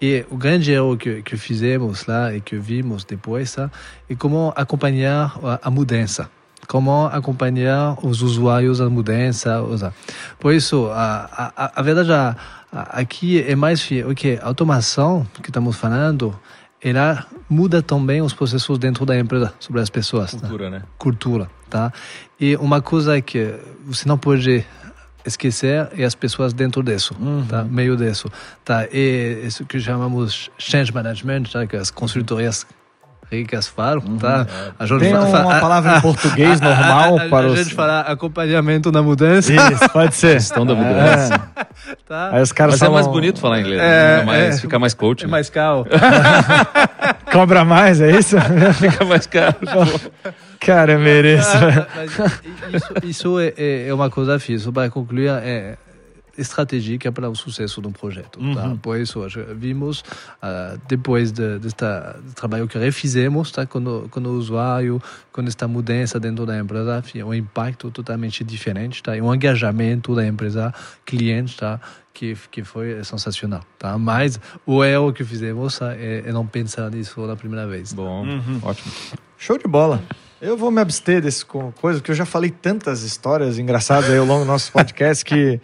[0.02, 3.70] E o grande erro que, que fizemos lá e que vimos depois tá?
[4.10, 6.30] é como acompanhar a, a mudança
[6.68, 9.60] como acompanhar os usuários à mudança.
[10.40, 12.36] Por isso, a, a, a verdade a,
[12.72, 16.40] a, aqui é mais ok, a automação que estamos falando,
[16.82, 20.32] ela muda também os processos dentro da empresa sobre as pessoas.
[20.32, 20.40] Tá?
[20.40, 20.70] Cultura, tá?
[20.70, 20.84] né?
[20.98, 21.94] Cultura, tá?
[22.40, 23.54] E uma coisa que
[23.86, 24.66] você não pode
[25.26, 27.46] esquecer é as pessoas dentro disso, uhum.
[27.46, 27.64] tá?
[27.64, 28.30] Meio disso,
[28.64, 28.88] tá?
[28.92, 31.68] E isso que chamamos change management, tá?
[31.68, 32.66] Que as consultorias
[33.32, 34.18] ricas falam, uhum.
[34.18, 34.46] tá?
[34.78, 37.60] A gente Tem uma fala, palavra em português normal a, a, para a os...
[37.60, 39.54] gente falar acompanhamento na mudança.
[39.54, 40.34] Isso, pode ser.
[40.34, 41.36] Gestão da mudança.
[41.56, 41.96] É.
[42.08, 42.30] Tá.
[42.34, 42.96] Aí os caras Mas falam...
[42.96, 44.24] é mais bonito falar inglês, é, né?
[44.24, 45.24] mais, é, fica mais coach.
[45.24, 45.32] É né?
[45.32, 45.86] mais caro.
[47.32, 48.36] Cobra mais, é isso?
[48.80, 49.56] fica mais caro.
[50.60, 51.58] Cara, mereço.
[52.74, 54.72] isso, isso é, é, é, uma coisa fixa.
[54.72, 55.78] Para concluir, é,
[56.40, 58.40] estratégica para o sucesso do projeto.
[58.53, 58.68] Tá?
[58.68, 58.78] Uhum.
[58.78, 59.22] Por isso,
[59.56, 59.99] vimos,
[60.41, 61.74] uh, depois de, de
[62.36, 63.66] trabalho que refizemos tá?
[63.66, 65.02] com, o, com o usuário,
[65.32, 69.16] com esta mudança dentro da empresa, um impacto totalmente diferente, tá?
[69.16, 70.74] e um engajamento da empresa
[71.06, 71.80] cliente tá?
[72.14, 73.64] que, que foi sensacional.
[73.78, 73.98] Tá?
[73.98, 75.95] Mas o erro que fizemos tá?
[75.95, 77.94] é, é não pensar nisso na primeira vez.
[77.94, 78.60] Bom, uhum.
[78.64, 78.91] ótimo.
[79.38, 80.02] Show de bola.
[80.41, 84.26] Eu vou me abster desse coisa, porque eu já falei tantas histórias engraçadas aí ao
[84.26, 85.60] longo do nosso podcast que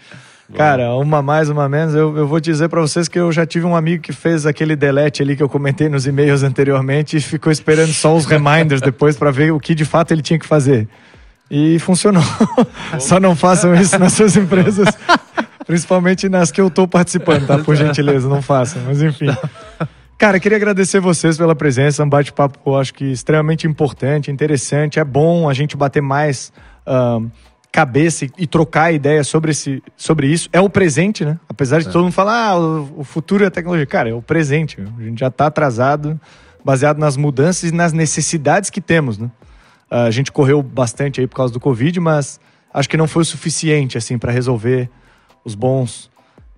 [0.54, 1.96] Cara, uma mais, uma menos.
[1.96, 4.76] Eu, eu vou dizer para vocês que eu já tive um amigo que fez aquele
[4.76, 9.18] delete ali que eu comentei nos e-mails anteriormente e ficou esperando só os reminders depois
[9.18, 10.88] para ver o que de fato ele tinha que fazer.
[11.50, 12.24] E funcionou.
[13.00, 14.88] só não façam isso nas suas empresas,
[15.66, 17.58] principalmente nas que eu estou participando, tá?
[17.58, 18.82] Por gentileza, não façam.
[18.86, 19.28] Mas enfim.
[20.18, 22.04] Cara, queria agradecer vocês pela presença.
[22.04, 25.00] Um bate-papo, eu acho que extremamente importante, interessante.
[25.00, 26.54] É bom a gente bater mais.
[26.88, 27.30] Uh,
[27.76, 30.48] cabeça e, trocar ideia sobre, esse, sobre isso.
[30.54, 31.38] É o presente, né?
[31.50, 31.92] Apesar de é.
[31.92, 33.86] todo mundo falar, ah, o, futuro é a tecnologia.
[33.86, 34.78] Cara, é o presente.
[34.98, 36.18] A gente já está atrasado,
[36.64, 39.30] baseado nas mudanças e nas necessidades que temos, né?
[39.92, 42.40] A gente correu bastante aí por causa do Covid, mas
[42.74, 44.90] acho que não foi o suficiente, assim, para resolver
[45.44, 46.10] os bons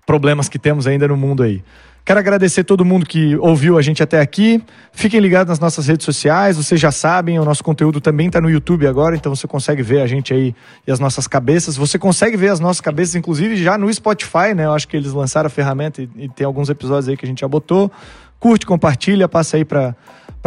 [0.06, 1.64] problemas que temos ainda no mundo aí.
[2.08, 4.64] Quero agradecer todo mundo que ouviu a gente até aqui.
[4.92, 8.48] Fiquem ligados nas nossas redes sociais, vocês já sabem, o nosso conteúdo também está no
[8.48, 10.54] YouTube agora, então você consegue ver a gente aí
[10.86, 11.76] e as nossas cabeças.
[11.76, 14.64] Você consegue ver as nossas cabeças, inclusive, já no Spotify, né?
[14.64, 17.28] Eu acho que eles lançaram a ferramenta e, e tem alguns episódios aí que a
[17.28, 17.92] gente já botou.
[18.40, 19.94] Curte, compartilha, passa aí para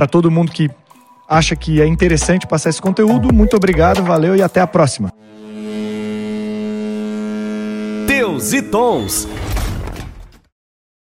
[0.10, 0.68] todo mundo que
[1.30, 3.32] acha que é interessante passar esse conteúdo.
[3.32, 5.14] Muito obrigado, valeu e até a próxima.
[8.08, 9.28] Deus e Tons